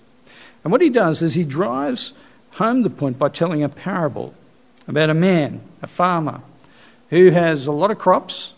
And 0.64 0.72
what 0.72 0.82
he 0.82 0.90
does 0.90 1.22
is 1.22 1.34
he 1.34 1.44
drives 1.44 2.14
home 2.52 2.84
the 2.84 2.90
point 2.90 3.18
by 3.18 3.30
telling 3.30 3.64
a 3.64 3.70
parable 3.70 4.34
about 4.88 5.10
a 5.10 5.14
man, 5.14 5.62
a 5.82 5.88
farmer, 5.88 6.42
who 7.10 7.32
has 7.32 7.66
a 7.66 7.72
lot 7.72 7.92
of 7.92 7.98
crops 7.98 8.54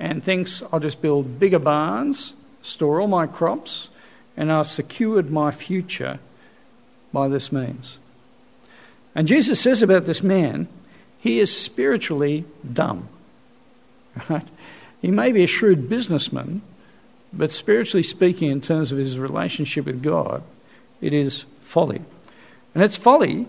and 0.00 0.22
thinks, 0.22 0.62
I'll 0.72 0.80
just 0.80 1.02
build 1.02 1.38
bigger 1.38 1.58
barns, 1.58 2.34
store 2.62 3.00
all 3.00 3.06
my 3.06 3.26
crops, 3.26 3.88
and 4.36 4.50
I've 4.50 4.66
secured 4.66 5.30
my 5.30 5.50
future 5.50 6.18
by 7.12 7.28
this 7.28 7.52
means. 7.52 7.98
And 9.14 9.28
Jesus 9.28 9.60
says 9.60 9.82
about 9.82 10.06
this 10.06 10.22
man, 10.22 10.66
he 11.20 11.38
is 11.38 11.56
spiritually 11.56 12.44
dumb. 12.72 13.08
Right? 14.28 14.48
He 15.02 15.10
may 15.10 15.32
be 15.32 15.44
a 15.44 15.46
shrewd 15.46 15.88
businessman, 15.88 16.62
but 17.30 17.52
spiritually 17.52 18.02
speaking, 18.02 18.50
in 18.50 18.60
terms 18.60 18.90
of 18.90 18.98
his 18.98 19.18
relationship 19.18 19.84
with 19.84 20.02
God, 20.02 20.42
it 21.00 21.12
is 21.12 21.44
folly. 21.62 22.00
And 22.74 22.82
it's 22.82 22.96
folly 22.96 23.46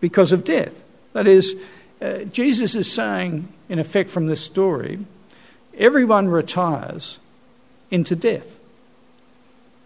because 0.00 0.32
of 0.32 0.44
death. 0.44 0.82
That 1.12 1.26
is, 1.26 1.56
uh, 2.00 2.20
Jesus 2.24 2.74
is 2.74 2.90
saying, 2.90 3.48
in 3.68 3.78
effect, 3.78 4.08
from 4.08 4.28
this 4.28 4.40
story, 4.40 4.98
everyone 5.76 6.28
retires 6.28 7.18
into 7.90 8.16
death. 8.16 8.58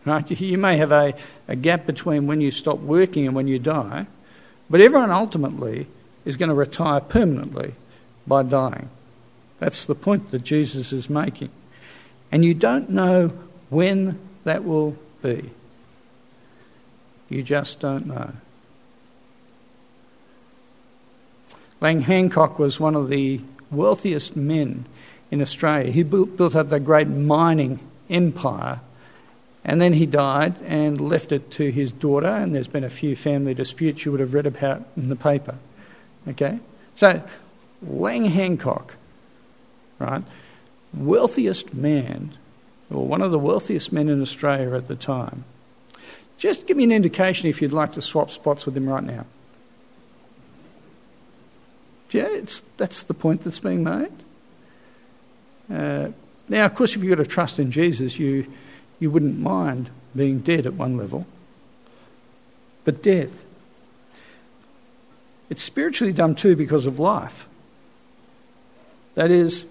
Right? 0.05 0.31
You 0.41 0.59
may 0.59 0.77
have 0.77 0.93
a, 0.93 1.14
a 1.49 1.57
gap 1.57 1.85
between 1.85 2.27
when 2.27 2.41
you 2.41 2.51
stop 2.51 2.79
working 2.79 3.27
and 3.27 3.35
when 3.35 3.49
you 3.49 3.59
die, 3.59 4.07
but 4.71 4.81
everyone 4.81 5.11
ultimately 5.11 5.87
is 6.25 6.37
going 6.37 6.51
to 6.51 6.55
retire 6.55 7.01
permanently 7.01 7.75
by 8.27 8.43
dying. 8.43 8.91
That's 9.59 9.85
the 9.85 9.94
point 9.94 10.31
that 10.31 10.44
Jesus 10.44 10.92
is 10.92 11.11
making. 11.11 11.51
And 12.31 12.44
you 12.44 12.55
don't 12.55 12.90
know 12.90 13.29
when 13.71 14.18
that 14.44 14.64
will 14.64 14.97
be. 15.23 15.51
You 17.29 17.42
just 17.42 17.81
don't 17.81 18.07
know. 18.07 18.33
Lang 21.81 22.01
Hancock 22.01 22.59
was 22.59 22.81
one 22.81 22.94
of 22.94 23.09
the 23.09 23.40
wealthiest 23.71 24.37
men 24.37 24.87
in 25.31 25.40
Australia. 25.40 25.90
He 25.90 26.03
built 26.03 26.57
up 26.57 26.68
the 26.68 26.81
great 26.81 27.09
mining 27.09 27.81
empire 28.09 28.81
and 29.64 29.83
then 29.83 29.92
he 29.92 30.07
died 30.07 30.55
and 30.62 31.01
left 31.01 31.31
it 31.31 31.51
to 31.53 31.71
his 31.71 31.92
daughter, 31.92 32.27
and 32.27 32.55
there's 32.55 32.66
been 32.66 32.85
a 32.85 32.90
few 32.90 33.14
family 33.14 33.53
disputes 33.53 34.05
you 34.05 34.11
would 34.11 34.21
have 34.21 34.33
read 34.33 34.47
about 34.47 34.83
in 34.97 35.11
the 35.11 35.16
paper. 35.16 35.57
Okay? 36.27 36.59
So, 36.94 37.23
Lang 37.83 38.25
Hancock, 38.25 38.97
right, 39.99 40.23
wealthiest 40.95 41.75
man, 41.75 42.35
or 42.91 43.07
one 43.07 43.23
of 43.23 43.31
the 43.31 43.39
wealthiest 43.39 43.93
men 43.93 44.09
in 44.09 44.21
Australia 44.23 44.75
at 44.75 44.89
the 44.89 44.97
time. 44.97 45.45
Just 46.37 46.67
give 46.67 46.77
me 46.77 46.85
an 46.85 46.93
indication 46.93 47.49
if 47.49 47.61
you'd 47.61 47.73
like 47.73 47.93
to 47.93 48.03
swap 48.03 48.31
spots 48.31 48.65
with 48.65 48.77
him 48.77 48.89
right 48.89 49.03
now. 49.03 49.27
Yeah, 52.11 52.29
it's, 52.29 52.63
that's 52.77 53.03
the 53.03 53.15
point 53.15 53.43
that's 53.43 53.59
being 53.59 53.85
made. 53.85 54.13
Uh, 55.71 56.09
now, 56.49 56.65
of 56.65 56.75
course, 56.75 56.97
if 56.97 57.03
you've 57.03 57.17
got 57.17 57.25
a 57.25 57.29
trust 57.29 57.59
in 57.59 57.71
Jesus, 57.71 58.19
you 58.19 58.47
you 59.01 59.11
wouldn't 59.11 59.39
mind 59.39 59.91
being 60.15 60.41
dead 60.41 60.67
at 60.67 60.75
one 60.75 60.97
level. 60.97 61.27
But 62.85 63.03
death, 63.03 63.45
it's 65.51 65.63
spiritually 65.63 66.13
dumb 66.13 66.35
too 66.35 66.57
because 66.57 66.87
of 66.87 66.99
life. 66.99 67.49
That 69.15 69.31
is, 69.31 69.65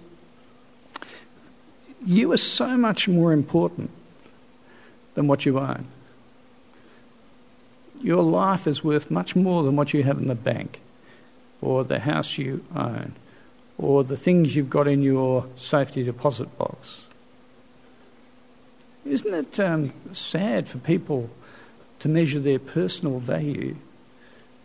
you 2.05 2.31
are 2.31 2.37
so 2.37 2.77
much 2.77 3.07
more 3.07 3.33
important 3.33 3.89
than 5.15 5.27
what 5.27 5.45
you 5.45 5.59
own. 5.59 5.85
Your 8.01 8.21
life 8.21 8.67
is 8.67 8.83
worth 8.83 9.09
much 9.09 9.35
more 9.35 9.63
than 9.63 9.75
what 9.75 9.93
you 9.93 10.03
have 10.03 10.19
in 10.19 10.27
the 10.27 10.35
bank, 10.35 10.79
or 11.61 11.83
the 11.83 11.99
house 11.99 12.37
you 12.37 12.63
own, 12.75 13.13
or 13.77 14.03
the 14.03 14.17
things 14.17 14.55
you've 14.55 14.69
got 14.69 14.87
in 14.87 15.01
your 15.01 15.47
safety 15.55 16.03
deposit 16.03 16.55
box. 16.57 17.07
Isn't 19.05 19.33
it 19.33 19.59
um, 19.59 19.93
sad 20.11 20.67
for 20.67 20.77
people 20.79 21.29
to 21.99 22.09
measure 22.09 22.39
their 22.39 22.59
personal 22.59 23.19
value 23.19 23.77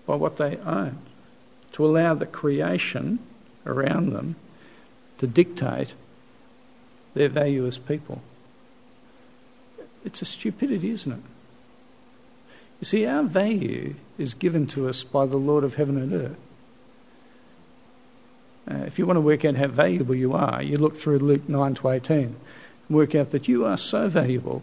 by 0.04 0.16
what 0.16 0.36
they 0.36 0.56
own? 0.58 0.98
To 1.72 1.86
allow 1.86 2.14
the 2.14 2.26
creation 2.26 3.20
around 3.64 4.12
them 4.12 4.36
to 5.18 5.26
dictate 5.26 5.94
their 7.14 7.28
value 7.28 7.66
as 7.66 7.78
people? 7.78 8.22
It's 10.04 10.22
a 10.22 10.24
stupidity, 10.24 10.90
isn't 10.90 11.12
it? 11.12 11.20
You 12.80 12.84
see, 12.84 13.06
our 13.06 13.22
value 13.22 13.94
is 14.18 14.34
given 14.34 14.66
to 14.68 14.88
us 14.88 15.04
by 15.04 15.26
the 15.26 15.36
Lord 15.36 15.62
of 15.62 15.74
heaven 15.74 15.96
and 15.96 16.12
earth. 16.12 16.40
Uh, 18.70 18.84
if 18.86 18.98
you 18.98 19.06
want 19.06 19.16
to 19.16 19.20
work 19.20 19.44
out 19.44 19.56
how 19.56 19.68
valuable 19.68 20.14
you 20.14 20.32
are, 20.32 20.62
you 20.62 20.76
look 20.76 20.96
through 20.96 21.18
Luke 21.18 21.48
9 21.48 21.74
to 21.74 21.88
18 21.88 22.16
and 22.16 22.36
work 22.88 23.14
out 23.14 23.30
that 23.30 23.48
you 23.48 23.64
are 23.64 23.76
so 23.76 24.08
valuable 24.08 24.62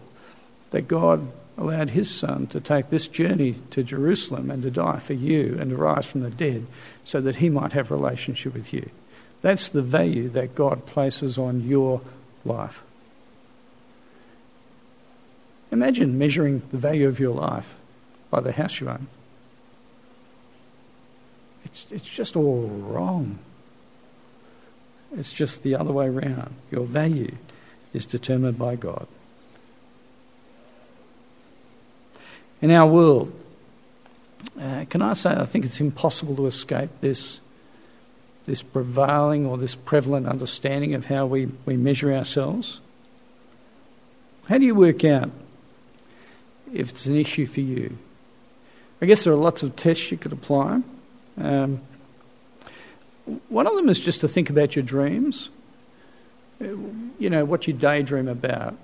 that 0.72 0.88
God 0.88 1.32
allowed 1.58 1.90
his 1.90 2.14
son 2.14 2.48
to 2.48 2.62
take 2.62 2.90
this 2.90 3.08
journey 3.08 3.56
to 3.72 3.84
Jerusalem 3.84 4.50
and 4.50 4.64
to 4.64 4.72
die 4.72 5.00
for 5.00 5.14
you 5.14 5.58
and 5.60 5.72
to 5.72 5.76
rise 5.76 6.10
from 6.10 6.22
the 6.22 6.30
dead 6.30 6.66
so 7.04 7.20
that 7.20 7.38
he 7.38 7.50
might 7.50 7.74
have 7.74 7.92
relationship 7.92 8.54
with 8.54 8.74
you. 8.74 8.90
That's 9.42 9.70
the 9.70 9.82
value 9.82 10.30
that 10.30 10.56
God 10.56 10.86
places 10.86 11.38
on 11.38 11.62
your 11.62 12.02
life. 12.50 12.84
Imagine 15.72 16.18
measuring 16.18 16.62
the 16.72 16.78
value 16.78 17.08
of 17.08 17.20
your 17.20 17.34
life 17.34 17.76
by 18.30 18.40
the 18.40 18.52
house 18.52 18.80
you 18.80 18.90
own. 18.90 19.08
It's, 21.64 21.86
it's 21.92 22.10
just 22.10 22.36
all 22.36 22.68
wrong. 22.68 23.40
It's 25.16 25.32
just 25.32 25.64
the 25.64 25.76
other 25.76 25.92
way 25.92 26.08
around. 26.08 26.54
Your 26.72 26.86
value 26.86 27.36
is 27.94 28.06
determined 28.06 28.58
by 28.58 28.76
God. 28.76 29.08
In 32.62 32.72
our 32.72 32.88
world, 32.88 33.32
uh, 34.60 34.86
can 34.90 35.02
I 35.02 35.14
say 35.14 35.32
I 35.32 35.46
think 35.46 35.66
it's 35.66 35.80
impossible 35.80 36.36
to 36.36 36.48
escape 36.48 36.90
this, 37.02 37.42
this 38.50 38.64
prevailing 38.64 39.46
or 39.46 39.60
this 39.60 39.76
prevalent 39.76 40.26
understanding 40.26 40.96
of 40.96 41.06
how 41.06 41.24
we, 41.24 41.46
we 41.68 41.78
measure 41.78 42.12
ourselves? 42.12 42.82
How 44.48 44.58
do 44.58 44.66
you 44.66 44.74
work 44.74 45.06
out 45.06 45.30
if 46.74 46.90
it's 46.90 47.06
an 47.06 47.16
issue 47.16 47.46
for 47.46 47.62
you? 47.62 47.96
I 49.04 49.06
guess 49.06 49.24
there 49.24 49.32
are 49.32 49.38
lots 49.38 49.62
of 49.62 49.76
tests 49.76 50.10
you 50.12 50.18
could 50.18 50.34
apply. 50.34 50.82
Um, 51.38 51.82
one 53.50 53.68
of 53.68 53.76
them 53.76 53.88
is 53.88 54.00
just 54.04 54.22
to 54.22 54.28
think 54.28 54.50
about 54.50 54.76
your 54.76 54.82
dreams. 54.82 55.52
You 56.60 57.30
know, 57.30 57.46
what 57.46 57.68
you 57.68 57.74
daydream 57.74 58.28
about 58.28 58.76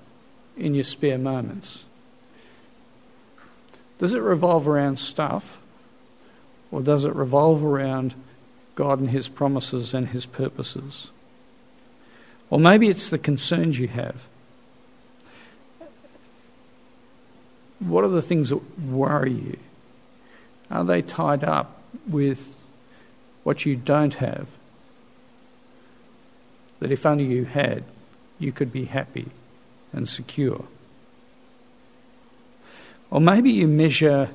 in 0.56 0.76
your 0.76 0.84
spare 0.84 1.18
moments. 1.18 1.86
Does 3.98 4.14
it 4.14 4.20
revolve 4.20 4.68
around 4.68 5.00
stuff? 5.00 5.58
Or 6.72 6.82
does 6.82 7.04
it 7.04 7.16
revolve 7.16 7.66
around 7.66 8.14
God 8.76 9.00
and 9.00 9.10
His 9.10 9.28
promises 9.28 9.94
and 9.94 10.10
His 10.10 10.26
purposes? 10.26 11.12
Or 12.50 12.60
maybe 12.60 12.90
it's 12.90 13.10
the 13.10 13.18
concerns 13.18 13.80
you 13.80 13.88
have. 13.88 14.28
What 17.80 18.04
are 18.04 18.10
the 18.10 18.22
things 18.22 18.50
that 18.50 18.80
worry 18.80 19.32
you? 19.32 19.58
Are 20.70 20.84
they 20.84 21.02
tied 21.02 21.44
up 21.44 21.82
with 22.08 22.56
what 23.44 23.66
you 23.66 23.76
don't 23.76 24.16
have? 24.16 24.48
That 26.80 26.92
if 26.92 27.06
only 27.06 27.26
you 27.26 27.46
had, 27.46 27.84
you 28.40 28.52
could 28.52 28.72
be 28.72 28.86
happy 28.86 29.28
and 29.94 30.08
secure. 30.08 30.66
Or 33.10 33.22
maybe 33.22 33.52
you 33.52 33.68
measure 33.68 34.30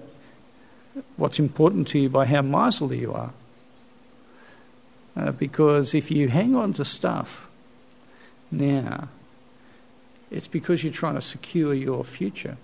what's 1.16 1.38
important 1.38 1.88
to 1.88 1.99
you 1.99 2.09
by 2.09 2.26
how 2.26 2.43
miserly 2.43 2.99
you 2.99 3.12
are. 3.12 3.32
Uh, 5.16 5.32
because 5.32 5.94
if 5.94 6.11
you 6.11 6.28
hang 6.28 6.54
on 6.54 6.72
to 6.72 6.84
stuff 6.84 7.48
now, 8.50 9.08
it's 10.30 10.46
because 10.46 10.84
you're 10.84 10.92
trying 10.92 11.16
to 11.16 11.20
secure 11.20 11.74
your 11.74 12.04
future. 12.04 12.56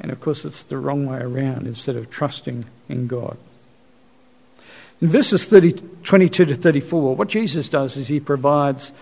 And 0.00 0.10
of 0.10 0.20
course, 0.20 0.44
it's 0.44 0.62
the 0.62 0.78
wrong 0.78 1.06
way 1.06 1.18
around 1.18 1.66
instead 1.66 1.96
of 1.96 2.08
trusting 2.08 2.64
in 2.88 3.06
God. 3.06 3.36
In 5.00 5.08
verses 5.08 5.44
30, 5.44 5.72
22 6.04 6.44
to 6.46 6.54
34, 6.54 7.16
what 7.16 7.28
Jesus 7.28 7.68
does 7.68 7.96
is 7.96 8.08
he 8.08 8.20
provides 8.20 8.92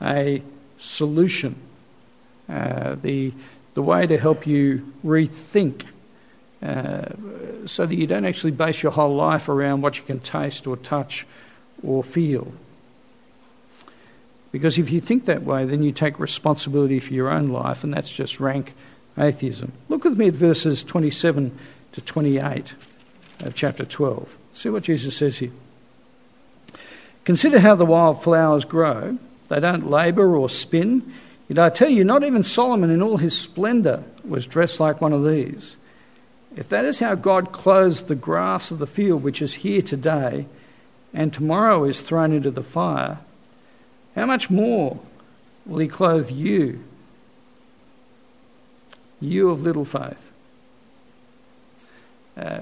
a 0.00 0.42
solution, 0.78 1.56
uh, 2.48 2.96
the, 2.96 3.32
the 3.74 3.82
way 3.82 4.06
to 4.06 4.18
help 4.18 4.46
you 4.46 4.92
rethink 5.04 5.86
uh, 6.62 7.06
so 7.66 7.84
that 7.86 7.94
you 7.94 8.06
don't 8.06 8.24
actually 8.24 8.52
base 8.52 8.82
your 8.82 8.92
whole 8.92 9.14
life 9.14 9.48
around 9.48 9.82
what 9.82 9.98
you 9.98 10.04
can 10.04 10.20
taste 10.20 10.66
or 10.66 10.76
touch 10.76 11.26
or 11.82 12.02
feel. 12.02 12.52
Because 14.52 14.78
if 14.78 14.90
you 14.90 15.00
think 15.00 15.26
that 15.26 15.42
way, 15.42 15.64
then 15.64 15.82
you 15.82 15.92
take 15.92 16.18
responsibility 16.18 17.00
for 17.00 17.12
your 17.12 17.28
own 17.28 17.48
life, 17.48 17.84
and 17.84 17.92
that's 17.92 18.12
just 18.12 18.40
rank 18.40 18.74
atheism. 19.18 19.72
Look 19.88 20.04
with 20.04 20.16
me 20.16 20.28
at 20.28 20.34
verses 20.34 20.82
27 20.84 21.58
to 21.92 22.00
28 22.00 22.74
of 23.40 23.54
chapter 23.54 23.84
12. 23.84 24.38
See 24.52 24.68
what 24.70 24.84
Jesus 24.84 25.16
says 25.16 25.38
here. 25.38 25.52
Consider 27.24 27.58
how 27.58 27.74
the 27.74 27.84
wild 27.84 28.22
flowers 28.22 28.64
grow. 28.64 29.18
They 29.48 29.60
don't 29.60 29.90
labour 29.90 30.34
or 30.36 30.48
spin. 30.48 31.12
Yet 31.48 31.58
I 31.58 31.70
tell 31.70 31.88
you, 31.88 32.04
not 32.04 32.24
even 32.24 32.42
Solomon 32.42 32.90
in 32.90 33.02
all 33.02 33.16
his 33.16 33.36
splendour 33.38 34.04
was 34.24 34.46
dressed 34.46 34.80
like 34.80 35.00
one 35.00 35.12
of 35.12 35.24
these. 35.24 35.76
If 36.56 36.68
that 36.70 36.86
is 36.86 37.00
how 37.00 37.14
God 37.14 37.52
clothes 37.52 38.04
the 38.04 38.14
grass 38.14 38.70
of 38.70 38.78
the 38.78 38.86
field, 38.86 39.22
which 39.22 39.42
is 39.42 39.54
here 39.54 39.82
today, 39.82 40.46
and 41.12 41.32
tomorrow 41.32 41.84
is 41.84 42.00
thrown 42.00 42.32
into 42.32 42.50
the 42.50 42.62
fire, 42.62 43.18
how 44.14 44.26
much 44.26 44.48
more 44.48 44.98
will 45.66 45.78
he 45.78 45.88
clothe 45.88 46.30
you, 46.30 46.82
you 49.20 49.50
of 49.50 49.62
little 49.62 49.84
faith. 49.84 50.32
Uh, 52.36 52.60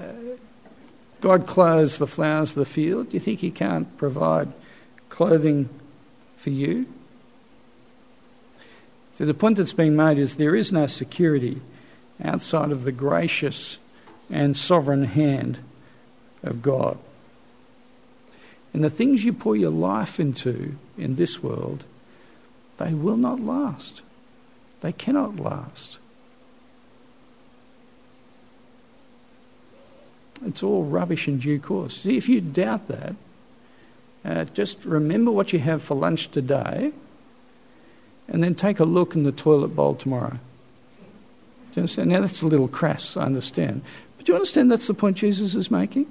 God 1.21 1.47
clothes 1.47 1.97
the 1.97 2.07
flowers 2.07 2.51
of 2.51 2.55
the 2.55 2.65
field. 2.65 3.09
Do 3.09 3.15
you 3.15 3.19
think 3.19 3.39
He 3.39 3.51
can't 3.51 3.97
provide 3.97 4.53
clothing 5.09 5.69
for 6.37 6.49
you? 6.49 6.85
So, 9.13 9.25
the 9.25 9.33
point 9.33 9.57
that's 9.57 9.73
being 9.73 9.95
made 9.95 10.17
is 10.17 10.35
there 10.35 10.55
is 10.55 10.71
no 10.71 10.87
security 10.87 11.61
outside 12.23 12.71
of 12.71 12.83
the 12.83 12.91
gracious 12.91 13.79
and 14.29 14.55
sovereign 14.55 15.05
hand 15.05 15.59
of 16.43 16.61
God. 16.61 16.97
And 18.73 18.83
the 18.83 18.89
things 18.89 19.23
you 19.23 19.31
pour 19.33 19.55
your 19.55 19.71
life 19.71 20.19
into 20.19 20.75
in 20.97 21.15
this 21.15 21.41
world, 21.41 21.85
they 22.77 22.93
will 22.93 23.17
not 23.17 23.39
last. 23.39 24.01
They 24.81 24.91
cannot 24.91 25.37
last. 25.37 25.99
It's 30.45 30.61
all 30.61 30.83
rubbish 30.83 31.27
in 31.27 31.39
due 31.39 31.59
course. 31.59 32.01
See, 32.01 32.17
if 32.17 32.27
you 32.27 32.41
doubt 32.41 32.87
that, 32.87 33.15
uh, 34.25 34.45
just 34.45 34.83
remember 34.85 35.31
what 35.31 35.53
you 35.53 35.59
have 35.59 35.81
for 35.81 35.95
lunch 35.95 36.29
today 36.29 36.91
and 38.27 38.43
then 38.43 38.55
take 38.55 38.79
a 38.79 38.83
look 38.83 39.15
in 39.15 39.23
the 39.23 39.31
toilet 39.31 39.69
bowl 39.69 39.95
tomorrow. 39.95 40.31
Do 41.75 41.75
you 41.75 41.81
understand? 41.81 42.09
Now, 42.09 42.21
that's 42.21 42.41
a 42.41 42.47
little 42.47 42.67
crass, 42.67 43.15
I 43.15 43.23
understand. 43.23 43.83
Do 44.25 44.31
you 44.31 44.35
understand 44.37 44.71
that's 44.71 44.87
the 44.87 44.95
point 44.95 45.17
Jesus 45.17 45.53
is 45.53 45.69
making? 45.69 46.07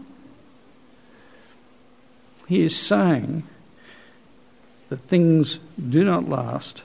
He 2.46 2.62
is 2.62 2.76
saying 2.76 3.42
that 4.88 5.00
things 5.00 5.58
do 5.76 6.04
not 6.04 6.28
last. 6.28 6.84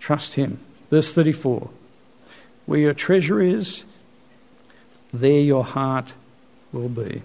Trust 0.00 0.34
Him. 0.34 0.60
Verse 0.88 1.12
34 1.12 1.68
Where 2.64 2.80
your 2.80 2.94
treasure 2.94 3.42
is, 3.42 3.84
there 5.12 5.40
your 5.40 5.64
heart 5.64 6.14
will 6.72 6.88
be. 6.88 7.20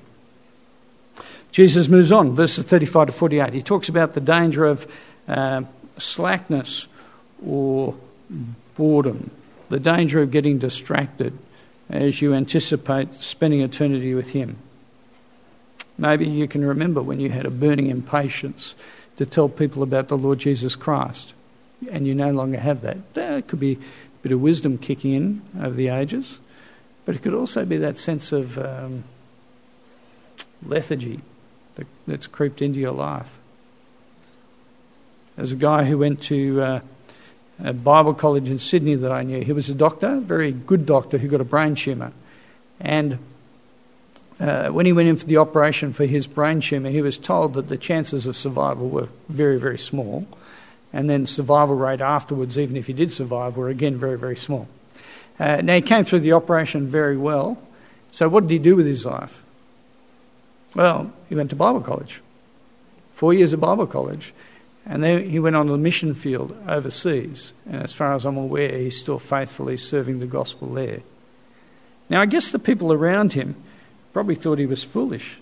Jesus 1.53 1.88
moves 1.88 2.11
on, 2.11 2.36
verses 2.36 2.65
35 2.65 3.07
to 3.07 3.13
48. 3.13 3.53
He 3.53 3.61
talks 3.61 3.88
about 3.88 4.13
the 4.13 4.19
danger 4.19 4.65
of 4.65 4.91
uh, 5.29 5.61
slackness 5.97 6.88
or 7.45 7.95
boredom, 8.75 9.31
the 9.69 9.79
danger 9.79 10.21
of 10.21 10.31
getting 10.31 10.57
distracted 10.57 11.38
as 11.93 12.21
you 12.21 12.33
anticipate 12.33 13.13
spending 13.13 13.61
eternity 13.61 14.13
with 14.13 14.31
Him. 14.31 14.57
Maybe 15.97 16.27
you 16.27 16.47
can 16.47 16.65
remember 16.65 17.01
when 17.01 17.19
you 17.19 17.29
had 17.29 17.45
a 17.45 17.51
burning 17.51 17.87
impatience 17.87 18.75
to 19.17 19.25
tell 19.25 19.47
people 19.47 19.83
about 19.83 20.07
the 20.07 20.17
Lord 20.17 20.39
Jesus 20.39 20.75
Christ, 20.75 21.33
and 21.91 22.07
you 22.07 22.15
no 22.15 22.31
longer 22.31 22.59
have 22.59 22.81
that. 22.81 23.13
There 23.13 23.41
could 23.43 23.59
be 23.59 23.73
a 23.73 23.77
bit 24.23 24.31
of 24.31 24.41
wisdom 24.41 24.79
kicking 24.79 25.13
in 25.13 25.41
over 25.61 25.75
the 25.75 25.89
ages. 25.89 26.39
But 27.05 27.15
it 27.15 27.21
could 27.21 27.33
also 27.33 27.65
be 27.65 27.77
that 27.77 27.97
sense 27.97 28.31
of 28.31 28.57
um, 28.57 29.03
lethargy 30.65 31.19
that, 31.75 31.87
that's 32.07 32.27
creeped 32.27 32.61
into 32.61 32.79
your 32.79 32.91
life. 32.91 33.39
There's 35.35 35.51
a 35.51 35.57
guy 35.57 35.83
who 35.83 35.97
went 35.97 36.21
to 36.23 36.61
uh, 36.61 36.79
a 37.62 37.74
Bible 37.74 38.14
college 38.14 38.49
in 38.49 38.60
Sydney 38.60 38.95
that 38.95 39.12
I 39.12 39.24
knew. 39.24 39.41
He 39.41 39.54
was 39.54 39.70
a 39.70 39.76
doctor, 39.76 40.20
very 40.20 40.51
good 40.51 40.86
doctor, 40.86 41.18
who 41.18 41.28
got 41.28 41.41
a 41.41 41.45
brain 41.45 41.76
tumour. 41.76 42.12
And 42.80 43.20
uh, 44.39 44.70
when 44.70 44.86
he 44.86 44.93
went 44.93 45.10
in 45.10 45.16
for 45.16 45.26
the 45.26 45.38
operation 45.38 45.93
for 45.93 46.06
his 46.06 46.28
brain 46.28 46.60
tumour, 46.60 46.89
he 46.89 47.01
was 47.01 47.18
told 47.18 47.54
that 47.54 47.70
the 47.70 47.78
chances 47.78 48.26
of 48.26 48.36
survival 48.36 48.89
were 48.89 49.10
very, 49.30 49.60
very 49.60 49.78
small. 49.78 50.28
And 50.91 51.10
then 51.10 51.26
survival 51.26 51.76
rate 51.76 52.01
afterwards, 52.01 52.58
even 52.58 52.76
if 52.76 52.88
he 52.88 52.93
did 52.93 53.12
survive, 53.12 53.58
were 53.58 53.70
again 53.70 53.97
very, 53.97 54.18
very 54.18 54.36
small. 54.36 54.68
Uh, 55.39 55.62
now, 55.64 55.76
he 55.76 55.82
came 55.82 56.06
through 56.06 56.20
the 56.20 56.34
operation 56.34 56.88
very 56.88 57.18
well. 57.18 57.58
So, 58.12 58.30
what 58.30 58.47
did 58.47 58.51
he 58.51 58.60
do 58.60 58.76
with 58.76 58.86
his 58.86 59.06
life? 59.06 59.41
Well, 60.76 61.12
he 61.30 61.36
went 61.36 61.49
to 61.51 61.56
Bible 61.56 61.82
college, 61.82 62.22
four 63.16 63.34
years 63.34 63.54
of 63.54 63.60
Bible 63.60 63.88
college, 63.88 64.34
and 64.86 65.03
then 65.03 65.29
he 65.29 65.39
went 65.39 65.55
on 65.55 65.67
the 65.67 65.77
mission 65.77 66.13
field 66.13 66.55
overseas. 66.67 67.53
And 67.65 67.81
as 67.81 67.93
far 67.93 68.13
as 68.13 68.25
I'm 68.25 68.38
aware, 68.38 68.77
he's 68.77 68.99
still 68.99 69.19
faithfully 69.19 69.77
serving 69.77 70.19
the 70.19 70.27
gospel 70.27 70.73
there. 70.73 71.01
Now, 72.09 72.21
I 72.21 72.25
guess 72.25 72.51
the 72.51 72.59
people 72.59 72.91
around 72.91 73.34
him 73.34 73.55
probably 74.11 74.36
thought 74.36 74.59
he 74.59 74.65
was 74.65 74.84
foolish. 74.84 75.39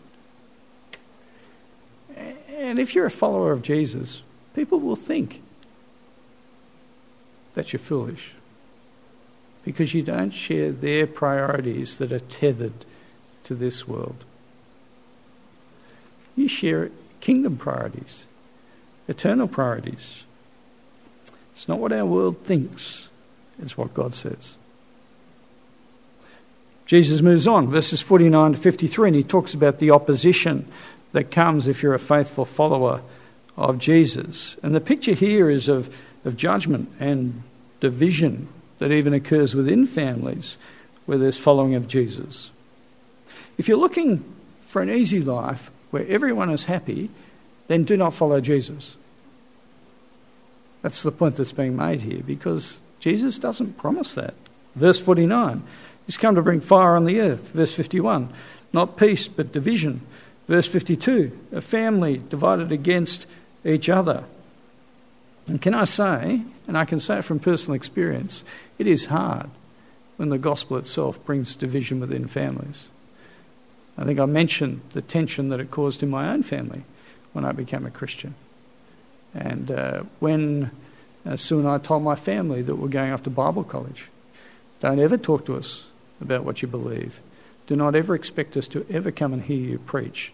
And 2.15 2.77
if 2.77 2.93
you're 2.93 3.07
a 3.07 3.11
follower 3.11 3.51
of 3.51 3.63
Jesus, 3.63 4.21
people 4.53 4.79
will 4.79 4.95
think 4.95 5.41
that 7.55 7.73
you're 7.73 7.79
foolish 7.79 8.33
because 9.65 9.93
you 9.93 10.03
don't 10.03 10.31
share 10.31 10.71
their 10.71 11.05
priorities 11.05 11.97
that 11.97 12.11
are 12.11 12.19
tethered 12.19 12.85
to 13.43 13.55
this 13.55 13.87
world. 13.87 14.23
You 16.35 16.47
share 16.47 16.91
kingdom 17.19 17.57
priorities, 17.57 18.25
eternal 19.07 19.47
priorities. 19.47 20.23
It's 21.51 21.67
not 21.67 21.79
what 21.79 21.93
our 21.93 22.05
world 22.05 22.39
thinks, 22.43 23.09
it's 23.61 23.77
what 23.77 23.93
God 23.93 24.15
says. 24.15 24.57
Jesus 26.85 27.21
moves 27.21 27.47
on, 27.47 27.69
verses 27.69 28.01
49 28.01 28.53
to 28.53 28.57
53, 28.57 29.09
and 29.09 29.15
he 29.15 29.23
talks 29.23 29.53
about 29.53 29.79
the 29.79 29.91
opposition 29.91 30.67
that 31.13 31.31
comes 31.31 31.67
if 31.67 31.81
you're 31.81 31.93
a 31.93 31.99
faithful 31.99 32.45
follower 32.45 33.01
of 33.55 33.79
Jesus. 33.79 34.57
And 34.63 34.75
the 34.75 34.81
picture 34.81 35.13
here 35.13 35.49
is 35.49 35.69
of 35.69 35.93
of 36.23 36.37
judgment 36.37 36.89
and 36.99 37.43
division 37.79 38.47
that 38.79 38.91
even 38.91 39.13
occurs 39.13 39.55
within 39.55 39.85
families 39.85 40.57
where 41.05 41.17
there's 41.17 41.37
following 41.37 41.75
of 41.75 41.87
Jesus. 41.87 42.51
If 43.57 43.67
you're 43.67 43.77
looking 43.77 44.23
for 44.65 44.81
an 44.81 44.89
easy 44.89 45.21
life 45.21 45.71
where 45.89 46.05
everyone 46.07 46.49
is 46.49 46.65
happy, 46.65 47.09
then 47.67 47.83
do 47.83 47.97
not 47.97 48.13
follow 48.13 48.41
Jesus. 48.41 48.97
That's 50.81 51.03
the 51.03 51.11
point 51.11 51.35
that's 51.35 51.51
being 51.51 51.75
made 51.75 52.01
here 52.01 52.23
because 52.25 52.81
Jesus 52.99 53.37
doesn't 53.37 53.77
promise 53.77 54.15
that. 54.15 54.33
Verse 54.75 54.99
49 54.99 55.63
He's 56.05 56.17
come 56.17 56.35
to 56.35 56.41
bring 56.41 56.61
fire 56.61 56.95
on 56.95 57.05
the 57.05 57.19
earth. 57.19 57.51
Verse 57.51 57.73
51 57.73 58.33
Not 58.73 58.97
peace, 58.97 59.27
but 59.27 59.51
division. 59.51 60.01
Verse 60.47 60.67
52 60.67 61.37
A 61.53 61.61
family 61.61 62.21
divided 62.29 62.71
against 62.71 63.27
each 63.63 63.89
other. 63.89 64.23
And 65.47 65.61
can 65.61 65.73
I 65.73 65.85
say, 65.85 66.41
and 66.67 66.77
I 66.77 66.85
can 66.85 66.99
say 66.99 67.19
it 67.19 67.23
from 67.23 67.39
personal 67.39 67.75
experience, 67.75 68.43
it 68.77 68.87
is 68.87 69.07
hard 69.07 69.49
when 70.17 70.29
the 70.29 70.37
gospel 70.37 70.77
itself 70.77 71.23
brings 71.25 71.55
division 71.55 71.99
within 71.99 72.27
families. 72.27 72.89
I 73.97 74.03
think 74.03 74.19
I 74.19 74.25
mentioned 74.25 74.81
the 74.93 75.01
tension 75.01 75.49
that 75.49 75.59
it 75.59 75.71
caused 75.71 76.03
in 76.03 76.09
my 76.09 76.29
own 76.29 76.43
family 76.43 76.83
when 77.33 77.45
I 77.45 77.51
became 77.51 77.85
a 77.85 77.91
Christian. 77.91 78.35
And 79.33 79.71
uh, 79.71 80.03
when 80.19 80.71
uh, 81.25 81.35
Sue 81.35 81.59
and 81.59 81.67
I 81.67 81.77
told 81.77 82.03
my 82.03 82.15
family 82.15 82.61
that 82.61 82.75
we're 82.75 82.89
going 82.89 83.11
off 83.11 83.23
to 83.23 83.29
Bible 83.29 83.63
college, 83.63 84.09
don't 84.79 84.99
ever 84.99 85.17
talk 85.17 85.45
to 85.45 85.55
us 85.55 85.85
about 86.19 86.43
what 86.43 86.61
you 86.61 86.67
believe. 86.67 87.21
Do 87.67 87.75
not 87.75 87.95
ever 87.95 88.15
expect 88.15 88.57
us 88.57 88.67
to 88.69 88.85
ever 88.89 89.11
come 89.11 89.33
and 89.33 89.41
hear 89.41 89.57
you 89.57 89.79
preach. 89.79 90.33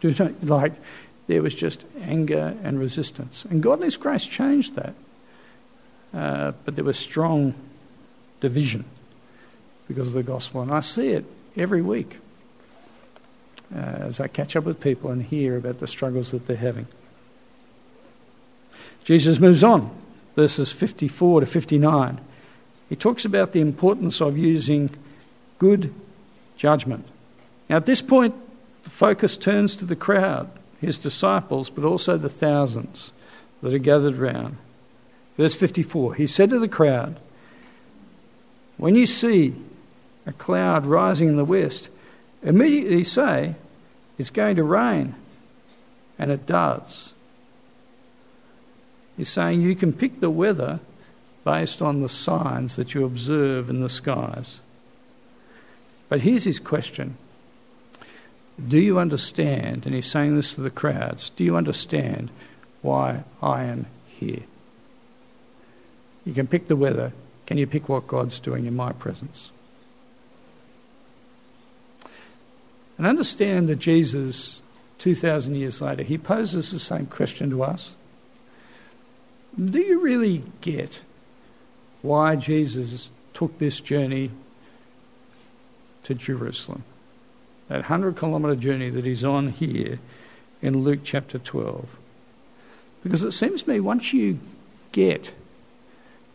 Do 0.00 0.14
not, 0.18 0.42
like, 0.44 0.72
there 1.26 1.42
was 1.42 1.54
just 1.54 1.84
anger 2.00 2.56
and 2.62 2.78
resistance. 2.78 3.44
And 3.44 3.62
God 3.62 3.78
in 3.78 3.84
His 3.84 3.96
grace 3.96 4.26
changed 4.26 4.74
that. 4.74 4.94
Uh, 6.12 6.52
but 6.64 6.74
there 6.74 6.84
was 6.84 6.98
strong 6.98 7.54
division 8.40 8.84
because 9.88 10.08
of 10.08 10.14
the 10.14 10.22
gospel. 10.22 10.60
And 10.62 10.72
I 10.72 10.80
see 10.80 11.08
it 11.08 11.24
every 11.56 11.80
week 11.80 12.18
uh, 13.74 13.78
as 13.78 14.20
I 14.20 14.28
catch 14.28 14.56
up 14.56 14.64
with 14.64 14.80
people 14.80 15.10
and 15.10 15.22
hear 15.22 15.56
about 15.56 15.78
the 15.78 15.86
struggles 15.86 16.30
that 16.30 16.46
they're 16.46 16.56
having. 16.56 16.86
Jesus 19.04 19.40
moves 19.40 19.64
on, 19.64 19.90
verses 20.36 20.70
54 20.72 21.40
to 21.40 21.46
59. 21.46 22.20
He 22.88 22.96
talks 22.96 23.24
about 23.24 23.52
the 23.52 23.60
importance 23.60 24.20
of 24.20 24.36
using 24.36 24.90
good 25.58 25.92
judgment. 26.56 27.06
Now, 27.68 27.76
at 27.76 27.86
this 27.86 28.02
point, 28.02 28.34
the 28.84 28.90
focus 28.90 29.36
turns 29.36 29.74
to 29.76 29.84
the 29.84 29.96
crowd, 29.96 30.50
his 30.80 30.98
disciples, 30.98 31.70
but 31.70 31.84
also 31.84 32.16
the 32.16 32.28
thousands 32.28 33.12
that 33.62 33.72
are 33.72 33.78
gathered 33.78 34.16
round. 34.16 34.56
Verse 35.36 35.54
54 35.54 36.14
He 36.14 36.26
said 36.26 36.50
to 36.50 36.58
the 36.58 36.68
crowd, 36.68 37.18
When 38.76 38.94
you 38.94 39.06
see 39.06 39.54
a 40.26 40.32
cloud 40.32 40.86
rising 40.86 41.28
in 41.28 41.36
the 41.36 41.44
west, 41.44 41.88
immediately 42.42 43.04
say, 43.04 43.54
It's 44.18 44.30
going 44.30 44.56
to 44.56 44.64
rain. 44.64 45.14
And 46.18 46.30
it 46.30 46.46
does. 46.46 47.14
He's 49.16 49.28
saying 49.28 49.60
you 49.60 49.74
can 49.74 49.92
pick 49.92 50.20
the 50.20 50.30
weather 50.30 50.80
based 51.44 51.82
on 51.82 52.00
the 52.00 52.08
signs 52.08 52.76
that 52.76 52.94
you 52.94 53.04
observe 53.04 53.68
in 53.68 53.80
the 53.80 53.88
skies. 53.88 54.60
But 56.08 56.22
here's 56.22 56.44
his 56.44 56.58
question 56.58 57.16
Do 58.68 58.78
you 58.78 58.98
understand? 58.98 59.86
And 59.86 59.94
he's 59.94 60.10
saying 60.10 60.36
this 60.36 60.54
to 60.54 60.60
the 60.60 60.70
crowds 60.70 61.30
Do 61.30 61.44
you 61.44 61.56
understand 61.56 62.30
why 62.82 63.24
I 63.40 63.62
am 63.62 63.86
here? 64.06 64.42
You 66.24 66.34
can 66.34 66.46
pick 66.48 66.68
the 66.68 66.76
weather. 66.76 67.12
Can 67.46 67.58
you 67.58 67.66
pick 67.66 67.88
what 67.88 68.06
God's 68.06 68.38
doing 68.40 68.66
in 68.66 68.76
my 68.76 68.92
presence? 68.92 69.51
And 72.98 73.06
understand 73.06 73.68
that 73.68 73.76
Jesus, 73.76 74.62
2,000 74.98 75.54
years 75.54 75.80
later, 75.80 76.02
he 76.02 76.18
poses 76.18 76.70
the 76.70 76.78
same 76.78 77.06
question 77.06 77.50
to 77.50 77.62
us. 77.62 77.96
Do 79.62 79.80
you 79.80 80.00
really 80.00 80.44
get 80.60 81.02
why 82.00 82.36
Jesus 82.36 83.10
took 83.34 83.58
this 83.58 83.80
journey 83.80 84.30
to 86.04 86.14
Jerusalem? 86.14 86.84
That 87.68 87.80
100 87.80 88.16
kilometre 88.16 88.56
journey 88.56 88.90
that 88.90 89.04
he's 89.04 89.24
on 89.24 89.48
here 89.48 89.98
in 90.60 90.78
Luke 90.78 91.00
chapter 91.04 91.38
12. 91.38 91.86
Because 93.02 93.22
it 93.24 93.32
seems 93.32 93.62
to 93.62 93.70
me 93.70 93.80
once 93.80 94.12
you 94.12 94.38
get 94.92 95.32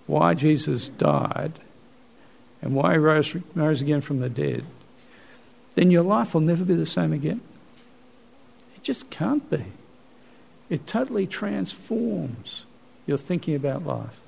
why 0.06 0.34
Jesus 0.34 0.90
died 0.90 1.54
and 2.62 2.74
why 2.74 2.94
he 2.94 2.98
rose, 2.98 3.36
rose 3.56 3.82
again 3.82 4.02
from 4.02 4.20
the 4.20 4.30
dead, 4.30 4.66
then 5.78 5.92
your 5.92 6.02
life 6.02 6.34
will 6.34 6.42
never 6.42 6.66
be 6.66 6.74
the 6.74 6.88
same 6.88 7.14
again. 7.14 7.40
It 8.76 8.82
just 8.82 9.12
can't 9.12 9.48
be. 9.48 9.64
It 10.72 10.88
totally 10.88 11.28
transforms 11.28 12.66
your 13.06 13.20
thinking 13.20 13.54
about 13.54 13.86
life. 13.86 14.20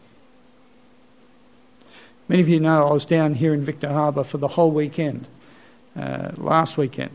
Many 2.27 2.43
of 2.43 2.49
you 2.49 2.59
know 2.59 2.87
I 2.87 2.93
was 2.93 3.03
down 3.03 3.33
here 3.33 3.55
in 3.55 3.61
Victor 3.61 3.89
Harbor 3.89 4.23
for 4.23 4.37
the 4.37 4.49
whole 4.49 4.69
weekend, 4.69 5.25
uh, 5.97 6.33
last 6.37 6.77
weekend, 6.77 7.09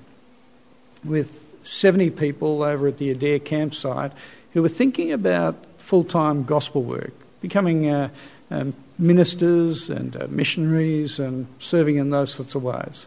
with 1.04 1.54
70 1.62 2.10
people 2.10 2.64
over 2.64 2.88
at 2.88 2.98
the 2.98 3.14
Adare 3.14 3.42
campsite 3.42 4.10
who 4.52 4.62
were 4.62 4.68
thinking 4.68 5.12
about 5.12 5.54
full 5.78 6.02
time 6.02 6.42
gospel 6.42 6.82
work, 6.82 7.12
becoming 7.40 7.88
uh, 7.88 8.08
um, 8.50 8.74
ministers 8.98 9.88
and 9.88 10.16
uh, 10.16 10.26
missionaries 10.28 11.20
and 11.20 11.46
serving 11.60 11.96
in 11.96 12.10
those 12.10 12.34
sorts 12.34 12.56
of 12.56 12.64
ways. 12.64 13.06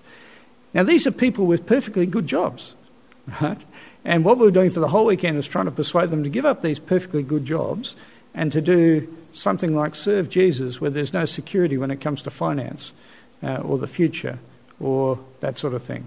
Now, 0.78 0.84
these 0.84 1.08
are 1.08 1.12
people 1.12 1.48
with 1.48 1.66
perfectly 1.66 2.06
good 2.06 2.28
jobs, 2.28 2.76
right? 3.42 3.66
And 4.06 4.24
what 4.24 4.38
we 4.38 4.46
were 4.46 4.52
doing 4.52 4.70
for 4.70 4.80
the 4.80 4.90
whole 4.90 5.06
weekend 5.06 5.36
was 5.36 5.48
trying 5.48 5.66
to 5.66 5.72
persuade 5.72 6.12
them 6.12 6.24
to 6.24 6.30
give 6.30 6.46
up 6.46 6.62
these 6.62 6.78
perfectly 6.78 7.24
good 7.24 7.46
jobs 7.46 7.96
and 8.36 8.52
to 8.52 8.62
do 8.62 9.12
something 9.34 9.76
like 9.76 9.96
serve 9.96 10.30
Jesus 10.30 10.80
where 10.80 10.92
there's 10.92 11.14
no 11.14 11.26
security 11.26 11.80
when 11.80 11.90
it 11.90 12.00
comes 12.00 12.22
to 12.22 12.30
finance 12.30 12.94
uh, 13.42 13.56
or 13.56 13.80
the 13.80 13.88
future 13.88 14.38
or 14.80 15.18
that 15.40 15.58
sort 15.58 15.74
of 15.74 15.82
thing. 15.82 16.06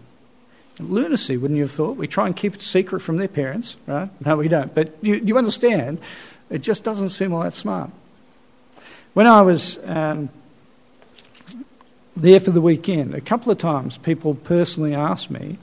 Lunacy, 0.78 1.36
wouldn't 1.36 1.58
you 1.58 1.64
have 1.64 1.72
thought? 1.72 1.96
We 1.96 2.06
try 2.06 2.26
and 2.26 2.36
keep 2.36 2.54
it 2.54 2.62
secret 2.62 3.00
from 3.00 3.16
their 3.16 3.26
parents, 3.26 3.76
right? 3.88 4.08
No, 4.24 4.36
we 4.36 4.46
don't. 4.46 4.72
But 4.72 4.94
you, 5.02 5.16
you 5.16 5.36
understand, 5.36 6.00
it 6.48 6.62
just 6.62 6.84
doesn't 6.84 7.08
seem 7.08 7.32
all 7.32 7.42
that 7.42 7.54
smart. 7.54 7.90
When 9.14 9.26
I 9.26 9.42
was 9.42 9.80
um, 9.84 10.28
there 12.20 12.40
for 12.40 12.50
the 12.50 12.60
weekend, 12.60 13.14
a 13.14 13.20
couple 13.20 13.50
of 13.50 13.58
times 13.58 13.98
people 13.98 14.34
personally 14.34 14.94
asked 14.94 15.30
me, 15.30 15.58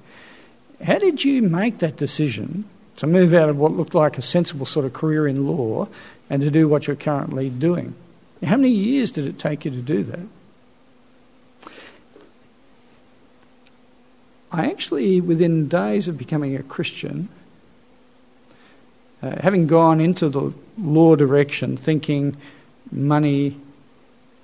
How 0.83 0.99
did 0.99 1.23
you 1.23 1.41
make 1.41 1.79
that 1.79 1.97
decision 1.97 2.65
to 2.97 3.07
move 3.07 3.33
out 3.33 3.47
of 3.47 3.57
what 3.57 3.71
looked 3.71 3.95
like 3.95 4.17
a 4.17 4.21
sensible 4.21 4.65
sort 4.65 4.85
of 4.85 4.91
career 4.91 5.27
in 5.27 5.47
law 5.47 5.87
and 6.29 6.41
to 6.41 6.51
do 6.51 6.67
what 6.67 6.87
you're 6.87 6.95
currently 6.95 7.49
doing. 7.49 7.95
How 8.43 8.57
many 8.57 8.71
years 8.71 9.11
did 9.11 9.25
it 9.25 9.39
take 9.39 9.65
you 9.65 9.71
to 9.71 9.81
do 9.81 10.03
that? 10.03 10.23
I 14.51 14.69
actually, 14.69 15.21
within 15.21 15.67
days 15.67 16.07
of 16.07 16.17
becoming 16.17 16.55
a 16.55 16.63
Christian, 16.63 17.29
uh, 19.21 19.41
having 19.41 19.67
gone 19.67 19.99
into 19.99 20.29
the 20.29 20.53
law 20.77 21.15
direction, 21.15 21.77
thinking 21.77 22.35
money, 22.91 23.59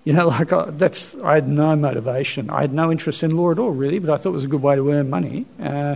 you 0.04 0.14
know, 0.14 0.28
like 0.28 0.52
I, 0.52 0.66
that's, 0.72 1.16
I 1.16 1.36
had 1.36 1.48
no 1.48 1.76
motivation. 1.76 2.50
I 2.50 2.62
had 2.62 2.74
no 2.74 2.92
interest 2.92 3.24
in 3.24 3.36
law 3.36 3.52
at 3.52 3.60
all, 3.60 3.72
really, 3.72 4.00
but 4.00 4.10
I 4.10 4.18
thought 4.18 4.30
it 4.30 4.34
was 4.34 4.46
a 4.46 4.50
good 4.50 4.62
way 4.62 4.76
to 4.76 4.92
earn 4.92 5.10
money 5.10 5.46
uh, 5.62 5.96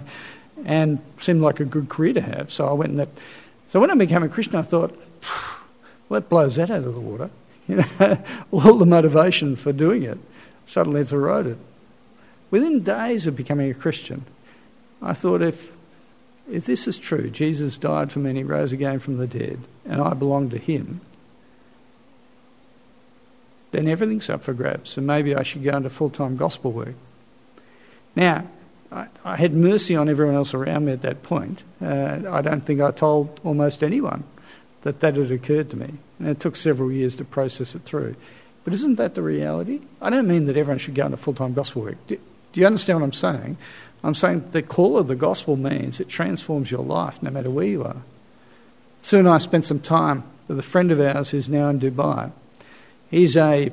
and 0.66 1.00
seemed 1.18 1.42
like 1.42 1.60
a 1.60 1.66
good 1.66 1.90
career 1.90 2.14
to 2.14 2.22
have. 2.22 2.52
So 2.52 2.68
I 2.68 2.74
went 2.74 2.92
in 2.92 2.98
that. 2.98 3.10
So 3.70 3.80
when 3.80 3.92
I 3.92 3.96
became 3.96 4.24
a 4.24 4.30
Christian, 4.30 4.56
I 4.56 4.62
thought, 4.62 4.98
well, 6.10 6.22
that 6.22 6.30
blows 6.30 6.56
that 6.56 6.70
out 6.70 6.84
of 6.84 6.96
the 6.96 7.02
water. 7.02 7.30
You 7.70 7.84
know, 8.00 8.24
all 8.52 8.78
the 8.78 8.86
motivation 8.86 9.58
for 9.58 9.74
doing 9.74 10.04
it 10.04 10.18
suddenly 10.68 11.02
it's 11.02 11.14
eroded. 11.14 11.58
Within 12.52 12.84
days 12.84 13.26
of 13.26 13.36
becoming 13.36 13.72
a 13.72 13.74
Christian, 13.74 14.26
I 15.02 15.14
thought 15.14 15.42
if 15.42 15.76
if 16.50 16.66
this 16.66 16.88
is 16.88 16.98
true, 16.98 17.30
Jesus 17.30 17.78
died 17.78 18.10
for 18.10 18.20
me 18.20 18.30
and 18.30 18.38
he 18.38 18.44
rose 18.44 18.72
again 18.72 19.00
from 19.00 19.18
the 19.18 19.28
dead, 19.28 19.60
and 19.84 20.00
I 20.00 20.14
belong 20.14 20.50
to 20.52 20.58
him, 20.58 21.02
then 23.78 23.88
everything's 23.88 24.28
up 24.28 24.42
for 24.42 24.54
grabs, 24.54 24.98
and 24.98 25.06
maybe 25.06 25.36
I 25.36 25.44
should 25.44 25.64
go 25.64 25.78
into 25.78 25.92
full 25.92 26.10
time 26.10 26.36
gospel 26.36 26.72
work. 26.72 26.96
Now, 28.16 28.48
I, 28.92 29.08
I, 29.24 29.36
had 29.36 29.54
mercy 29.54 29.96
on 29.96 30.10
everyone 30.10 30.34
else 30.34 30.56
around 30.56 30.86
me 30.86 30.94
at 30.94 31.04
that 31.04 31.22
point. 31.22 31.62
Uh, 31.80 32.22
I 32.28 32.42
don't 32.42 32.62
think 32.62 32.82
I 32.82 32.90
told 32.90 33.40
almost 33.44 33.84
anyone 33.84 34.24
that 34.82 35.02
that 35.02 35.16
had 35.16 35.30
occurred 35.30 35.70
to 35.70 35.78
me. 35.78 35.94
And 36.18 36.28
it 36.28 36.40
took 36.40 36.56
several 36.56 36.92
years 36.92 37.16
to 37.18 37.24
process 37.26 37.76
it 37.76 37.84
through. 37.84 38.16
But 38.64 38.74
isn't 38.74 38.96
that 38.96 39.14
the 39.14 39.22
reality? 39.22 39.82
I 40.02 40.10
don't 40.10 40.28
mean 40.28 40.46
that 40.48 40.58
everyone 40.58 40.80
should 40.80 40.96
go 40.96 41.06
into 41.06 41.18
full 41.18 41.36
time 41.36 41.54
gospel 41.54 41.84
work. 41.84 41.98
Do, 42.08 42.18
do, 42.54 42.62
you 42.62 42.66
understand 42.66 43.02
what 43.02 43.06
I'm 43.06 43.14
saying? 43.14 43.58
I'm 44.04 44.16
saying 44.16 44.50
the 44.54 44.64
call 44.64 44.98
of 44.98 45.08
the 45.08 45.16
gospel 45.16 45.56
means 45.56 46.00
it 46.00 46.10
transforms 46.10 46.72
your 46.72 46.84
life 46.84 47.22
no 47.22 47.30
matter 47.30 47.52
where 47.52 47.68
you 47.68 47.84
are. 47.84 48.02
And 49.12 49.30
I 49.30 49.38
spent 49.38 49.66
some 49.66 49.82
time 49.82 50.24
with 50.48 50.58
a 50.58 50.64
friend 50.64 50.92
of 50.92 51.00
ours 51.00 51.30
who's 51.30 51.48
now 51.48 51.70
in 51.70 51.80
Dubai. 51.80 52.32
He's 53.10 53.38
a, 53.38 53.72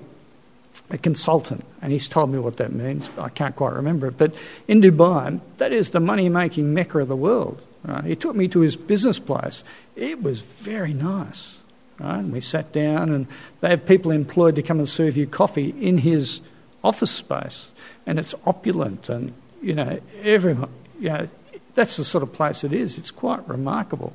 a 0.90 0.98
consultant, 0.98 1.64
and 1.82 1.92
he's 1.92 2.08
told 2.08 2.30
me 2.30 2.38
what 2.38 2.56
that 2.58 2.72
means. 2.72 3.10
I 3.18 3.28
can't 3.28 3.56
quite 3.56 3.72
remember 3.72 4.08
it. 4.08 4.16
But 4.16 4.34
in 4.68 4.80
Dubai, 4.80 5.40
that 5.58 5.72
is 5.72 5.90
the 5.90 6.00
money 6.00 6.28
making 6.28 6.72
mecca 6.72 6.98
of 6.98 7.08
the 7.08 7.16
world. 7.16 7.60
Right? 7.84 8.04
He 8.04 8.16
took 8.16 8.34
me 8.34 8.48
to 8.48 8.60
his 8.60 8.76
business 8.76 9.18
place. 9.18 9.64
It 9.96 10.22
was 10.22 10.40
very 10.40 10.94
nice. 10.94 11.62
Right? 11.98 12.18
And 12.18 12.32
we 12.32 12.40
sat 12.40 12.72
down, 12.72 13.10
and 13.10 13.26
they 13.60 13.70
have 13.70 13.86
people 13.86 14.10
employed 14.10 14.56
to 14.56 14.62
come 14.62 14.78
and 14.78 14.88
serve 14.88 15.16
you 15.16 15.26
coffee 15.26 15.74
in 15.80 15.98
his 15.98 16.40
office 16.82 17.10
space. 17.10 17.70
And 18.06 18.18
it's 18.18 18.34
opulent, 18.46 19.08
and, 19.08 19.32
you 19.62 19.74
know, 19.74 20.00
everyone, 20.22 20.70
you 20.98 21.08
know, 21.08 21.28
that's 21.74 21.96
the 21.96 22.04
sort 22.04 22.22
of 22.22 22.32
place 22.32 22.62
it 22.62 22.72
is. 22.72 22.98
It's 22.98 23.10
quite 23.10 23.46
remarkable. 23.48 24.12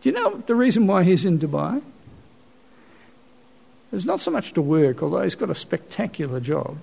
Do 0.00 0.08
you 0.08 0.14
know 0.14 0.38
the 0.38 0.54
reason 0.54 0.86
why 0.86 1.02
he's 1.04 1.24
in 1.24 1.38
Dubai? 1.38 1.82
There's 3.90 4.06
not 4.06 4.20
so 4.20 4.30
much 4.30 4.52
to 4.52 4.62
work, 4.62 5.02
although 5.02 5.22
he's 5.22 5.34
got 5.34 5.50
a 5.50 5.54
spectacular 5.54 6.40
job. 6.40 6.78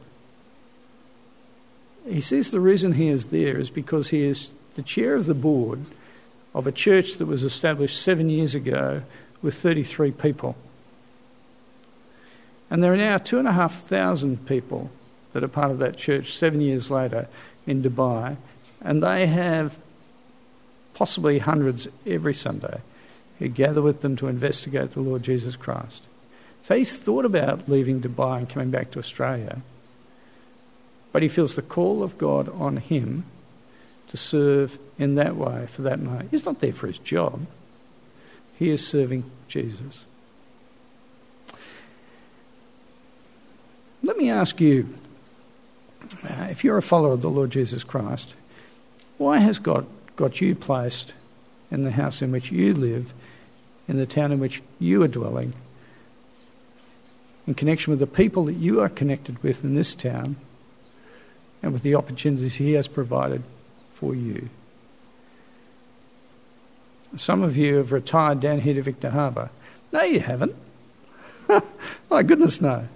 He 2.08 2.22
says 2.22 2.52
the 2.52 2.60
reason 2.60 2.94
he 2.94 3.08
is 3.08 3.30
there 3.30 3.58
is 3.58 3.70
because 3.70 4.10
he 4.10 4.24
is 4.24 4.52
the 4.76 4.82
chair 4.82 5.16
of 5.16 5.26
the 5.26 5.34
board 5.34 5.86
of 6.54 6.68
a 6.68 6.72
church 6.72 7.16
that 7.16 7.26
was 7.26 7.44
established 7.44 8.02
seven 8.02 8.30
years 8.30 8.56
ago 8.56 9.04
with 9.42 9.56
33 9.56 10.12
people. 10.12 10.56
And 12.70 12.84
there 12.84 12.94
are 12.94 12.98
now 12.98 13.18
2,500 13.18 14.46
people 14.46 14.90
that 15.34 15.44
are 15.44 15.48
part 15.48 15.72
of 15.72 15.80
that 15.80 15.98
church 15.98 16.36
seven 16.36 16.62
years 16.62 16.92
later 16.92 17.28
in 17.66 17.82
Dubai, 17.82 18.38
and 18.82 19.04
they 19.04 19.28
have 19.28 19.78
possibly 20.94 21.40
hundreds 21.40 21.88
every 22.06 22.34
Sunday 22.34 22.82
who 23.40 23.48
gather 23.48 23.82
with 23.82 24.02
them 24.02 24.16
to 24.16 24.28
investigate 24.28 24.92
the 24.92 25.02
Lord 25.02 25.24
Jesus 25.24 25.56
Christ. 25.56 26.04
So 26.68 26.76
he's 26.76 26.98
thought 26.98 27.24
about 27.24 27.70
leaving 27.70 28.02
Dubai 28.02 28.40
and 28.40 28.50
coming 28.50 28.72
back 28.72 28.92
to 28.92 29.00
Australia, 29.00 29.62
but 31.14 31.22
he 31.22 31.30
feels 31.30 31.56
the 31.56 31.62
call 31.62 32.04
of 32.04 32.18
God 32.18 32.50
on 32.50 32.76
him 32.76 33.24
to 34.10 34.18
serve 34.18 34.78
in 35.00 35.16
that 35.16 35.38
way 35.38 35.66
for 35.68 35.84
that 35.84 36.02
moment. 36.02 36.30
He's 36.30 36.46
not 36.46 36.60
there 36.60 36.74
for 36.74 36.88
his 36.88 37.00
job, 37.00 37.46
he 38.60 38.70
is 38.70 38.86
serving 38.86 39.24
Jesus. 39.48 40.06
Let 44.04 44.18
me 44.18 44.30
ask 44.30 44.60
you 44.60 44.94
uh, 46.30 46.48
if 46.50 46.66
you're 46.66 46.78
a 46.78 46.82
follower 46.82 47.14
of 47.14 47.22
the 47.22 47.30
Lord 47.30 47.52
Jesus 47.52 47.86
Christ, 47.86 48.34
why 49.18 49.38
has 49.38 49.58
God 49.58 49.86
got 50.18 50.42
you 50.42 50.54
placed 50.54 51.14
in 51.72 51.86
the 51.86 51.92
house 51.92 52.22
in 52.22 52.34
which 52.34 52.52
you 52.52 52.74
live, 52.74 53.14
in 53.88 53.96
the 53.96 54.06
town 54.06 54.34
in 54.34 54.40
which 54.40 54.62
you 54.80 55.02
are 55.02 55.08
dwelling, 55.08 55.54
in 57.48 57.56
connection 57.56 57.92
with 57.92 58.00
the 58.00 58.08
people 58.08 58.46
that 58.46 58.54
you 58.54 58.82
are 58.82 58.90
connected 58.90 59.42
with 59.42 59.64
in 59.64 59.74
this 59.74 59.96
town, 59.96 60.36
and 61.64 61.74
with 61.74 61.82
the 61.82 61.96
opportunities 61.96 62.56
He 62.56 62.74
has 62.74 62.88
provided 62.88 63.42
for 63.92 64.14
you? 64.14 64.50
Some 67.16 67.42
of 67.42 67.58
you 67.58 67.78
have 67.78 67.92
retired 67.92 68.42
down 68.42 68.60
here 68.60 68.74
to 68.74 68.82
Victor 68.82 69.12
Harbor. 69.12 69.50
No, 69.92 70.02
you 70.04 70.20
haven't. 70.20 70.56
My 72.10 72.22
goodness, 72.22 72.62
no. 72.62 72.88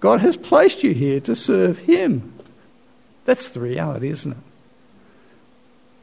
God 0.00 0.20
has 0.20 0.36
placed 0.36 0.84
you 0.84 0.92
here 0.92 1.18
to 1.20 1.34
serve 1.34 1.80
Him. 1.80 2.34
That's 3.24 3.48
the 3.48 3.60
reality, 3.60 4.08
isn't 4.08 4.32
it? 4.32 4.38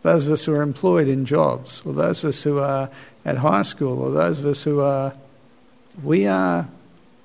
Those 0.02 0.28
of 0.28 0.34
us 0.34 0.46
who 0.46 0.54
are 0.54 0.62
employed 0.62 1.08
in 1.08 1.26
jobs, 1.26 1.82
or 1.86 1.94
those 1.94 2.24
of 2.24 2.30
us 2.30 2.44
who 2.44 2.60
are 2.60 2.90
at 3.24 3.38
high 3.38 3.64
school, 3.64 4.00
or 4.00 4.12
those 4.12 4.40
of 4.40 4.46
us 4.46 4.64
who 4.64 4.82
are, 4.82 5.14
we 6.04 6.28
are 6.28 6.68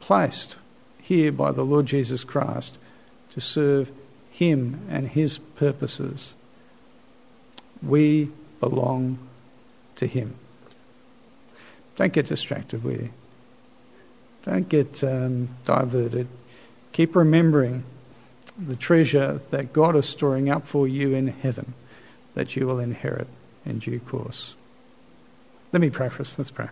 placed 0.01 0.57
here 1.01 1.31
by 1.31 1.53
the 1.53 1.65
Lord 1.65 1.87
Jesus 1.87 2.25
Christ 2.25 2.79
to 3.31 3.41
serve 3.41 3.93
Him 4.31 4.81
and 4.89 5.09
His 5.09 5.39
purposes. 5.39 6.35
We 7.83 8.31
belong 8.59 9.19
to 9.97 10.07
Him. 10.07 10.35
Don't 11.97 12.13
get 12.13 12.27
distracted, 12.27 12.83
you? 12.85 13.11
Don't 14.45 14.69
get 14.69 15.05
um, 15.05 15.51
diverted. 15.65 16.29
Keep 16.93 17.15
remembering 17.15 17.85
the 18.59 18.77
treasure 18.77 19.41
that 19.51 19.73
God 19.73 19.97
is 19.97 20.09
storing 20.09 20.51
up 20.51 20.67
for 20.67 20.89
you 20.89 21.15
in 21.15 21.29
heaven 21.29 21.75
that 22.35 22.57
you 22.57 22.67
will 22.67 22.79
inherit 22.79 23.29
in 23.65 23.79
due 23.79 24.01
course. 24.01 24.55
Let 25.73 25.81
me 25.81 25.91
pray 25.91 26.09
for 26.09 26.23
us. 26.23 26.39
Let's 26.39 26.51
pray. 26.51 26.69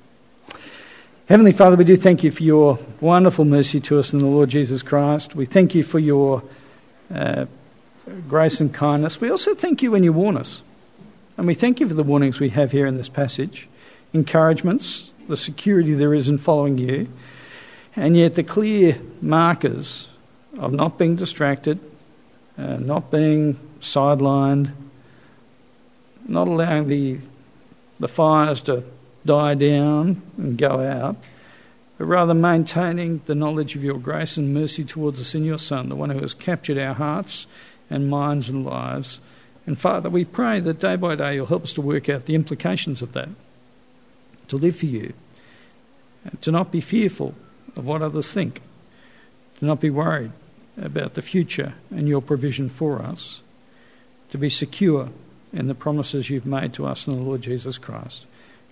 Heavenly 1.28 1.52
Father, 1.52 1.76
we 1.76 1.84
do 1.84 1.94
thank 1.94 2.24
you 2.24 2.30
for 2.30 2.42
your 2.42 2.78
wonderful 3.02 3.44
mercy 3.44 3.80
to 3.80 3.98
us 3.98 4.14
in 4.14 4.18
the 4.18 4.24
Lord 4.24 4.48
Jesus 4.48 4.80
Christ. 4.80 5.34
We 5.34 5.44
thank 5.44 5.74
you 5.74 5.84
for 5.84 5.98
your 5.98 6.42
uh, 7.14 7.44
grace 8.26 8.62
and 8.62 8.72
kindness. 8.72 9.20
We 9.20 9.28
also 9.28 9.54
thank 9.54 9.82
you 9.82 9.90
when 9.90 10.02
you 10.02 10.14
warn 10.14 10.38
us. 10.38 10.62
And 11.36 11.46
we 11.46 11.52
thank 11.52 11.80
you 11.80 11.86
for 11.86 11.92
the 11.92 12.02
warnings 12.02 12.40
we 12.40 12.48
have 12.48 12.72
here 12.72 12.86
in 12.86 12.96
this 12.96 13.10
passage 13.10 13.68
encouragements, 14.14 15.10
the 15.28 15.36
security 15.36 15.92
there 15.92 16.14
is 16.14 16.30
in 16.30 16.38
following 16.38 16.78
you, 16.78 17.08
and 17.94 18.16
yet 18.16 18.32
the 18.32 18.42
clear 18.42 18.98
markers 19.20 20.08
of 20.58 20.72
not 20.72 20.96
being 20.96 21.14
distracted, 21.14 21.78
uh, 22.56 22.78
not 22.78 23.10
being 23.10 23.58
sidelined, 23.82 24.72
not 26.26 26.48
allowing 26.48 26.88
the, 26.88 27.18
the 28.00 28.08
fires 28.08 28.62
to 28.62 28.82
die 29.28 29.54
down 29.54 30.22
and 30.38 30.56
go 30.56 30.80
out, 30.80 31.14
but 31.98 32.06
rather 32.06 32.32
maintaining 32.32 33.20
the 33.26 33.34
knowledge 33.34 33.76
of 33.76 33.84
your 33.84 33.98
grace 33.98 34.38
and 34.38 34.54
mercy 34.54 34.84
towards 34.84 35.20
us 35.20 35.34
in 35.34 35.44
your 35.44 35.58
Son, 35.58 35.90
the 35.90 35.96
one 35.96 36.08
who 36.08 36.20
has 36.20 36.32
captured 36.32 36.78
our 36.78 36.94
hearts 36.94 37.46
and 37.90 38.08
minds 38.08 38.48
and 38.48 38.64
lives. 38.64 39.20
And 39.66 39.78
Father, 39.78 40.08
we 40.08 40.24
pray 40.24 40.60
that 40.60 40.80
day 40.80 40.96
by 40.96 41.14
day 41.14 41.34
you'll 41.34 41.44
help 41.44 41.64
us 41.64 41.74
to 41.74 41.82
work 41.82 42.08
out 42.08 42.24
the 42.24 42.34
implications 42.34 43.02
of 43.02 43.12
that, 43.12 43.28
to 44.48 44.56
live 44.56 44.76
for 44.76 44.86
you, 44.86 45.12
to 46.40 46.50
not 46.50 46.72
be 46.72 46.80
fearful 46.80 47.34
of 47.76 47.84
what 47.84 48.00
others 48.00 48.32
think, 48.32 48.62
to 49.58 49.66
not 49.66 49.78
be 49.78 49.90
worried 49.90 50.32
about 50.80 51.14
the 51.14 51.22
future 51.22 51.74
and 51.90 52.08
your 52.08 52.22
provision 52.22 52.70
for 52.70 53.02
us, 53.02 53.42
to 54.30 54.38
be 54.38 54.48
secure 54.48 55.10
in 55.52 55.66
the 55.66 55.74
promises 55.74 56.30
you've 56.30 56.46
made 56.46 56.72
to 56.72 56.86
us 56.86 57.06
in 57.06 57.12
the 57.12 57.20
Lord 57.20 57.42
Jesus 57.42 57.76
Christ. 57.76 58.24